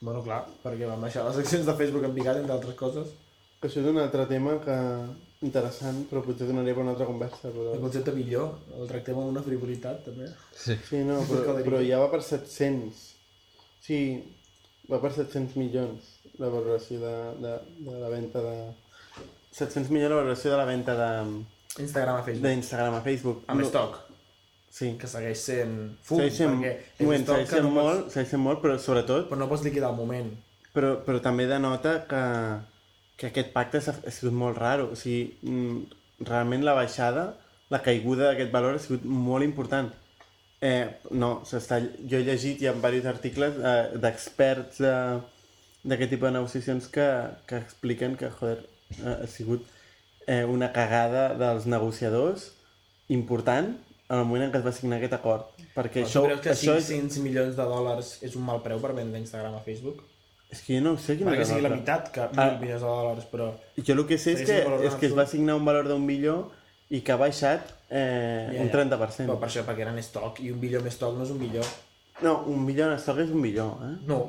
Bueno, 0.00 0.22
clar, 0.24 0.40
perquè 0.64 0.88
van 0.88 1.04
baixar 1.04 1.26
les 1.28 1.42
accions 1.44 1.68
de 1.68 1.76
Facebook 1.76 2.08
en 2.08 2.16
picat, 2.16 2.40
entre 2.40 2.56
altres 2.56 2.80
coses. 2.80 3.12
Que 3.60 3.68
això 3.70 3.80
és 3.80 3.88
un 3.88 3.98
altre 4.02 4.26
tema 4.30 4.58
que 4.64 4.76
interessant, 5.46 6.02
però 6.10 6.22
potser 6.24 6.46
donaria 6.48 6.74
per 6.76 6.82
una 6.84 6.92
altra 6.94 7.06
conversa. 7.08 7.48
Però... 7.52 7.74
El 7.76 7.80
concepte 7.84 8.12
millor, 8.16 8.54
el 8.76 8.88
tractem 8.90 9.18
amb 9.20 9.32
una 9.32 9.42
frivolitat, 9.44 10.02
també. 10.06 10.28
Sí. 10.56 10.76
Sí, 10.88 11.02
no, 11.08 11.20
però, 11.28 11.56
però 11.64 11.80
ja 11.84 11.98
va 12.02 12.08
per 12.12 12.22
700. 12.24 13.02
Sí, 13.86 13.98
va 14.90 14.98
per 15.02 15.12
700 15.16 15.56
milions 15.60 16.12
la 16.40 16.48
valoració 16.52 16.98
de, 17.00 17.14
de, 17.44 17.52
de 17.88 18.00
la 18.02 18.08
venda 18.12 18.42
de... 18.44 18.56
700 19.56 19.88
milions 19.94 20.12
la 20.12 20.20
valoració 20.20 20.52
de 20.52 20.58
la 20.60 20.66
venda 20.68 20.96
de 21.00 21.12
Instagram 21.84 22.18
a 22.20 22.24
Facebook. 22.26 22.44
d'Instagram 22.48 22.94
a 22.98 23.00
Facebook. 23.06 23.44
Amb 23.52 23.60
No- 23.64 23.70
stock, 23.70 24.02
Sí. 24.76 24.90
que 25.00 25.08
segueix 25.08 25.40
sent 25.40 25.76
fum, 26.04 26.18
Segueix 26.20 26.34
sent, 26.36 26.58
perquè 26.60 27.04
moment, 27.06 27.22
stock 27.24 27.36
segueix 27.38 27.52
sent 27.54 27.64
no 27.64 27.70
molt, 27.72 28.00
pots, 28.02 28.12
segueix 28.12 28.28
sent 28.34 28.42
molt, 28.44 28.58
però 28.60 28.74
sobretot, 28.76 29.28
però 29.30 29.38
no 29.40 29.46
pots 29.48 29.62
liquidar 29.64 29.88
al 29.88 29.96
moment. 29.96 30.34
però, 30.74 30.90
però 31.06 31.20
també 31.24 31.46
denota 31.48 31.94
que, 32.10 32.20
que 33.16 33.30
aquest 33.30 33.52
pacte 33.54 33.80
ha 33.80 34.10
sigut 34.12 34.34
molt 34.36 34.58
raro. 34.60 34.90
O 34.92 34.96
sigui, 34.98 35.36
mm, 35.42 36.26
realment 36.28 36.64
la 36.64 36.74
baixada, 36.76 37.28
la 37.70 37.82
caiguda 37.82 38.30
d'aquest 38.30 38.52
valor 38.52 38.76
ha 38.76 38.82
sigut 38.82 39.04
molt 39.04 39.44
important. 39.44 39.92
Eh, 40.60 40.86
no, 41.10 41.40
s'està... 41.44 41.80
Jo 42.08 42.20
he 42.20 42.26
llegit 42.26 42.62
ja 42.64 42.72
en 42.72 42.80
diversos 42.80 43.10
articles 43.12 43.56
eh, 43.60 43.96
d'experts 44.02 44.80
eh, 44.80 45.16
d'aquest 45.84 46.12
tipus 46.14 46.28
de 46.28 46.34
negociacions 46.38 46.88
que, 46.92 47.08
que 47.46 47.58
expliquen 47.62 48.16
que, 48.20 48.30
joder, 48.38 48.60
eh, 48.98 49.16
ha 49.22 49.26
sigut 49.30 49.66
eh, 50.26 50.44
una 50.44 50.72
cagada 50.72 51.28
dels 51.38 51.66
negociadors 51.66 52.52
important 53.08 53.74
en 54.08 54.18
el 54.18 54.24
moment 54.24 54.46
en 54.46 54.52
què 54.54 54.60
es 54.60 54.66
va 54.66 54.74
signar 54.74 54.98
aquest 55.00 55.16
acord. 55.18 55.48
Perquè 55.74 56.02
Però 56.02 56.08
això, 56.08 56.22
tu 56.22 56.30
creus 56.30 56.42
que 56.44 56.52
això 56.54 56.76
és... 56.78 56.90
500 56.92 57.22
milions 57.24 57.56
de 57.58 57.66
dòlars 57.70 58.12
és 58.26 58.36
un 58.38 58.46
mal 58.46 58.62
preu 58.64 58.80
per 58.82 58.94
vendre 58.96 59.20
Instagram 59.22 59.58
a 59.58 59.64
Facebook? 59.66 60.04
És 60.50 60.60
que 60.62 60.76
jo 60.78 60.82
no 60.84 60.96
sé 60.98 61.16
quina 61.18 61.30
Perquè 61.32 61.42
és 61.42 61.48
sigui 61.50 61.62
la 61.64 61.72
meitat 61.74 62.10
que 62.14 62.20
1.000 62.20 62.38
Ah. 62.38 62.58
milions 62.60 62.80
de 62.80 62.86
dòlars, 62.86 63.24
però... 63.32 63.48
Jo 63.82 63.94
el 63.94 64.06
que 64.06 64.18
sé 64.18 64.32
és 64.36 64.44
que, 64.46 64.58
és 64.86 64.94
que 64.94 65.06
es 65.06 65.14
va 65.16 65.26
signar 65.26 65.56
un 65.58 65.64
valor 65.66 65.88
d'un 65.88 66.04
milió 66.06 66.50
i 66.90 67.00
que 67.02 67.12
ha 67.12 67.16
baixat 67.18 67.72
eh, 67.90 68.52
Ja, 68.54 68.62
un 68.62 68.68
ja. 68.70 68.74
30%. 68.78 69.26
Però 69.26 69.38
per 69.40 69.48
això, 69.48 69.64
perquè 69.66 69.82
eren 69.86 69.98
stock, 69.98 70.38
i 70.40 70.52
un 70.52 70.60
milió 70.60 70.80
més 70.84 70.94
stock 70.94 71.16
no 71.18 71.24
és 71.26 71.30
un 71.34 71.40
milió. 71.40 71.62
No, 72.22 72.44
un 72.46 72.62
milió 72.64 72.86
en 72.86 72.94
estoc 72.96 73.18
és 73.18 73.30
un 73.34 73.40
milió, 73.42 73.72
eh? 73.82 73.94
No, 74.06 74.20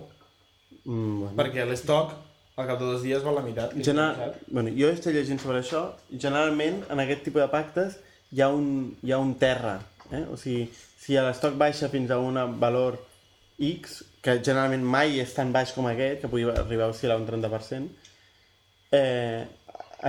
Mm, 0.87 1.19
bueno. 1.19 1.35
perquè 1.35 1.65
l'estoc 1.67 2.13
al 2.55 2.65
cap 2.67 2.79
de 2.79 2.85
dos 2.85 3.01
dies 3.03 3.21
val 3.23 3.35
la 3.35 3.41
meitat. 3.43 3.73
General... 3.83 4.33
bueno, 4.47 4.69
jo 4.71 4.87
estic 4.89 5.13
llegint 5.13 5.39
sobre 5.39 5.59
això. 5.59 5.81
Generalment, 6.17 6.81
en 6.89 6.99
aquest 7.03 7.23
tipus 7.25 7.41
de 7.43 7.47
pactes, 7.51 7.97
hi 8.31 8.41
ha 8.41 8.47
un, 8.49 8.95
hi 9.03 9.11
ha 9.11 9.17
un 9.19 9.33
terra. 9.35 9.81
Eh? 10.11 10.23
O 10.31 10.37
sigui, 10.39 10.69
si 10.97 11.13
l'estoc 11.19 11.57
baixa 11.59 11.89
fins 11.91 12.09
a 12.11 12.17
un 12.23 12.39
valor 12.59 12.97
X, 13.59 14.03
que 14.27 14.37
generalment 14.43 14.83
mai 14.83 15.21
és 15.23 15.31
tan 15.31 15.53
baix 15.55 15.71
com 15.71 15.87
aquest, 15.87 16.19
que 16.21 16.31
pugui 16.31 16.43
arribar 16.51 16.89
a 16.89 16.91
oscil·lar 16.91 17.15
un 17.21 17.27
30%, 17.29 18.09
eh, 18.97 19.45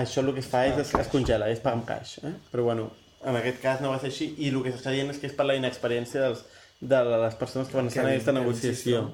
això 0.03 0.25
el 0.25 0.33
que 0.35 0.43
es 0.43 0.49
fa 0.51 0.65
és 0.67 0.81
es, 0.83 0.91
es 0.99 1.11
congela, 1.13 1.47
és 1.55 1.63
pagar 1.63 1.79
amb 1.79 1.87
caix. 1.87 2.17
Eh? 2.27 2.35
Però 2.51 2.67
bueno, 2.67 2.89
en 3.23 3.39
aquest 3.39 3.63
cas 3.63 3.85
no 3.85 3.93
va 3.95 4.01
ser 4.03 4.11
així 4.11 4.33
i 4.43 4.51
el 4.51 4.59
que 4.65 4.75
s'està 4.75 4.95
dient 4.95 5.15
és 5.15 5.23
que 5.23 5.31
és 5.31 5.37
per 5.39 5.47
la 5.47 5.57
inexperiència 5.59 6.25
dels, 6.27 6.43
de 6.81 7.01
les 7.13 7.39
persones 7.39 7.71
que 7.71 7.79
van 7.79 7.93
estar 7.93 8.05
en 8.05 8.13
aquesta 8.17 8.35
negociació. 8.35 9.07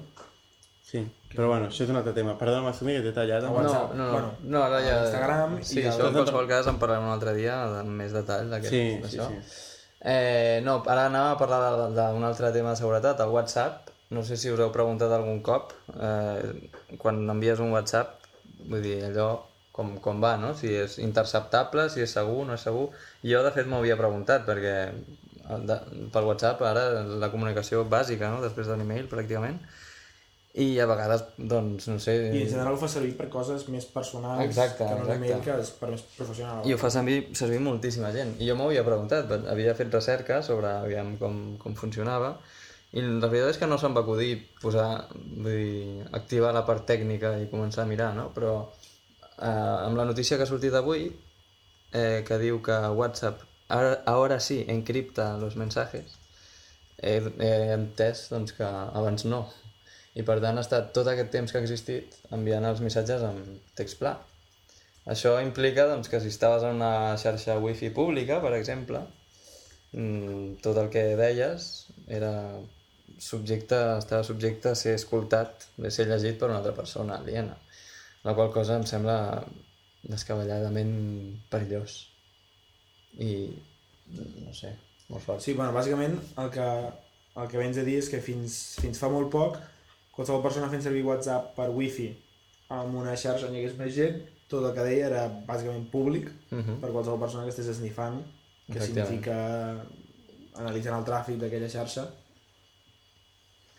Sí, 0.85 1.01
però 1.31 1.47
bueno, 1.49 1.69
això 1.71 1.85
és 1.85 1.93
un 1.93 1.97
altre 2.01 2.13
tema. 2.17 2.35
Perdona, 2.39 2.65
m'assumir 2.67 2.99
que 2.99 3.07
t'he 3.07 3.15
tallat. 3.15 3.45
No, 3.45 3.61
no, 3.61 3.79
no, 3.97 4.09
bueno, 4.11 4.33
no, 4.43 4.61
ara 4.65 4.83
ja... 4.85 4.99
Instagram 5.05 5.57
sí, 5.61 5.79
i 5.81 5.87
això 5.89 6.11
en 6.11 6.17
qualsevol 6.19 6.49
cas 6.49 6.69
en 6.69 6.77
parlarem 6.81 7.07
un 7.07 7.13
altre 7.15 7.33
dia 7.37 7.57
amb 7.81 7.97
més 8.01 8.13
detall 8.13 8.53
d'aquest 8.53 8.73
Sí, 8.73 8.83
sí, 9.09 9.21
sí. 9.21 9.65
Eh, 10.05 10.61
no, 10.65 10.77
ara 10.85 11.07
anava 11.09 11.33
a 11.33 11.39
parlar 11.39 11.89
d'un 11.93 12.25
altre 12.25 12.53
tema 12.53 12.75
de 12.75 12.81
seguretat, 12.81 13.21
el 13.25 13.33
WhatsApp. 13.33 13.94
No 14.15 14.23
sé 14.23 14.39
si 14.39 14.53
us 14.53 14.61
heu 14.63 14.71
preguntat 14.73 15.11
algun 15.11 15.41
cop, 15.45 15.75
eh, 15.95 16.95
quan 17.01 17.19
envies 17.35 17.61
un 17.63 17.75
WhatsApp, 17.75 18.25
vull 18.63 18.81
dir, 18.85 19.01
allò 19.09 19.29
com, 19.75 19.95
com 19.99 20.23
va, 20.23 20.35
no? 20.39 20.53
Si 20.55 20.71
és 20.71 20.97
interceptable, 21.03 21.89
si 21.91 22.03
és 22.05 22.17
segur, 22.17 22.45
no 22.47 22.55
és 22.55 22.63
segur. 22.63 22.87
Jo, 23.27 23.43
de 23.43 23.51
fet, 23.55 23.67
m'ho 23.67 23.81
havia 23.83 23.99
preguntat, 23.99 24.45
perquè 24.47 24.75
de, 25.67 25.79
pel 26.13 26.29
WhatsApp 26.29 26.63
ara 26.65 26.85
la 27.05 27.31
comunicació 27.33 27.83
bàsica, 27.89 28.31
no? 28.31 28.39
Després 28.45 28.71
d'un 28.71 28.85
email, 28.85 29.09
pràcticament. 29.11 29.59
I 30.55 30.69
a 30.79 30.85
vegades, 30.87 31.25
doncs, 31.35 31.89
no 31.91 31.97
sé... 31.99 32.13
I 32.31 32.45
en 32.45 32.51
general 32.53 32.77
ho 32.77 32.79
fa 32.79 32.87
servir 32.87 33.11
per 33.17 33.25
coses 33.33 33.65
més 33.67 33.83
personals 33.91 34.39
Exacte, 34.45 34.85
que 34.87 34.99
no 35.01 35.09
l'email, 35.09 35.41
que 35.43 35.57
és 35.59 35.71
per 35.75 35.89
més 35.91 36.05
professional. 36.15 36.61
I 36.63 36.71
ho 36.71 36.77
fa 36.79 36.91
servir, 36.95 37.17
servir 37.35 37.59
moltíssima 37.65 38.13
gent. 38.15 38.37
I 38.39 38.47
jo 38.47 38.55
m'ho 38.55 38.69
havia 38.69 38.85
preguntat, 38.87 39.33
havia 39.51 39.75
fet 39.75 39.91
recerca 39.91 40.39
sobre 40.47 40.71
aviam, 40.71 41.17
com, 41.19 41.41
com 41.59 41.75
funcionava, 41.75 42.37
i 42.95 43.03
la 43.03 43.27
veritat 43.27 43.51
és 43.51 43.57
que 43.59 43.67
no 43.67 43.77
se'm 43.79 43.95
va 43.95 44.05
acudir 44.05 44.31
posar, 44.61 44.87
vull 45.13 45.51
dir, 45.51 46.03
activar 46.15 46.53
la 46.55 46.63
part 46.67 46.85
tècnica 46.87 47.33
i 47.43 47.49
començar 47.51 47.83
a 47.83 47.89
mirar, 47.89 48.13
no? 48.15 48.29
Però 48.35 48.53
eh, 48.63 49.47
amb 49.47 49.99
la 49.99 50.05
notícia 50.07 50.37
que 50.37 50.45
ha 50.45 50.51
sortit 50.51 50.75
avui, 50.79 51.09
eh, 51.91 52.23
que 52.27 52.37
diu 52.39 52.61
que 52.63 52.77
WhatsApp 52.99 53.43
ara, 53.67 53.97
ahora 54.05 54.39
sí 54.39 54.63
encripta 54.69 55.33
los 55.41 55.57
mensajes, 55.59 56.15
he, 56.97 57.17
he 57.19 57.51
entès 57.73 58.29
doncs, 58.31 58.55
que 58.55 58.67
abans 58.67 59.27
no. 59.27 59.41
I 60.15 60.23
per 60.23 60.37
tant 60.39 60.55
ha 60.55 60.63
estat 60.63 60.93
tot 60.95 61.09
aquest 61.11 61.33
temps 61.33 61.51
que 61.51 61.59
ha 61.59 61.65
existit 61.65 62.15
enviant 62.37 62.63
els 62.69 62.79
missatges 62.85 63.25
amb 63.27 63.75
text 63.75 63.99
pla. 63.99 64.13
Això 65.11 65.35
implica 65.43 65.89
doncs, 65.91 66.07
que 66.09 66.23
si 66.23 66.31
estaves 66.31 66.63
en 66.63 66.79
una 66.79 67.17
xarxa 67.19 67.59
wifi 67.59 67.91
pública, 67.93 68.39
per 68.41 68.53
exemple, 68.55 69.03
mm, 69.91 70.61
tot 70.63 70.79
el 70.79 70.89
que 70.95 71.03
deies 71.19 71.67
era 72.07 72.31
subjecte, 73.17 73.77
estava 73.99 74.23
subjecte 74.27 74.69
a 74.71 74.75
ser 74.75 74.95
escoltat, 74.99 75.67
a 75.79 75.91
ser 75.93 76.07
llegit 76.09 76.39
per 76.39 76.49
una 76.49 76.59
altra 76.61 76.73
persona 76.77 77.19
aliena. 77.19 77.55
La 78.25 78.33
qual 78.33 78.51
cosa 78.53 78.75
em 78.79 78.85
sembla 78.89 79.43
descabelladament 80.03 80.93
perillós. 81.51 81.95
I, 83.21 83.31
no 84.43 84.53
sé, 84.53 84.73
molt 85.09 85.23
fort. 85.23 85.41
Sí, 85.41 85.53
bueno, 85.55 85.71
bàsicament 85.75 86.17
el 86.41 86.49
que, 86.53 86.67
el 87.41 87.47
que 87.51 87.61
vens 87.61 87.77
a 87.79 87.85
dir 87.87 87.97
és 88.01 88.09
que 88.11 88.19
fins, 88.23 88.57
fins 88.81 88.99
fa 89.01 89.09
molt 89.11 89.31
poc 89.33 89.57
qualsevol 90.15 90.43
persona 90.43 90.69
fent 90.71 90.83
servir 90.83 91.03
WhatsApp 91.07 91.53
per 91.57 91.69
wifi 91.75 92.09
amb 92.75 92.95
una 92.99 93.15
xarxa 93.19 93.47
on 93.47 93.55
hi 93.55 93.61
hagués 93.61 93.77
més 93.79 93.93
gent, 93.95 94.19
tot 94.51 94.63
el 94.67 94.73
que 94.75 94.83
deia 94.87 95.07
era 95.09 95.23
bàsicament 95.47 95.87
públic 95.91 96.29
Mhm. 96.51 96.79
per 96.81 96.91
qualsevol 96.91 97.19
persona 97.19 97.43
que 97.43 97.53
estés 97.53 97.67
esnifant, 97.71 98.21
que 98.71 98.79
significa 98.81 99.35
analitzant 100.55 100.97
el 100.99 101.05
tràfic 101.07 101.37
d'aquella 101.41 101.69
xarxa. 101.69 102.07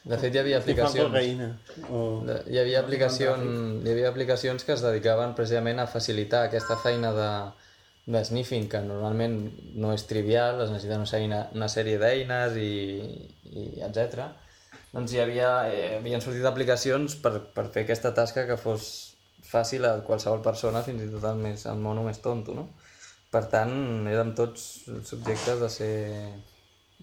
De 0.06 0.16
fet, 0.22 0.34
hi 0.34 0.38
havia 0.38 0.60
aplicacions... 0.62 1.08
cocaïna. 1.08 1.48
O... 1.90 2.00
De- 2.26 2.38
Hi 2.52 2.60
havia, 2.62 2.80
aplicacions, 2.84 3.82
hi 3.82 3.90
havia 3.90 4.10
aplicacions 4.12 4.62
que 4.66 4.76
es 4.76 4.84
dedicaven 4.84 5.34
precisament 5.38 5.82
a 5.82 5.88
facilitar 5.90 6.44
aquesta 6.46 6.76
feina 6.78 7.10
de, 7.16 7.30
de 8.14 8.22
sniffing, 8.28 8.68
que 8.70 8.82
normalment 8.86 9.34
no 9.74 9.90
és 9.96 10.06
trivial, 10.06 10.62
es 10.62 10.70
necessita 10.70 11.00
una 11.00 11.10
sèrie, 11.10 11.40
una 11.58 11.70
sèrie 11.72 11.98
d'eines 12.02 12.54
i, 12.62 12.70
i 13.50 13.66
etc. 13.88 14.28
Doncs 14.92 15.16
hi 15.16 15.20
havia, 15.24 15.50
eh, 15.74 15.96
havien 15.98 16.22
sortit 16.22 16.46
aplicacions 16.46 17.18
per, 17.26 17.34
per 17.58 17.66
fer 17.74 17.82
aquesta 17.88 18.14
tasca 18.14 18.46
que 18.46 18.60
fos 18.62 18.88
fàcil 19.46 19.84
a 19.90 19.96
qualsevol 20.06 20.40
persona, 20.46 20.86
fins 20.86 21.02
i 21.02 21.10
tot 21.10 21.26
el, 21.32 21.42
més, 21.42 21.66
el 21.66 21.82
mono 21.82 22.06
més 22.06 22.22
tonto, 22.22 22.54
no? 22.54 22.68
Per 23.34 23.42
tant, 23.50 23.74
érem 24.06 24.36
tots 24.38 24.86
subjectes 25.10 25.58
de 25.60 25.68
ser 25.68 25.94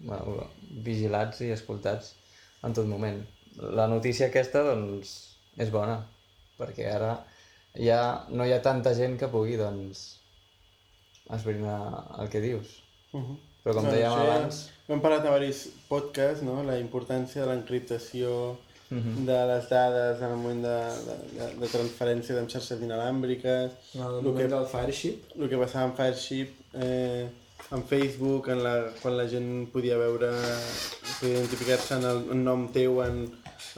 bueno, 0.00 0.48
vigilats 0.88 1.44
i 1.44 1.52
escoltats 1.54 2.14
en 2.64 2.76
tot 2.76 2.88
moment. 2.90 3.20
La 3.78 3.86
notícia 3.90 4.28
aquesta, 4.30 4.64
doncs, 4.66 5.14
és 5.60 5.70
bona, 5.70 6.00
perquè 6.58 6.88
ara 6.90 7.14
ja 7.78 8.26
no 8.30 8.46
hi 8.46 8.52
ha 8.54 8.62
tanta 8.62 8.94
gent 8.94 9.18
que 9.20 9.30
pugui, 9.30 9.56
doncs, 9.60 10.04
esbrinar 11.34 11.78
el 12.20 12.30
que 12.32 12.40
dius. 12.40 12.80
Uh 13.12 13.20
-huh. 13.20 13.36
Però 13.64 13.74
com 13.74 13.88
dèiem 13.88 14.12
abans... 14.12 14.70
Hem 14.88 15.00
parlat 15.00 15.24
a 15.24 15.32
diversos 15.32 15.72
podcasts, 15.88 16.42
no? 16.42 16.62
La 16.62 16.78
importància 16.78 17.40
de 17.40 17.46
l'encriptació 17.48 18.58
Mhm. 18.90 19.24
de 19.26 19.46
les 19.46 19.68
dades 19.68 20.20
en 20.20 20.30
el 20.30 20.36
moment 20.36 20.62
de, 20.62 20.78
de, 21.06 21.14
de, 21.38 21.46
de 21.60 21.68
transferència 21.72 22.36
amb 22.38 22.50
xarxes 22.52 22.82
inalàmbriques, 22.84 23.72
En 23.94 24.02
el 24.02 24.20
moment 24.22 24.42
que, 24.42 24.48
del 24.52 24.66
Fireship, 24.66 25.32
el 25.38 25.48
que 25.48 25.58
passava 25.58 25.88
amb 25.88 25.96
Fireship, 25.96 26.52
eh, 26.74 27.26
amb 27.70 27.88
Facebook, 27.88 28.50
en 28.52 28.62
la, 28.62 28.74
quan 29.00 29.16
la 29.16 29.26
gent 29.26 29.48
podia 29.72 29.96
veure, 29.98 30.30
identificar-se 31.32 31.98
en 31.98 32.06
el 32.10 32.22
en 32.36 32.44
nom 32.46 32.66
teu 32.74 33.00
en, 33.04 33.20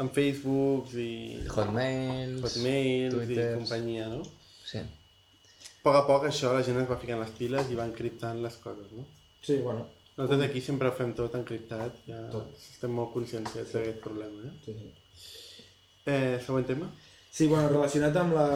en 0.02 0.12
Facebook 0.18 0.92
i 0.98 1.10
Hotmails, 1.48 2.42
Hotmail 2.42 3.08
i 3.08 3.10
Twitters... 3.14 3.58
companyia, 3.62 4.08
no? 4.12 4.22
Sí. 4.66 4.82
A 4.82 5.82
poc 5.86 6.00
a 6.00 6.06
poc 6.08 6.26
això 6.30 6.50
la 6.54 6.64
gent 6.66 6.80
es 6.82 6.88
va 6.90 6.98
ficant 6.98 7.22
les 7.22 7.34
piles 7.38 7.70
i 7.70 7.78
va 7.78 7.86
encriptant 7.86 8.42
les 8.42 8.56
coses, 8.62 8.90
no? 8.92 9.06
sí, 9.46 9.60
bueno, 9.62 9.86
Nosaltres 10.16 10.48
aquí 10.48 10.60
sempre 10.64 10.88
ho 10.88 10.94
fem 10.96 11.10
tot 11.12 11.34
encriptat, 11.36 11.98
ja 12.08 12.22
Tot. 12.32 12.54
estem 12.56 12.94
molt 12.96 13.10
conscienciats 13.12 13.74
d'aquest 13.76 13.98
problema. 14.00 14.48
Eh? 14.48 14.52
sí, 14.64 14.74
sí. 14.80 15.64
Eh, 16.08 16.38
següent 16.46 16.64
tema? 16.70 16.88
Sí, 17.30 17.48
bueno, 17.50 17.68
relacionat 17.68 18.16
amb 18.16 18.32
la 18.38 18.48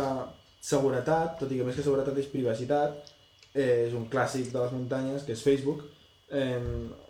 seguretat, 0.64 1.35
tot 1.42 1.53
i 1.53 1.59
que 1.59 1.66
més 1.66 1.76
que 1.76 1.85
seguretat 1.85 2.16
és 2.22 2.31
privacitat, 2.33 3.12
eh, 3.53 3.88
és 3.90 3.96
un 3.98 4.07
clàssic 4.09 4.48
de 4.55 4.62
les 4.62 4.72
muntanyes, 4.72 5.26
que 5.26 5.37
és 5.37 5.44
Facebook. 5.44 5.85
Eh, 6.31 6.62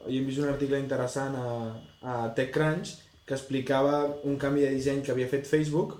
jo 0.07 0.17
hem 0.17 0.27
vist 0.29 0.41
un 0.41 0.49
article 0.49 0.81
interessant 0.81 1.37
a, 1.37 1.51
a 2.01 2.15
TechCrunch 2.37 2.97
que 3.29 3.37
explicava 3.37 4.07
un 4.27 4.39
canvi 4.41 4.65
de 4.65 4.73
disseny 4.75 5.05
que 5.05 5.13
havia 5.13 5.29
fet 5.31 5.47
Facebook 5.47 5.99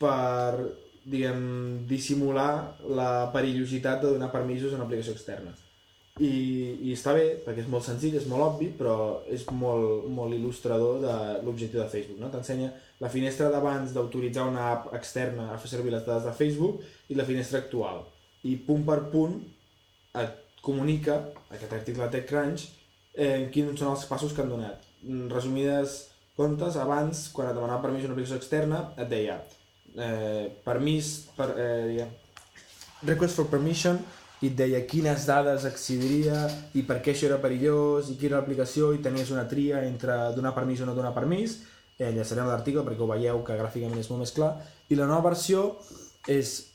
per, 0.00 0.60
diguem, 1.04 1.40
dissimular 1.88 2.76
la 3.00 3.30
perillositat 3.34 4.04
de 4.04 4.14
donar 4.14 4.30
permisos 4.32 4.76
una 4.76 4.86
aplicació 4.86 5.16
externa. 5.16 5.56
I, 6.20 6.30
i 6.84 6.92
està 6.92 7.14
bé, 7.16 7.24
perquè 7.46 7.62
és 7.62 7.70
molt 7.72 7.86
senzill, 7.86 8.16
és 8.18 8.26
molt 8.28 8.44
obvi, 8.44 8.68
però 8.76 9.22
és 9.32 9.46
molt, 9.56 10.04
molt 10.12 10.36
il·lustrador 10.36 10.98
de 11.00 11.14
l'objectiu 11.46 11.80
de 11.80 11.88
Facebook. 11.88 12.18
No? 12.20 12.28
T'ensenya 12.32 12.68
la 13.00 13.08
finestra 13.12 13.48
d'abans 13.52 13.94
d'autoritzar 13.96 14.44
una 14.50 14.66
app 14.74 14.90
externa 14.98 15.48
a 15.54 15.58
fer 15.62 15.72
servir 15.72 15.94
les 15.94 16.04
dades 16.04 16.28
de 16.28 16.36
Facebook 16.36 16.84
i 17.08 17.16
la 17.16 17.24
finestra 17.28 17.62
actual. 17.64 18.04
I 18.44 18.58
punt 18.66 18.84
per 18.88 19.00
punt 19.12 19.38
et 20.20 20.39
comunica, 20.62 21.18
aquest 21.50 21.72
article 21.72 22.06
de 22.06 22.10
TechCrunch, 22.18 22.66
eh, 23.14 23.48
quins 23.52 23.78
són 23.78 23.92
els 23.94 24.06
passos 24.10 24.32
que 24.32 24.44
han 24.44 24.52
donat. 24.52 24.86
Mm, 25.02 25.28
Resumides 25.32 25.98
comptes, 26.36 26.76
abans, 26.76 27.28
quan 27.34 27.50
et 27.50 27.56
demanava 27.56 27.82
permís 27.82 28.06
una 28.06 28.16
aplicació 28.16 28.38
externa, 28.40 28.84
et 28.96 29.08
deia 29.10 29.40
eh, 29.96 30.48
permís, 30.64 31.12
per, 31.36 31.50
eh, 31.58 32.06
request 33.02 33.36
for 33.36 33.50
permission, 33.52 33.98
i 34.40 34.48
et 34.48 34.56
deia 34.56 34.80
quines 34.88 35.26
dades 35.28 35.66
accediria 35.68 36.46
i 36.76 36.84
per 36.88 37.00
què 37.04 37.12
això 37.12 37.28
era 37.28 37.40
perillós 37.42 38.08
i 38.08 38.16
quina 38.16 38.34
era 38.34 38.40
l'aplicació 38.40 38.94
i 38.96 39.02
tenies 39.04 39.32
una 39.34 39.44
tria 39.48 39.82
entre 39.84 40.16
donar 40.36 40.54
permís 40.56 40.80
o 40.80 40.88
no 40.88 40.96
donar 40.96 41.12
permís 41.12 41.58
eh, 41.98 42.08
enllaçarem 42.08 42.48
l'article 42.48 42.84
perquè 42.86 43.04
ho 43.04 43.10
veieu 43.10 43.42
que 43.44 43.58
gràficament 43.58 44.00
és 44.00 44.08
molt 44.08 44.24
més 44.24 44.32
clar 44.32 44.54
i 44.88 44.96
la 44.96 45.08
nova 45.10 45.28
versió 45.28 45.74
és 46.28 46.69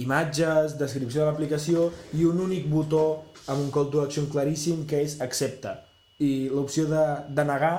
imatges, 0.00 0.76
descripció 0.80 1.22
de 1.22 1.30
l'aplicació 1.30 1.90
i 2.18 2.26
un 2.26 2.40
únic 2.40 2.66
botó 2.70 3.04
amb 3.46 3.60
un 3.60 3.70
call 3.74 3.90
to 3.92 4.02
action 4.02 4.26
claríssim 4.32 4.84
que 4.88 5.02
és 5.04 5.20
accepta 5.20 5.78
i 6.20 6.50
l'opció 6.52 6.86
de, 6.90 7.04
de 7.32 7.46
negar 7.48 7.74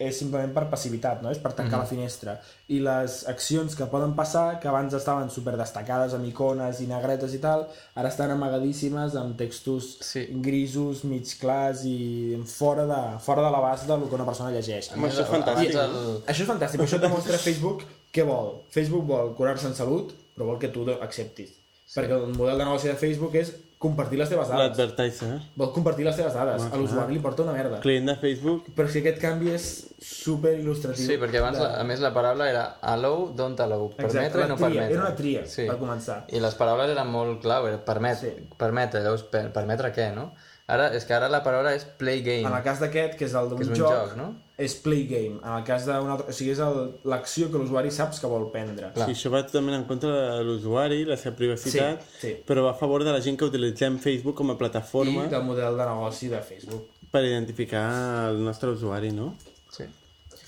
és 0.00 0.16
simplement 0.16 0.52
per 0.56 0.62
passivitat, 0.72 1.18
no? 1.20 1.28
és 1.28 1.38
per 1.38 1.50
tancar 1.52 1.76
mm 1.76 1.82
-hmm. 1.82 1.82
la 1.84 1.90
finestra 1.90 2.32
i 2.68 2.78
les 2.80 3.28
accions 3.28 3.74
que 3.76 3.84
poden 3.84 4.14
passar 4.14 4.58
que 4.60 4.68
abans 4.68 4.94
estaven 4.94 5.28
super 5.30 5.56
destacades 5.56 6.14
amb 6.14 6.24
icones 6.24 6.80
i 6.80 6.86
negretes 6.86 7.34
i 7.34 7.38
tal, 7.38 7.66
ara 7.94 8.08
estan 8.08 8.30
amagadíssimes 8.30 9.14
amb 9.14 9.36
textos 9.36 9.98
Sí. 10.00 10.26
grisos, 10.30 11.04
mig 11.04 11.26
clars 11.40 11.84
i 11.84 12.42
fora 12.46 12.86
de, 12.86 13.18
fora 13.18 13.42
de 13.42 13.50
l'abast 13.50 13.86
del 13.86 14.08
que 14.08 14.14
una 14.14 14.24
persona 14.24 14.50
llegeix 14.50 14.90
Home, 14.92 15.08
això 15.08 15.20
és 15.20 15.28
fantàstic. 15.36 15.74
El... 15.74 16.22
això 16.26 16.42
és 16.42 16.48
fantàstic, 16.48 16.80
això 16.80 16.96
et 16.96 17.02
demostra 17.02 17.38
Facebook 17.38 17.82
què 18.14 18.24
vol. 18.24 18.62
Facebook 18.70 19.04
vol 19.06 19.34
curar-se 19.36 19.66
en 19.66 19.74
salut, 19.74 20.14
però 20.34 20.50
vol 20.52 20.60
que 20.62 20.68
tu 20.72 20.86
acceptis. 21.00 21.56
Sí. 21.90 21.98
Perquè 21.98 22.14
el 22.14 22.32
model 22.36 22.58
de 22.60 22.64
negoci 22.68 22.86
de 22.86 22.94
Facebook 22.94 23.34
és 23.34 23.50
compartir 23.80 24.18
les 24.20 24.28
teves 24.28 24.46
dades. 24.46 24.76
L'advertiser. 24.76 25.30
Vol 25.58 25.70
compartir 25.72 26.04
les 26.04 26.14
teves 26.18 26.34
dades. 26.36 26.66
A 26.68 26.76
l'usuari 26.78 27.16
li 27.16 27.22
porta 27.24 27.42
una 27.42 27.54
merda. 27.56 27.80
Client 27.80 28.10
de 28.12 28.14
Facebook. 28.20 28.68
Però 28.76 28.86
si 28.92 29.00
aquest 29.00 29.18
canvi 29.22 29.54
és 29.56 29.64
super 30.04 30.52
il·lustratiu. 30.58 31.06
Sí, 31.08 31.16
perquè 31.18 31.40
abans, 31.40 31.58
la, 31.58 31.70
a 31.80 31.86
més, 31.88 32.02
la 32.04 32.12
paraula 32.14 32.46
era 32.52 32.66
allow, 32.92 33.30
don't 33.34 33.58
allow, 33.64 33.88
Exacte, 33.96 34.12
permetre 34.12 34.42
la 34.42 34.46
i 34.46 34.52
no 34.52 34.58
tria, 34.60 34.68
permetre. 34.68 34.94
era 34.98 35.06
una 35.06 35.16
tria, 35.16 35.46
sí. 35.48 35.66
per 35.66 35.78
començar. 35.80 36.18
I 36.28 36.44
les 36.44 36.54
paraules 36.60 36.92
eren 36.92 37.10
molt 37.10 37.40
clau, 37.42 37.66
era 37.72 37.80
permet, 37.88 38.20
Sí. 38.20 38.34
permetre, 38.60 39.02
llavors, 39.02 39.24
per, 39.32 39.46
permetre 39.56 39.90
què, 39.96 40.10
no? 40.14 40.30
Ara, 40.70 40.92
és 40.94 41.04
que 41.08 41.16
ara 41.16 41.26
la 41.32 41.42
paraula 41.42 41.72
és 41.74 41.82
play 41.98 42.20
game. 42.22 42.46
En 42.46 42.54
el 42.54 42.62
cas 42.62 42.78
d'aquest, 42.78 43.16
que 43.18 43.24
és 43.26 43.34
el 43.34 43.48
d'un 43.50 43.64
és 43.64 43.72
un 43.72 43.80
joc, 43.80 43.90
joc, 43.90 44.16
no? 44.20 44.28
És 44.60 44.74
play 44.84 45.06
game. 45.08 45.38
En 45.40 45.54
el 45.56 45.64
cas 45.64 45.86
d'un 45.88 46.10
altre... 46.12 46.28
O 46.30 46.36
sigui, 46.36 46.52
és 46.52 46.60
l'acció 47.08 47.48
que 47.50 47.58
l'usuari 47.60 47.90
saps 47.94 48.20
que 48.20 48.28
vol 48.30 48.48
prendre. 48.52 48.90
Clar. 48.94 49.06
Sí, 49.08 49.16
això 49.16 49.32
va 49.32 49.40
totalment 49.46 49.78
en 49.80 49.86
contra 49.88 50.10
de 50.36 50.44
l'usuari, 50.44 51.02
la 51.08 51.16
seva 51.20 51.34
privacitat, 51.38 52.02
Sí, 52.20 52.20
sí. 52.28 52.34
però 52.46 52.66
va 52.68 52.74
a 52.74 52.78
favor 52.78 53.04
de 53.06 53.14
la 53.16 53.20
gent 53.24 53.38
que 53.40 53.48
utilitzem 53.48 53.96
Facebook 53.98 54.36
com 54.42 54.52
a 54.52 54.58
plataforma 54.60 55.24
I 55.26 55.32
del 55.32 55.42
model 55.48 55.76
de 55.80 55.86
negoci 55.88 56.28
de 56.28 56.42
Facebook. 56.44 56.86
per 57.10 57.24
identificar 57.24 58.28
el 58.30 58.44
nostre 58.44 58.70
usuari, 58.70 59.10
no? 59.10 59.32
Sí. 59.72 59.84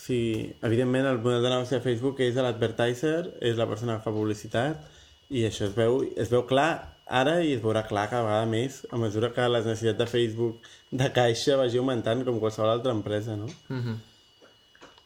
Sí, 0.03 0.21
evidentment 0.63 1.07
el 1.07 1.19
model 1.19 1.43
de 1.43 1.51
negoci 1.51 1.75
de 1.75 1.81
Facebook 1.81 2.21
és 2.21 2.35
l'advertiser, 2.37 3.33
és 3.41 3.57
la 3.59 3.67
persona 3.67 3.97
que 3.97 4.05
fa 4.05 4.13
publicitat 4.15 4.85
i 5.31 5.47
això 5.49 5.65
es 5.71 5.75
veu, 5.75 6.03
es 6.17 6.29
veu 6.31 6.45
clar 6.47 6.92
ara 7.07 7.41
i 7.43 7.53
es 7.57 7.63
veurà 7.63 7.83
clar 7.89 8.09
cada 8.11 8.25
vegada 8.27 8.47
més 8.47 8.83
a 8.91 8.99
mesura 9.01 9.33
que 9.35 9.49
les 9.49 9.67
necessitats 9.67 9.99
de 9.99 10.07
Facebook 10.07 10.71
de 10.91 11.11
caixa 11.13 11.57
vagi 11.57 11.79
augmentant 11.79 12.25
com 12.25 12.41
qualsevol 12.41 12.71
altra 12.71 12.93
empresa, 12.93 13.37
no? 13.37 13.47
Mm 13.69 13.83
-hmm. 13.83 13.97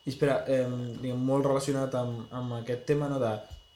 I 0.05 0.11
espera, 0.11 0.45
eh, 0.47 0.67
diguem, 1.03 1.19
molt 1.19 1.47
relacionat 1.47 1.95
amb, 1.95 2.27
amb 2.31 2.53
aquest 2.61 2.85
tema 2.87 3.09
no, 3.09 3.19
de 3.19 3.33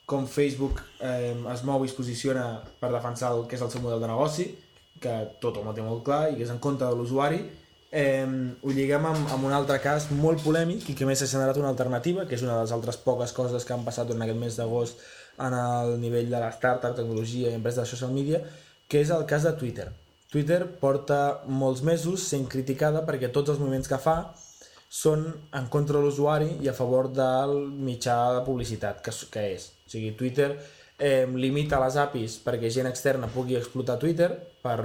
com 0.07 0.27
Facebook 0.27 0.83
eh, 1.01 1.35
es 1.53 1.62
mou 1.62 1.85
i 1.85 1.89
es 1.89 1.95
posiciona 1.95 2.62
per 2.81 2.91
defensar 2.93 3.33
el 3.33 3.47
que 3.47 3.57
és 3.57 3.62
el 3.62 3.71
seu 3.71 3.81
model 3.81 4.01
de 4.01 4.07
negoci, 4.07 4.47
que 5.01 5.14
tot 5.41 5.57
home 5.57 5.75
té 5.75 5.83
molt 5.83 6.05
clar 6.05 6.31
i 6.31 6.37
que 6.37 6.43
és 6.43 6.51
en 6.51 6.59
contra 6.59 6.89
de 6.91 6.97
l'usuari, 6.97 7.41
eh, 7.91 8.27
ho 8.62 8.71
lliguem 8.71 9.07
amb, 9.07 9.31
amb 9.35 9.45
un 9.45 9.53
altre 9.53 9.79
cas 9.83 10.11
molt 10.11 10.43
polèmic 10.45 10.89
i 10.91 10.95
que 10.95 11.05
a 11.05 11.07
més 11.07 11.18
s'ha 11.18 11.31
generat 11.31 11.57
una 11.57 11.71
alternativa, 11.73 12.27
que 12.27 12.35
és 12.35 12.43
una 12.43 12.57
de 12.57 12.62
les 12.62 12.73
altres 12.73 12.97
poques 12.97 13.33
coses 13.33 13.64
que 13.64 13.75
han 13.75 13.85
passat 13.87 14.07
durant 14.07 14.23
aquest 14.27 14.39
mes 14.39 14.59
d'agost 14.59 15.03
en 15.47 15.57
el 15.57 15.97
nivell 16.01 16.30
de 16.30 16.43
la 16.43 16.53
startup, 16.55 16.95
tecnologia 16.97 17.51
i 17.51 17.57
empreses 17.59 17.84
de 17.84 17.91
social 17.95 18.12
media, 18.14 18.43
que 18.88 19.01
és 19.01 19.11
el 19.14 19.26
cas 19.26 19.47
de 19.47 19.55
Twitter. 19.59 19.88
Twitter 20.30 20.61
porta 20.78 21.41
molts 21.47 21.82
mesos 21.82 22.22
sent 22.22 22.47
criticada 22.51 23.03
perquè 23.07 23.32
tots 23.34 23.51
els 23.51 23.59
moviments 23.59 23.91
que 23.91 23.99
fa 23.99 24.16
són 24.91 25.24
en 25.55 25.66
contra 25.70 25.99
de 25.99 26.05
l'usuari 26.05 26.51
i 26.62 26.68
a 26.70 26.74
favor 26.74 27.09
del 27.14 27.57
mitjà 27.70 28.16
de 28.36 28.45
publicitat 28.47 29.03
que, 29.03 29.14
que 29.30 29.47
és. 29.55 29.68
O 29.86 29.93
sigui, 29.93 30.12
Twitter 30.18 30.51
eh, 30.99 31.26
limita 31.30 31.78
les 31.82 31.99
APIs 31.99 32.41
perquè 32.45 32.70
gent 32.70 32.91
externa 32.91 33.30
pugui 33.30 33.59
explotar 33.59 33.99
Twitter 34.03 34.28
per, 34.62 34.78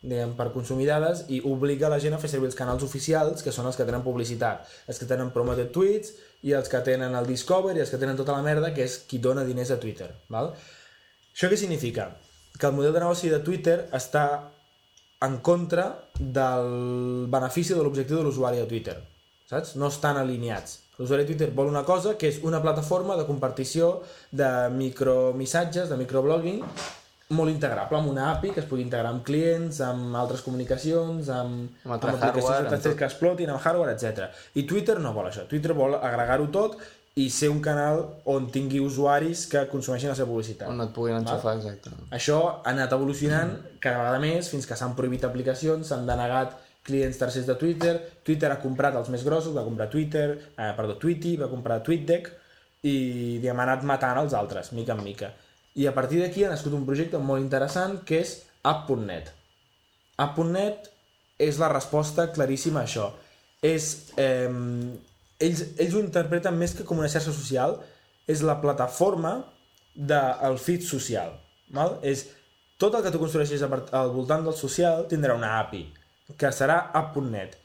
diguem, 0.00 0.32
per 0.36 0.48
consumir 0.56 0.88
dades 0.88 1.26
i 1.28 1.42
obliga 1.48 1.92
la 1.92 2.00
gent 2.00 2.16
a 2.16 2.20
fer 2.20 2.32
servir 2.32 2.48
els 2.48 2.58
canals 2.58 2.84
oficials 2.84 3.44
que 3.44 3.52
són 3.52 3.68
els 3.68 3.76
que 3.76 3.88
tenen 3.88 4.04
publicitat, 4.04 4.64
els 4.88 5.00
que 5.00 5.08
tenen 5.08 5.32
promoted 5.36 5.72
tweets 5.76 6.16
i 6.42 6.54
els 6.56 6.70
que 6.72 6.80
tenen 6.86 7.14
el 7.18 7.28
Discover 7.28 7.76
i 7.76 7.84
els 7.84 7.92
que 7.92 8.00
tenen 8.00 8.18
tota 8.18 8.36
la 8.36 8.44
merda 8.46 8.72
que 8.74 8.86
és 8.86 8.98
qui 9.08 9.20
dona 9.20 9.44
diners 9.44 9.74
a 9.74 9.80
Twitter. 9.82 10.08
Val? 10.32 10.54
Això 11.34 11.50
què 11.52 11.58
significa? 11.60 12.10
Que 12.58 12.68
el 12.68 12.76
model 12.76 12.96
de 12.96 13.04
negoci 13.04 13.30
de 13.32 13.42
Twitter 13.44 13.78
està 13.96 14.26
en 15.24 15.38
contra 15.44 15.86
del 16.18 17.26
benefici 17.30 17.76
de 17.76 17.84
l'objectiu 17.84 18.20
de 18.20 18.26
l'usuari 18.26 18.62
de 18.62 18.68
Twitter 18.68 18.98
saps? 19.50 19.74
No 19.76 19.90
estan 19.90 20.18
alineats. 20.20 20.78
L'usuari 21.00 21.24
de 21.24 21.32
Twitter 21.32 21.50
vol 21.56 21.70
una 21.72 21.82
cosa 21.84 22.14
que 22.18 22.28
és 22.30 22.40
una 22.46 22.60
plataforma 22.62 23.16
de 23.18 23.26
compartició 23.26 23.90
de 24.30 24.48
micromissatges, 24.76 25.88
de 25.90 25.98
microblogging, 25.98 26.60
molt 27.36 27.52
integrable, 27.52 27.98
amb 27.98 28.10
una 28.10 28.30
API 28.32 28.52
que 28.54 28.62
es 28.62 28.68
pugui 28.68 28.82
integrar 28.82 29.12
amb 29.14 29.24
clients, 29.26 29.80
amb 29.86 30.16
altres 30.18 30.42
comunicacions, 30.46 31.28
amb, 31.30 31.76
Amb 31.84 31.96
altre 31.96 32.14
aplicacions 32.14 32.48
hardware, 32.50 32.78
amb 32.78 32.98
que 32.98 33.06
explotin, 33.06 33.52
amb 33.52 33.62
hardware, 33.62 33.94
etc. 33.94 34.30
I 34.58 34.64
Twitter 34.66 34.98
no 35.02 35.14
vol 35.16 35.30
això. 35.30 35.46
Twitter 35.50 35.76
vol 35.78 35.94
agregar-ho 36.00 36.48
tot 36.54 36.80
i 37.20 37.28
ser 37.30 37.50
un 37.50 37.60
canal 37.62 38.02
on 38.30 38.48
tingui 38.54 38.80
usuaris 38.82 39.44
que 39.50 39.64
consumeixin 39.70 40.12
la 40.12 40.16
seva 40.18 40.30
publicitat. 40.30 40.70
On 40.70 40.82
et 40.82 40.92
puguin 40.94 41.18
enxufar, 41.18 41.56
exacte. 41.58 41.92
Això 42.16 42.40
ha 42.48 42.72
anat 42.72 42.94
evolucionant 42.96 43.56
cada 43.82 44.02
vegada 44.02 44.20
més 44.22 44.50
fins 44.50 44.66
que 44.66 44.78
s'han 44.78 44.96
prohibit 44.98 45.26
aplicacions, 45.26 45.86
s'han 45.90 46.06
denegat 46.08 46.56
clients 46.86 47.18
tercers 47.20 47.46
de 47.46 47.56
Twitter, 47.60 47.94
Twitter 48.24 48.50
ha 48.50 48.58
comprat 48.62 48.96
els 48.96 49.10
més 49.12 49.24
grossos, 49.26 49.54
va 49.54 49.66
comprar 49.66 49.90
Twitter, 49.92 50.26
eh, 50.56 50.72
perdó, 50.76 50.96
Tweety, 51.02 51.36
va 51.36 51.50
comprar 51.50 51.82
TweetDeck 51.84 52.30
i 52.88 52.96
diguem, 53.42 53.58
ha 53.58 53.66
anat 53.68 53.84
matant 53.84 54.22
els 54.22 54.34
altres, 54.34 54.72
mica 54.72 54.96
en 54.96 55.04
mica. 55.04 55.34
I 55.74 55.86
a 55.86 55.94
partir 55.94 56.20
d'aquí 56.20 56.44
ha 56.44 56.50
nascut 56.50 56.74
un 56.74 56.86
projecte 56.86 57.18
molt 57.18 57.42
interessant 57.42 58.00
que 58.06 58.20
és 58.24 58.40
App.net. 58.66 59.30
App.net 60.20 60.90
és 61.40 61.60
la 61.60 61.70
resposta 61.72 62.28
claríssima 62.34 62.82
a 62.82 62.88
això. 62.88 63.06
És, 63.62 64.12
eh, 64.16 64.50
ells, 65.38 65.62
ells 65.78 65.94
ho 65.94 66.02
interpreten 66.02 66.58
més 66.58 66.74
que 66.74 66.84
com 66.84 66.98
una 66.98 67.08
xarxa 67.08 67.32
social, 67.32 67.78
és 68.26 68.42
la 68.42 68.58
plataforma 68.60 69.38
del 69.94 70.58
feed 70.58 70.84
social. 70.86 71.32
Val? 71.70 71.98
És 72.02 72.26
tot 72.80 72.94
el 72.94 73.02
que 73.04 73.12
tu 73.12 73.20
construeixis 73.22 73.62
al 73.62 74.12
voltant 74.14 74.44
del 74.44 74.56
social 74.56 75.06
tindrà 75.10 75.34
una 75.36 75.58
API, 75.60 75.82
que 76.36 76.52
serà 76.54 76.78
app.net 76.96 77.56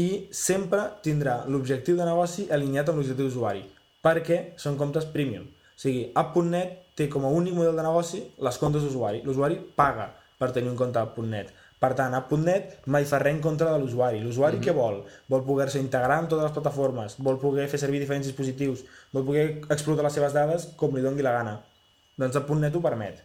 i 0.00 0.28
sempre 0.32 0.82
tindrà 1.04 1.44
l'objectiu 1.50 1.96
de 1.98 2.06
negoci 2.06 2.46
alineat 2.54 2.88
amb 2.88 3.00
l'objectiu 3.00 3.26
d'usuari, 3.26 3.64
perquè 4.04 4.54
són 4.60 4.78
comptes 4.80 5.08
premium. 5.14 5.48
O 5.48 5.80
sigui, 5.80 6.04
app.net 6.14 6.89
té 7.00 7.08
com 7.08 7.24
a 7.24 7.32
únic 7.32 7.56
model 7.56 7.78
de 7.80 7.86
negoci 7.86 8.20
les 8.44 8.60
comptes 8.60 8.84
d'usuari. 8.84 9.24
L'usuari 9.24 9.56
paga 9.76 10.10
per 10.40 10.52
tenir 10.56 10.72
un 10.72 10.78
compte 10.78 11.00
app.net. 11.00 11.54
Per 11.80 11.94
tant, 11.96 12.12
app.net 12.12 12.84
mai 12.92 13.06
fa 13.08 13.22
res 13.22 13.32
en 13.38 13.40
contra 13.44 13.70
de 13.72 13.80
l'usuari. 13.80 14.20
L'usuari 14.20 14.60
què 14.60 14.74
vol? 14.76 15.00
Vol 15.32 15.46
poder-se 15.46 15.80
integrar 15.80 16.18
amb 16.20 16.28
totes 16.28 16.44
les 16.44 16.56
plataformes, 16.56 17.16
vol 17.24 17.40
poder 17.40 17.70
fer 17.72 17.80
servir 17.80 18.02
diferents 18.02 18.28
dispositius, 18.28 18.84
vol 19.16 19.24
poder 19.30 19.46
explotar 19.72 20.04
les 20.04 20.20
seves 20.20 20.36
dades 20.36 20.68
com 20.76 20.92
li 20.96 21.04
doni 21.04 21.24
la 21.24 21.36
gana. 21.38 21.56
Doncs 22.20 22.36
app.net 22.42 22.76
ho 22.76 22.84
permet. 22.84 23.24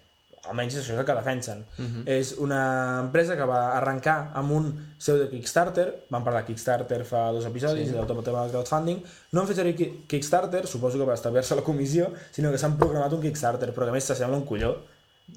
Almenys 0.50 0.76
això 0.78 0.94
és 0.94 1.00
el 1.00 1.06
que 1.06 1.14
defensen. 1.18 1.66
Uh 1.78 1.84
-huh. 1.86 2.04
És 2.06 2.36
una 2.38 3.00
empresa 3.02 3.36
que 3.36 3.46
va 3.46 3.78
arrencar 3.78 4.32
amb 4.34 4.52
un 4.52 4.96
pseudo 4.98 5.30
Kickstarter, 5.30 6.06
vam 6.10 6.24
parlar 6.24 6.42
de 6.44 6.48
Kickstarter 6.48 7.04
fa 7.06 7.32
dos 7.32 7.46
episodis, 7.46 7.88
sí. 7.90 7.94
del 7.94 8.06
tema 8.24 8.42
del 8.42 8.52
crowdfunding, 8.52 9.04
no 9.32 9.42
han 9.42 9.48
fet 9.48 9.58
servir 9.58 9.76
Ki- 9.76 10.04
Kickstarter, 10.08 10.66
suposo 10.68 10.98
que 10.98 11.06
per 11.06 11.14
establir-se 11.14 11.56
la 11.56 11.62
comissió, 11.64 12.12
sinó 12.32 12.52
que 12.52 12.58
s'han 12.58 12.78
programat 12.78 13.14
un 13.14 13.22
Kickstarter, 13.22 13.74
però 13.74 13.84
que 13.84 13.90
a 13.90 13.94
més 13.94 14.04
s'assembla 14.04 14.38
un 14.38 14.46
colló. 14.46 14.78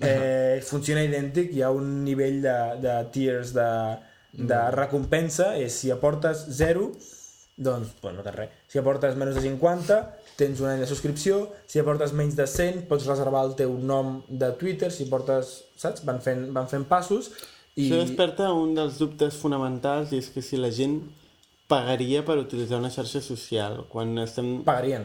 Eh, 0.01 0.61
funciona 0.63 1.03
idèntic, 1.03 1.53
hi 1.53 1.63
ha 1.63 1.71
un 1.71 2.05
nivell 2.05 2.43
de, 2.43 2.77
de 2.81 3.05
tiers 3.11 3.55
de, 3.55 3.97
de 4.33 4.71
recompensa, 4.71 5.57
és 5.57 5.73
si 5.73 5.91
aportes 5.91 6.45
0, 6.51 6.93
doncs, 7.59 7.91
pues 8.01 8.15
no 8.15 8.23
tens 8.23 8.37
res. 8.37 8.55
Si 8.71 8.79
aportes 8.79 9.17
menys 9.19 9.37
de 9.37 9.43
50, 9.43 9.99
tens 10.39 10.61
un 10.63 10.71
any 10.71 10.83
de 10.83 10.89
subscripció, 10.89 11.41
si 11.67 11.81
aportes 11.83 12.15
menys 12.17 12.37
de 12.39 12.47
100, 12.47 12.85
pots 12.91 13.07
reservar 13.11 13.45
el 13.49 13.55
teu 13.59 13.75
nom 13.79 14.21
de 14.29 14.53
Twitter, 14.61 14.91
si 14.95 15.09
portes, 15.11 15.53
saps? 15.77 16.05
Van 16.07 16.23
fent, 16.25 16.47
van 16.55 16.71
fent 16.71 16.87
passos 16.89 17.33
i... 17.75 17.89
Això 17.89 18.03
desperta 18.05 18.53
un 18.55 18.77
dels 18.79 19.01
dubtes 19.03 19.37
fonamentals 19.43 20.15
i 20.15 20.23
és 20.23 20.31
que 20.35 20.43
si 20.45 20.61
la 20.61 20.71
gent 20.75 21.01
pagaria 21.69 22.23
per 22.25 22.39
utilitzar 22.41 22.79
una 22.81 22.93
xarxa 22.95 23.21
social 23.25 23.83
quan 23.91 24.15
estem... 24.23 24.61
pagarien. 24.67 25.05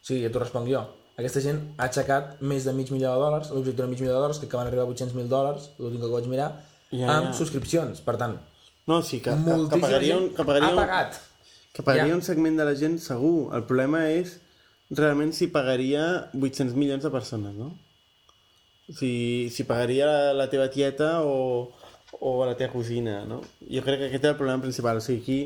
Sigui, 0.00 0.22
ja 0.24 0.30
t'ho 0.32 0.42
responc 0.44 0.70
jo. 0.70 0.86
Aquesta 1.18 1.42
gent 1.42 1.58
ha 1.76 1.88
aixecat 1.88 2.38
més 2.46 2.64
de 2.64 2.72
mig 2.72 2.92
milió 2.94 3.10
de 3.10 3.24
dòlars, 3.24 3.50
l'objectiu 3.50 3.82
de 3.82 3.90
mig 3.90 3.98
milió 3.98 4.14
de 4.14 4.20
dòlars, 4.22 4.38
que 4.38 4.46
acaben 4.46 4.68
d'arribar 4.68 4.86
a 4.86 4.94
800.000 4.94 5.26
dòlars, 5.32 5.72
l'últim 5.82 6.04
que 6.04 6.12
vaig 6.14 6.30
mirar, 6.30 6.52
Ja, 6.88 7.08
amb 7.18 7.26
ja. 7.26 7.32
subscripcions. 7.36 7.98
Per 8.00 8.14
tant, 8.16 8.38
No, 8.88 9.02
sí, 9.02 9.20
que, 9.20 9.30
que, 9.30 9.54
que 9.68 9.76
pagaria, 9.76 10.16
un, 10.16 10.30
que 10.32 10.44
pagaria, 10.48 10.68
ha 10.70 10.72
un, 10.72 10.78
pagat. 10.80 11.16
Que 11.78 11.84
pagaria 11.86 12.10
Ja. 12.10 12.16
un 12.18 12.24
segment 12.26 12.56
de 12.58 12.64
la 12.66 12.74
gent 12.74 12.98
segur. 12.98 13.54
El 13.54 13.62
problema 13.70 14.00
és 14.10 14.40
realment 14.90 15.30
si 15.36 15.46
pagaria 15.46 16.28
800 16.34 16.74
milions 16.74 17.04
de 17.06 17.10
persones, 17.14 17.54
no? 17.54 17.68
Si, 18.90 19.46
si 19.54 19.62
pagaria 19.68 20.06
la, 20.08 20.32
la 20.34 20.46
teva 20.50 20.70
tieta 20.74 21.20
o, 21.22 21.70
o 22.18 22.32
la 22.48 22.56
teva 22.58 22.72
cosina, 22.72 23.20
no? 23.28 23.42
Jo 23.62 23.82
crec 23.86 24.00
que 24.00 24.08
aquest 24.08 24.24
és 24.24 24.30
el 24.32 24.38
problema 24.40 24.64
principal. 24.64 24.98
O 24.98 25.04
sigui, 25.04 25.20
aquí, 25.22 25.38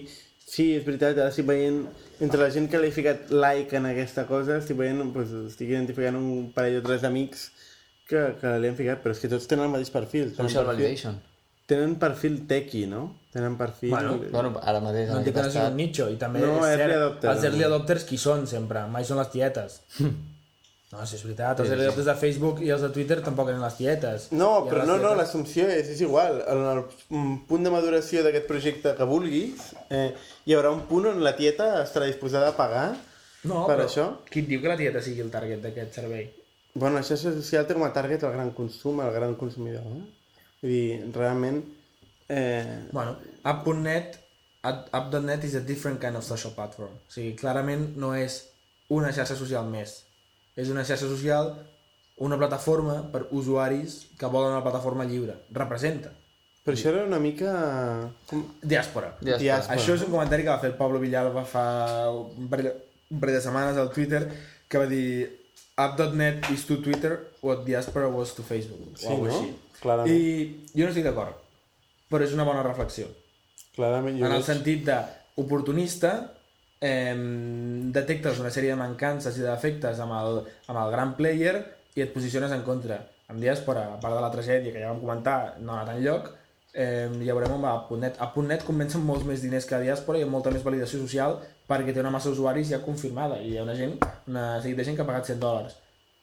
sí, 0.47 0.71
és 0.79 0.87
veritat, 0.87 1.19
ara 1.19 1.35
estic 1.35 1.45
veient, 1.51 1.83
entre 2.25 2.41
la 2.41 2.49
gent 2.55 2.71
que 2.73 2.81
li 2.81 2.89
he 2.89 2.95
ficat 2.97 3.29
like 3.35 3.77
en 3.77 3.91
aquesta 3.91 4.25
cosa, 4.31 4.57
estic 4.63 4.79
veient, 4.79 5.03
doncs, 5.03 5.35
estic 5.51 5.75
identificant 5.75 6.17
un 6.17 6.49
parell 6.55 6.79
o 6.81 6.87
tres 6.87 7.05
amics 7.05 7.51
que, 8.09 8.25
que 8.41 8.55
li 8.63 8.71
han 8.73 8.79
ficat, 8.81 9.03
però 9.05 9.13
és 9.13 9.21
que 9.21 9.29
tots 9.33 9.51
tenen 9.51 9.67
el 9.69 9.75
mateix 9.75 9.93
perfil. 9.93 10.31
Social 10.33 10.65
perfil, 10.65 10.71
validation. 10.73 11.21
Tenen 11.67 11.97
perfil 12.01 12.43
tequi, 12.51 12.87
no? 12.91 13.19
Tenen 13.33 13.55
perfil... 13.57 13.91
Bueno, 13.95 14.19
Bueno, 14.31 14.51
ara 14.61 14.81
mateix 14.85 15.09
No 15.09 15.15
en 15.17 15.23
et 15.23 15.31
dic 15.31 15.35
que 15.39 15.43
no 15.47 15.69
un 15.71 15.77
nicho, 15.79 16.09
i 16.13 16.19
també 16.21 16.41
No, 16.43 16.59
és 16.59 16.75
early 16.75 16.83
cert, 16.83 16.97
adopter, 16.99 17.31
els 17.31 17.45
early 17.49 17.63
no. 17.65 17.71
adopters 17.71 18.05
qui 18.05 18.19
són 18.21 18.45
sempre? 18.51 18.83
Mai 18.93 19.07
són 19.09 19.19
les 19.23 19.31
tietes. 19.33 19.81
No, 20.93 21.07
si 21.09 21.17
és 21.17 21.23
veritat, 21.25 21.57
els 21.63 21.71
early 21.73 21.87
adopters 21.87 22.09
de 22.11 22.15
Facebook 22.21 22.59
i 22.61 22.69
els 22.75 22.83
de 22.85 22.91
Twitter 22.93 23.17
tampoc 23.25 23.49
eren 23.49 23.63
les 23.65 23.77
tietes. 23.79 24.27
No, 24.37 24.51
I 24.67 24.69
però 24.69 24.83
no, 24.85 24.99
no, 24.99 25.07
tietes- 25.07 25.17
l'assumpció 25.23 25.65
és, 25.73 25.89
és 25.95 26.03
igual. 26.05 26.43
En 26.53 26.61
el 26.69 26.83
punt 27.49 27.65
de 27.65 27.73
maduració 27.73 28.21
d'aquest 28.27 28.45
projecte 28.51 28.93
que 28.99 29.07
vulguis, 29.09 29.71
eh, 29.89 30.11
hi 30.45 30.53
haurà 30.53 30.69
un 30.77 30.83
punt 30.91 31.09
on 31.15 31.23
la 31.25 31.33
tieta 31.39 31.71
estarà 31.81 32.05
disposada 32.11 32.51
a 32.53 32.57
pagar 32.59 32.91
no, 33.49 33.63
per 33.65 33.79
però 33.79 33.87
això. 33.89 34.05
Qui 34.29 34.43
et 34.45 34.51
diu 34.53 34.61
que 34.61 34.69
la 34.69 34.77
tieta 34.77 35.01
sigui 35.01 35.25
el 35.25 35.33
target 35.33 35.65
d'aquest 35.65 35.97
servei? 35.97 36.27
Bueno, 36.75 37.01
xarxa 37.01 37.33
social 37.41 37.65
té 37.65 37.73
com 37.73 37.89
a 37.89 37.93
target 37.97 38.29
el 38.29 38.37
gran 38.37 38.53
consum, 38.53 39.01
el 39.01 39.17
gran 39.17 39.33
consumidor. 39.41 39.89
Eh? 39.97 40.05
Vull 40.63 40.71
dir, 40.73 41.13
realment... 41.15 41.63
Eh, 42.29 42.89
Bueno, 42.93 43.17
app.net 43.45 44.17
app- 44.63 44.89
app.net 44.95 45.45
is 45.45 45.55
a 45.59 45.61
different 45.61 46.01
kind 46.01 46.17
of 46.17 46.25
social 46.25 46.53
platform. 46.55 46.95
O 46.95 47.11
sigui, 47.13 47.35
clarament 47.37 47.97
no 47.99 48.15
és 48.15 48.39
una 48.95 49.11
xarxa 49.13 49.37
social 49.37 49.67
més. 49.69 49.99
És 50.57 50.71
una 50.71 50.85
xarxa 50.87 51.09
social, 51.11 51.53
una 52.23 52.37
plataforma 52.39 53.01
per 53.13 53.25
usuaris 53.35 54.03
que 54.21 54.27
volen 54.31 54.53
una 54.55 54.63
plataforma 54.65 55.05
lliure. 55.09 55.35
Representa. 55.51 56.13
però 56.63 56.77
això 56.77 56.91
era 56.93 57.03
una 57.09 57.19
mica... 57.19 57.53
Com... 58.31 58.45
Diàspora. 58.63 59.09
Està. 59.19 59.39
Diàspora. 59.43 59.75
Això 59.75 59.97
és 59.97 60.03
un 60.07 60.13
comentari 60.13 60.45
que 60.47 60.53
va 60.53 60.61
fer 60.63 60.69
el 60.71 60.77
Pablo 60.79 61.01
Villalba 61.03 61.43
fa 61.45 61.65
un 62.15 62.47
parell, 62.53 62.69
un 63.11 63.19
parell 63.19 63.35
de 63.35 63.41
setmanes 63.43 63.81
al 63.83 63.91
Twitter 63.91 64.21
que 64.71 64.79
va 64.79 64.87
dir 64.87 65.27
app.net 65.83 66.47
is 66.55 66.63
to 66.69 66.77
Twitter 66.85 67.17
what 67.43 67.65
diaspora 67.67 68.07
was 68.15 68.31
to 68.37 68.45
Facebook. 68.47 68.95
Sí, 68.97 69.09
o 69.11 69.17
no? 69.25 69.33
així. 69.33 69.51
Clarament. 69.83 70.15
I 70.15 70.69
jo 70.79 70.85
no 70.87 70.93
estic 70.93 71.05
d'acord, 71.09 71.37
però 72.11 72.23
és 72.25 72.33
una 72.37 72.45
bona 72.49 72.63
reflexió. 72.67 73.09
Clarament 73.77 74.19
jo 74.21 74.27
en 74.27 74.33
el 74.33 74.39
veig- 74.43 74.47
sentit 74.53 74.85
de 74.87 74.99
oportunista 75.43 76.13
eh, 76.81 77.15
detectes 77.95 78.39
una 78.43 78.51
sèrie 78.51 78.71
de 78.75 78.81
mancances 78.81 79.37
i 79.39 79.45
defectes 79.47 80.01
amb 80.03 80.13
el, 80.19 80.43
amb 80.69 80.79
el 80.85 80.91
gran 80.93 81.15
player 81.19 81.57
i 81.97 82.03
et 82.05 82.13
posiciones 82.15 82.53
en 82.53 82.63
contra. 82.67 83.01
Amb 83.33 83.41
Diàspora, 83.41 83.87
a 83.95 83.99
part 84.01 84.15
de 84.17 84.21
la 84.21 84.31
tragèdia 84.33 84.73
que 84.73 84.81
ja 84.83 84.91
vam 84.93 85.01
comentar, 85.01 85.55
no 85.61 85.73
ha 85.75 85.81
anat 85.83 85.95
enlloc, 85.97 86.27
eh, 86.75 87.09
ja 87.25 87.35
veurem 87.37 87.55
amb 87.57 87.65
a 87.71 87.75
.NET. 87.97 88.19
A 88.21 88.29
.NET 88.37 88.65
comencen 88.69 89.05
molts 89.05 89.25
més 89.29 89.41
diners 89.45 89.65
que 89.69 89.77
a 89.77 89.81
Diàspora 89.81 90.19
i 90.21 90.27
amb 90.27 90.33
molta 90.37 90.51
més 90.53 90.65
validació 90.65 91.01
social 91.01 91.39
perquè 91.69 91.95
té 91.95 92.01
una 92.03 92.11
massa 92.13 92.29
d'usuaris 92.29 92.69
ja 92.75 92.83
confirmada 92.85 93.39
i 93.41 93.53
hi 93.55 93.59
ha 93.59 93.65
una 93.65 93.75
gent, 93.79 93.97
una 94.29 94.61
seguit 94.61 94.77
de 94.77 94.85
gent 94.85 94.97
que 94.99 95.03
ha 95.03 95.09
pagat 95.09 95.31
100 95.33 95.41
dòlars. 95.41 95.77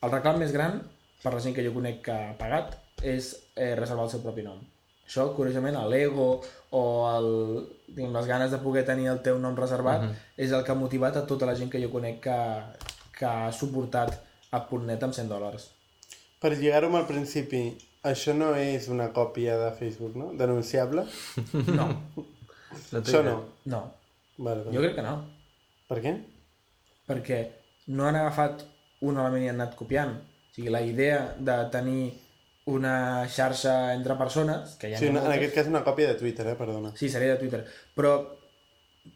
El 0.05 0.11
reclam 0.13 0.37
més 0.39 0.51
gran, 0.53 0.81
per 1.23 1.33
la 1.33 1.41
gent 1.43 1.55
que 1.55 1.65
jo 1.65 1.73
conec 1.75 2.01
que 2.05 2.13
ha 2.15 2.35
pagat, 2.39 2.75
és 3.01 3.31
eh, 3.55 3.73
reservar 3.79 4.05
el 4.05 4.11
seu 4.13 4.21
propi 4.23 4.45
nom. 4.45 4.59
Això, 5.09 5.25
curiosament, 5.33 5.77
l'ego 5.89 6.27
o 6.77 6.83
el, 7.09 7.29
diguem, 7.87 8.13
les 8.13 8.29
ganes 8.29 8.51
de 8.53 8.59
poder 8.61 8.83
tenir 8.85 9.09
el 9.09 9.23
teu 9.25 9.39
nom 9.41 9.55
reservat 9.57 10.03
uh 10.03 10.09
-huh. 10.09 10.15
és 10.37 10.51
el 10.51 10.63
que 10.63 10.71
ha 10.71 10.75
motivat 10.75 11.17
a 11.17 11.25
tota 11.25 11.45
la 11.45 11.55
gent 11.55 11.71
que 11.71 11.81
jo 11.81 11.89
conec 11.89 12.19
que, 12.21 12.37
que 13.17 13.25
ha 13.25 13.51
suportat 13.51 14.21
a 14.51 14.67
.NET 14.71 15.03
amb 15.03 15.13
100 15.13 15.29
dòlars. 15.29 15.69
Per 16.39 16.51
lligar-ho 16.51 16.87
amb 16.87 16.95
el 16.95 17.05
principi, 17.05 17.77
això 18.03 18.33
no 18.33 18.55
és 18.55 18.87
una 18.87 19.11
còpia 19.13 19.57
de 19.57 19.71
Facebook, 19.71 20.15
no? 20.15 20.33
Denunciable? 20.33 21.03
No, 21.79 21.87
No 22.91 22.99
Això 22.99 23.23
no. 23.23 23.43
no. 23.65 23.91
Vale, 24.37 24.63
vale. 24.63 24.77
Jo 24.77 24.81
crec 24.81 24.95
que 24.95 25.01
no. 25.01 25.25
Per 25.87 26.01
què? 26.01 26.13
perquè 27.09 27.39
no 27.89 28.05
han 28.05 28.17
agafat 28.19 28.65
un 29.01 29.17
element 29.17 29.45
i 29.45 29.49
han 29.49 29.61
anat 29.61 29.77
copiant. 29.79 30.13
O 30.49 30.55
sigui, 30.55 30.69
la 30.73 30.81
idea 30.81 31.35
de 31.39 31.57
tenir 31.71 32.13
una 32.69 33.25
xarxa 33.29 33.93
entre 33.95 34.15
persones, 34.19 34.75
que 34.81 34.91
ja 34.91 34.97
Sí, 34.99 35.07
ha 35.07 35.11
no, 35.13 35.19
en 35.19 35.23
moltes, 35.25 35.37
aquest 35.39 35.55
cas 35.55 35.67
una 35.71 35.83
còpia 35.85 36.07
de 36.11 36.15
Twitter, 36.19 36.45
eh? 36.51 36.55
Perdona. 36.59 36.91
Sí, 36.95 37.09
seria 37.09 37.33
de 37.33 37.39
Twitter. 37.41 37.63
Però, 37.95 38.11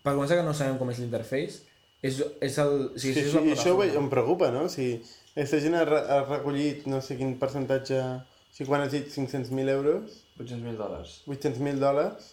per 0.02 0.14
començar 0.16 0.38
que 0.40 0.46
no 0.48 0.54
sabem 0.58 0.78
com 0.80 0.90
és 0.94 1.00
l'interface, 1.04 1.62
és, 2.02 2.18
és 2.42 2.58
el... 2.64 2.74
O 2.96 3.00
sigui, 3.00 3.14
Sí, 3.14 3.26
és 3.26 3.32
sí, 3.32 3.38
la 3.38 3.44
i 3.46 3.52
això 3.54 3.76
veig- 3.78 3.94
plataforma. 3.94 4.04
em 4.04 4.10
preocupa, 4.10 4.50
no? 4.56 4.64
Si 4.70 4.88
aquesta 5.36 5.60
gent 5.62 5.76
ha, 5.78 5.84
ha 5.86 6.22
recollit 6.30 6.88
no 6.90 7.02
sé 7.02 7.18
quin 7.20 7.36
percentatge... 7.42 8.00
O 8.04 8.56
sigui, 8.56 8.68
quan 8.70 8.82
has 8.86 8.92
dit 8.94 9.08
500.000 9.10 9.70
euros, 9.74 10.20
800.000 10.40 10.78
dòlars. 10.78 11.14
800.000 11.28 11.80
dòlars, 11.82 12.28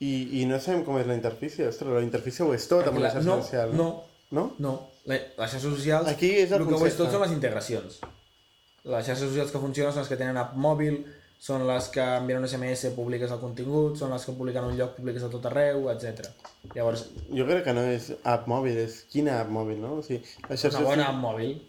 i, 0.00 0.40
i 0.40 0.46
no 0.48 0.56
sabem 0.60 0.80
com 0.86 0.96
és 1.00 1.06
la 1.08 1.14
interfície. 1.16 1.66
Ostres, 1.68 1.92
la 1.92 2.00
interfície 2.04 2.44
ho 2.44 2.52
és 2.56 2.64
tot 2.68 2.88
amb 2.88 2.96
una 3.00 3.10
Clar, 3.10 3.20
xarxa 3.20 3.28
no, 3.28 3.36
social. 3.42 3.74
no, 3.76 3.88
no? 4.32 4.46
no. 4.64 4.72
La, 5.04 5.16
les 5.18 5.36
xarxes 5.52 5.66
socials, 5.66 6.08
Aquí 6.08 6.30
és 6.40 6.50
el 6.52 6.62
el 6.64 6.68
que 6.70 6.78
ho 6.80 6.86
és 6.88 6.96
tot 6.96 7.10
són 7.12 7.20
les 7.24 7.32
integracions. 7.36 8.00
Les 8.84 9.04
xarxes 9.06 9.28
socials 9.28 9.52
que 9.52 9.58
funcionen 9.62 9.92
són 9.92 10.02
les 10.02 10.08
que 10.10 10.16
tenen 10.18 10.36
app 10.40 10.54
mòbil, 10.58 11.04
són 11.42 11.64
les 11.66 11.88
que 11.94 12.02
envien 12.18 12.38
un 12.38 12.46
SMS, 12.48 12.90
publiques 12.96 13.30
el 13.30 13.38
contingut, 13.40 13.96
són 13.98 14.10
les 14.14 14.24
que 14.24 14.32
publiquen 14.32 14.64
un 14.64 14.76
lloc, 14.78 14.96
publiques 14.96 15.22
a 15.26 15.30
tot 15.30 15.46
arreu, 15.50 15.88
etc. 15.90 16.28
Llavors, 16.74 17.06
Jo 17.34 17.46
crec 17.46 17.64
que 17.64 17.72
no 17.74 17.82
és 17.90 18.12
app 18.24 18.46
mòbil, 18.50 18.78
és 18.78 19.04
quina 19.10 19.40
app 19.40 19.50
mòbil, 19.50 19.78
no? 19.82 19.96
O 19.98 20.02
sigui, 20.02 20.22
la 20.48 20.56
xarxa 20.56 20.78
una 20.80 20.88
bona 20.88 21.08
app 21.12 21.20
mòbil, 21.22 21.60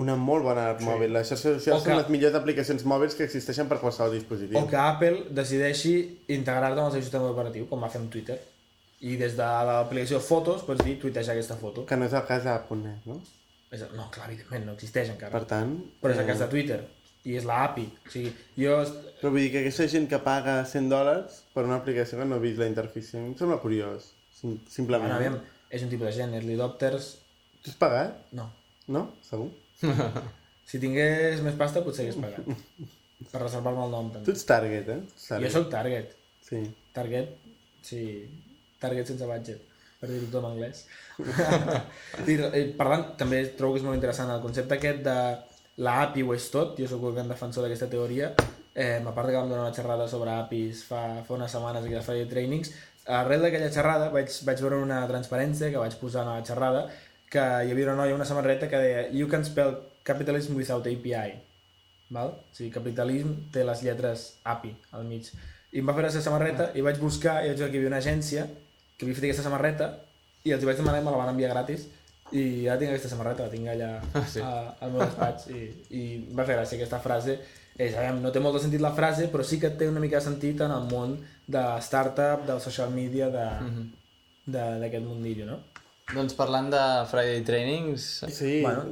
Una 0.00 0.14
molt 0.16 0.44
bona 0.46 0.68
app 0.70 0.80
mòbil. 0.86 1.10
Les 1.12 1.28
xarxes 1.28 1.56
socials 1.58 1.80
O 1.82 1.84
que- 1.84 1.90
són 1.90 1.98
les 1.98 2.08
millors 2.08 2.34
aplicacions 2.38 2.84
mòbils 2.86 3.14
que 3.18 3.24
existeixen 3.24 3.68
per 3.68 3.80
qualsevol 3.80 4.12
dispositiu. 4.14 4.56
o 4.58 4.66
que 4.66 4.76
Apple 4.76 5.26
decideixi 5.30 6.20
integrar-te 6.28 6.78
amb 6.80 6.86
el 6.86 6.92
seu 6.92 7.02
sistema 7.02 7.28
operatiu, 7.28 7.66
com 7.68 7.80
va 7.82 7.88
fer 7.90 8.00
amb 8.00 8.10
Twitter. 8.10 8.38
I 9.00 9.16
des 9.16 9.36
de 9.36 9.42
l'aplicació 9.42 10.20
Fotos 10.20 10.62
pots 10.62 10.84
dir 10.84 10.98
tuiteja 11.00 11.32
aquesta 11.32 11.56
foto. 11.56 11.84
Que 11.86 11.96
no 11.96 12.06
és 12.06 12.12
el 12.14 12.24
cas 12.24 12.44
d'app.net, 12.44 13.04
no? 13.06 13.20
És, 13.70 13.84
no, 13.94 14.08
clar, 14.10 14.26
evidentment, 14.30 14.64
no 14.66 14.72
existeix 14.74 15.12
encara. 15.12 15.30
Per 15.34 15.46
tant... 15.50 15.76
Però 16.02 16.14
és 16.14 16.18
el 16.22 16.26
cas 16.30 16.40
de 16.42 16.48
Twitter. 16.50 16.80
I 17.28 17.36
és 17.38 17.44
l'API. 17.46 17.84
O 18.08 18.10
sigui, 18.10 18.30
jo... 18.58 18.78
Però 19.20 19.30
vull 19.34 19.42
dir 19.44 19.50
que 19.52 19.60
aquesta 19.62 19.86
gent 19.92 20.08
que 20.10 20.18
paga 20.24 20.56
100 20.66 20.88
dòlars 20.90 21.42
per 21.54 21.66
una 21.68 21.76
aplicació 21.78 22.18
que 22.18 22.26
no 22.26 22.38
ha 22.38 22.42
vist 22.42 22.58
la 22.58 22.66
interfície, 22.70 23.20
em 23.20 23.34
sembla 23.38 23.58
curiós, 23.62 24.08
sim 24.40 24.56
simplement. 24.72 25.04
Bueno, 25.12 25.18
aviam, 25.20 25.36
és 25.70 25.84
un 25.84 25.92
tipus 25.92 26.08
de 26.10 26.14
gent. 26.16 26.34
Early 26.38 26.56
adopters... 26.56 27.10
Tu 27.60 27.70
has 27.70 27.76
pagat? 27.78 28.16
No. 28.36 28.48
No? 28.88 29.06
Segur? 29.28 29.50
Si 30.70 30.78
tingués 30.78 31.40
més 31.42 31.56
pasta, 31.58 31.80
potser 31.82 32.04
hagués 32.06 32.18
pagat. 32.22 32.46
per 33.32 33.40
reservar-me 33.42 33.82
el 33.88 33.90
nom, 33.90 34.10
Tu 34.12 34.20
també. 34.20 34.34
ets 34.36 34.44
target, 34.46 34.90
eh? 34.94 35.00
Ets 35.02 35.24
Jo 35.26 35.34
Target. 35.34 35.54
sóc 35.56 35.64
Target. 35.72 36.12
Sí. 36.46 36.60
Target, 36.94 37.32
sí, 37.88 38.02
Target 38.82 39.10
sense 39.10 39.26
budget, 39.26 39.64
per 40.00 40.08
dir-ho 40.10 40.30
tot 40.32 40.40
en 40.42 40.50
anglès. 40.50 40.84
I, 42.30 42.36
i, 42.36 42.64
parlant, 42.78 43.10
també 43.20 43.44
trobo 43.58 43.76
que 43.76 43.82
és 43.82 43.86
molt 43.86 43.98
interessant 44.00 44.32
el 44.32 44.42
concepte 44.44 44.78
aquest 44.78 45.02
de 45.06 45.18
la 45.84 46.00
API 46.06 46.24
ho 46.26 46.34
és 46.36 46.46
tot, 46.52 46.74
jo 46.80 46.88
sóc 46.88 47.04
el 47.08 47.18
gran 47.18 47.28
defensor 47.30 47.64
d'aquesta 47.64 47.88
teoria, 47.92 48.32
eh, 48.74 48.98
a 49.00 49.12
part 49.12 49.28
que 49.28 49.36
vam 49.36 49.48
donar 49.48 49.66
una 49.66 49.76
xerrada 49.76 50.08
sobre 50.08 50.32
APIs 50.32 50.82
fa, 50.88 51.02
fa 51.26 51.36
unes 51.36 51.52
setmanes 51.52 51.86
la 51.88 52.02
Feria 52.04 52.24
de 52.24 52.32
Trainings, 52.32 52.72
arrel 53.06 53.44
d'aquella 53.44 53.70
xerrada 53.72 54.10
vaig, 54.12 54.32
vaig 54.46 54.60
veure 54.64 54.80
una 54.82 55.04
transparència 55.08 55.70
que 55.72 55.80
vaig 55.80 55.96
posar 56.00 56.26
a 56.26 56.36
la 56.38 56.44
xerrada 56.46 56.88
que 57.30 57.40
hi 57.40 57.70
havia 57.72 57.86
una 57.88 58.02
noia, 58.02 58.16
una 58.16 58.26
samarreta 58.26 58.68
que 58.68 58.80
deia 58.82 59.06
You 59.14 59.28
can 59.30 59.44
spell 59.46 59.76
capitalism 60.04 60.56
without 60.58 60.86
API. 60.86 61.38
Val? 62.10 62.34
O 62.34 62.56
sigui, 62.56 62.72
capitalisme 62.74 63.36
té 63.54 63.62
les 63.64 63.84
lletres 63.86 64.26
API 64.42 64.74
al 64.98 65.06
mig. 65.06 65.30
I 65.70 65.78
em 65.78 65.86
va 65.86 65.94
fer 65.94 66.08
aquesta 66.08 66.24
samarreta 66.26 66.72
i 66.74 66.82
vaig 66.82 66.98
buscar 66.98 67.40
i 67.44 67.52
vaig 67.52 67.60
veure 67.60 67.70
que 67.70 67.78
hi 67.78 67.82
havia 67.84 67.92
una 67.92 68.02
agència 68.02 68.48
que 69.00 69.06
havia 69.08 69.16
fet 69.16 69.24
aquesta 69.30 69.46
samarreta 69.48 69.88
i 70.44 70.52
els 70.52 70.62
hi 70.62 70.68
vaig 70.68 70.76
demanar 70.78 71.00
i 71.00 71.04
me 71.08 71.10
la 71.14 71.22
van 71.24 71.32
enviar 71.32 71.50
gratis 71.54 71.88
i 72.36 72.68
ara 72.68 72.78
tinc 72.78 72.92
aquesta 72.92 73.08
samarreta, 73.10 73.48
la 73.48 73.50
tinc 73.50 73.66
allà 73.72 73.88
sí. 74.30 74.38
a, 74.44 74.76
al 74.84 74.92
meu 74.92 75.00
despatx 75.02 75.48
i, 75.50 75.62
i 75.90 76.02
em 76.20 76.36
va 76.38 76.44
fer 76.46 76.54
gràcia 76.60 76.76
aquesta 76.78 77.00
frase 77.02 77.38
és, 77.80 77.94
aviam, 77.96 78.20
no 78.22 78.30
té 78.30 78.38
molt 78.44 78.54
de 78.58 78.60
sentit 78.66 78.82
la 78.84 78.92
frase 78.94 79.26
però 79.32 79.42
sí 79.46 79.58
que 79.58 79.70
té 79.80 79.88
una 79.88 79.98
mica 80.04 80.20
de 80.20 80.26
sentit 80.28 80.60
en 80.62 80.70
el 80.76 80.84
món 80.92 81.16
de 81.50 81.64
startup, 81.82 82.44
del 82.46 82.60
social 82.62 82.92
media 82.94 83.30
de, 83.34 83.46
de- 84.46 84.78
d'aquest 84.84 85.04
mundillo, 85.06 85.46
no? 85.48 85.58
Doncs 86.10 86.34
parlant 86.34 86.68
de 86.72 86.82
Friday 87.10 87.42
Trainings, 87.46 88.04
Sí, 88.34 88.60
Bueno. 88.62 88.82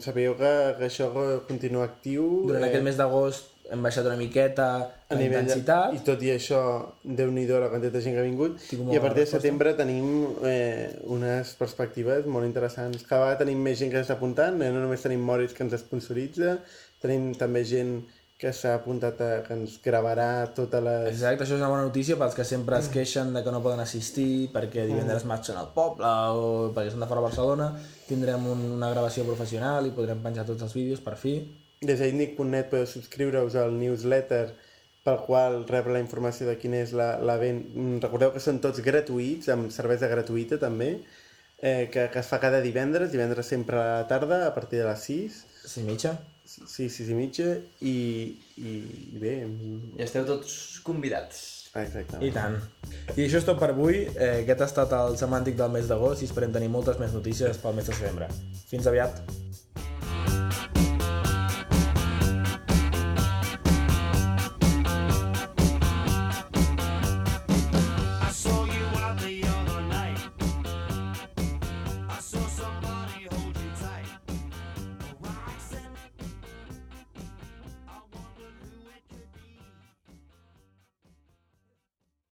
sabíeu 0.00 0.36
que, 0.38 0.50
que 0.78 0.86
això 0.86 1.08
continua 1.48 1.84
actiu. 1.88 2.44
Durant 2.46 2.62
aquest 2.68 2.84
mes 2.86 2.96
d'agost 3.00 3.48
hem 3.70 3.84
baixat 3.84 4.06
una 4.08 4.16
miqueta 4.16 4.66
a 4.78 5.14
la 5.14 5.18
nivell 5.20 5.44
intensitat 5.44 5.92
De, 5.92 6.00
I 6.00 6.04
tot 6.06 6.22
i 6.24 6.32
això, 6.32 6.60
déu 7.04 7.32
nhi 7.34 7.46
la 7.48 7.70
quantitat 7.72 7.96
de 7.98 8.02
gent 8.04 8.16
que 8.16 8.22
ha 8.22 8.26
vingut. 8.26 8.60
I 8.72 8.98
a 8.98 9.02
partir 9.04 9.24
de 9.24 9.30
setembre 9.30 9.74
tenim 9.78 10.08
eh, 10.48 10.88
unes 11.14 11.54
perspectives 11.60 12.26
molt 12.26 12.48
interessants. 12.48 13.04
Cada 13.08 13.26
vegada 13.26 13.42
tenim 13.44 13.60
més 13.64 13.80
gent 13.80 13.92
que 13.92 14.00
s'està 14.00 14.16
apuntant, 14.16 14.60
eh, 14.62 14.70
no 14.72 14.84
només 14.84 15.04
tenim 15.04 15.24
Moritz 15.24 15.56
que 15.56 15.66
ens 15.66 15.76
sponsoritza, 15.82 16.58
tenim 17.02 17.32
també 17.38 17.64
gent 17.68 17.98
que 18.38 18.52
s'ha 18.54 18.76
apuntat 18.78 19.20
a, 19.20 19.28
que 19.42 19.54
ens 19.56 19.80
gravarà 19.82 20.46
totes 20.54 20.82
les... 20.84 21.08
Exacte, 21.10 21.42
això 21.42 21.56
és 21.56 21.62
una 21.62 21.70
bona 21.72 21.88
notícia 21.88 22.14
pels 22.20 22.36
que 22.38 22.46
sempre 22.46 22.78
es 22.78 22.86
queixen 22.94 23.32
de 23.34 23.42
que 23.42 23.50
no 23.50 23.60
poden 23.64 23.82
assistir 23.82 24.46
perquè 24.54 24.84
divendres 24.86 25.26
marxen 25.26 25.58
al 25.58 25.72
poble 25.74 26.12
o 26.38 26.44
perquè 26.74 26.92
són 26.94 27.02
de 27.02 27.08
fora 27.10 27.24
de 27.24 27.26
Barcelona. 27.26 27.72
Tindrem 28.06 28.46
un, 28.46 28.62
una 28.76 28.92
gravació 28.94 29.26
professional 29.26 29.90
i 29.90 29.94
podrem 29.96 30.22
penjar 30.22 30.46
tots 30.46 30.62
els 30.68 30.76
vídeos 30.78 31.02
per 31.02 31.16
fi. 31.18 31.40
Des 31.80 32.00
d'itnic.net 32.02 32.70
podeu 32.72 32.86
subscriure-us 32.90 33.54
al 33.60 33.76
newsletter 33.78 34.48
pel 35.06 35.20
qual 35.24 35.60
rebre 35.68 35.92
la 35.94 36.00
informació 36.02 36.48
de 36.48 36.56
quin 36.58 36.74
és 36.74 36.90
la- 36.92 37.18
l'event. 37.22 37.60
Mm, 37.74 38.00
Recordeu 38.02 38.32
que 38.34 38.40
són 38.42 38.58
tots 38.60 38.80
gratuïts, 38.82 39.48
amb 39.48 39.70
cervesa 39.70 40.08
gratuïta 40.10 40.58
també, 40.58 40.98
eh, 41.62 41.88
que, 41.92 42.08
que 42.10 42.18
es 42.18 42.26
fa 42.26 42.40
cada 42.42 42.60
divendres, 42.60 43.12
divendres 43.12 43.46
sempre 43.46 43.78
a 43.78 44.00
la 44.00 44.08
tarda, 44.08 44.46
a 44.48 44.54
partir 44.54 44.80
de 44.82 44.88
les 44.90 45.00
6, 45.06 45.44
Sí, 45.68 45.82
mitja? 45.86 46.18
6, 46.44 46.92
6 46.96 47.08
i 47.10 47.14
mitja, 47.14 47.46
i, 47.80 47.94
i, 48.56 48.74
i 49.14 49.18
bé, 49.20 49.44
mm, 49.46 49.98
i 49.98 50.02
esteu 50.02 50.24
tots 50.26 50.80
convidats. 50.82 51.70
exactament. 51.78 52.24
I 52.26 52.32
tant. 52.32 52.56
I 53.16 53.26
això 53.28 53.38
és 53.38 53.44
tot 53.44 53.58
per 53.60 53.70
avui. 53.70 54.06
Eh, 54.16 54.42
aquest 54.42 54.60
ha 54.62 54.64
estat 54.66 54.92
el 54.98 55.16
semàntic 55.20 55.54
del 55.56 55.70
mes 55.70 55.86
d'agost 55.86 56.22
i 56.22 56.24
esperem 56.26 56.50
tenir 56.52 56.68
moltes 56.72 56.98
més 56.98 57.12
notícies 57.14 57.58
pel 57.62 57.74
mes 57.76 57.86
de 57.86 57.94
setembre. 57.94 58.26
Fins 58.66 58.86
aviat. 58.86 59.20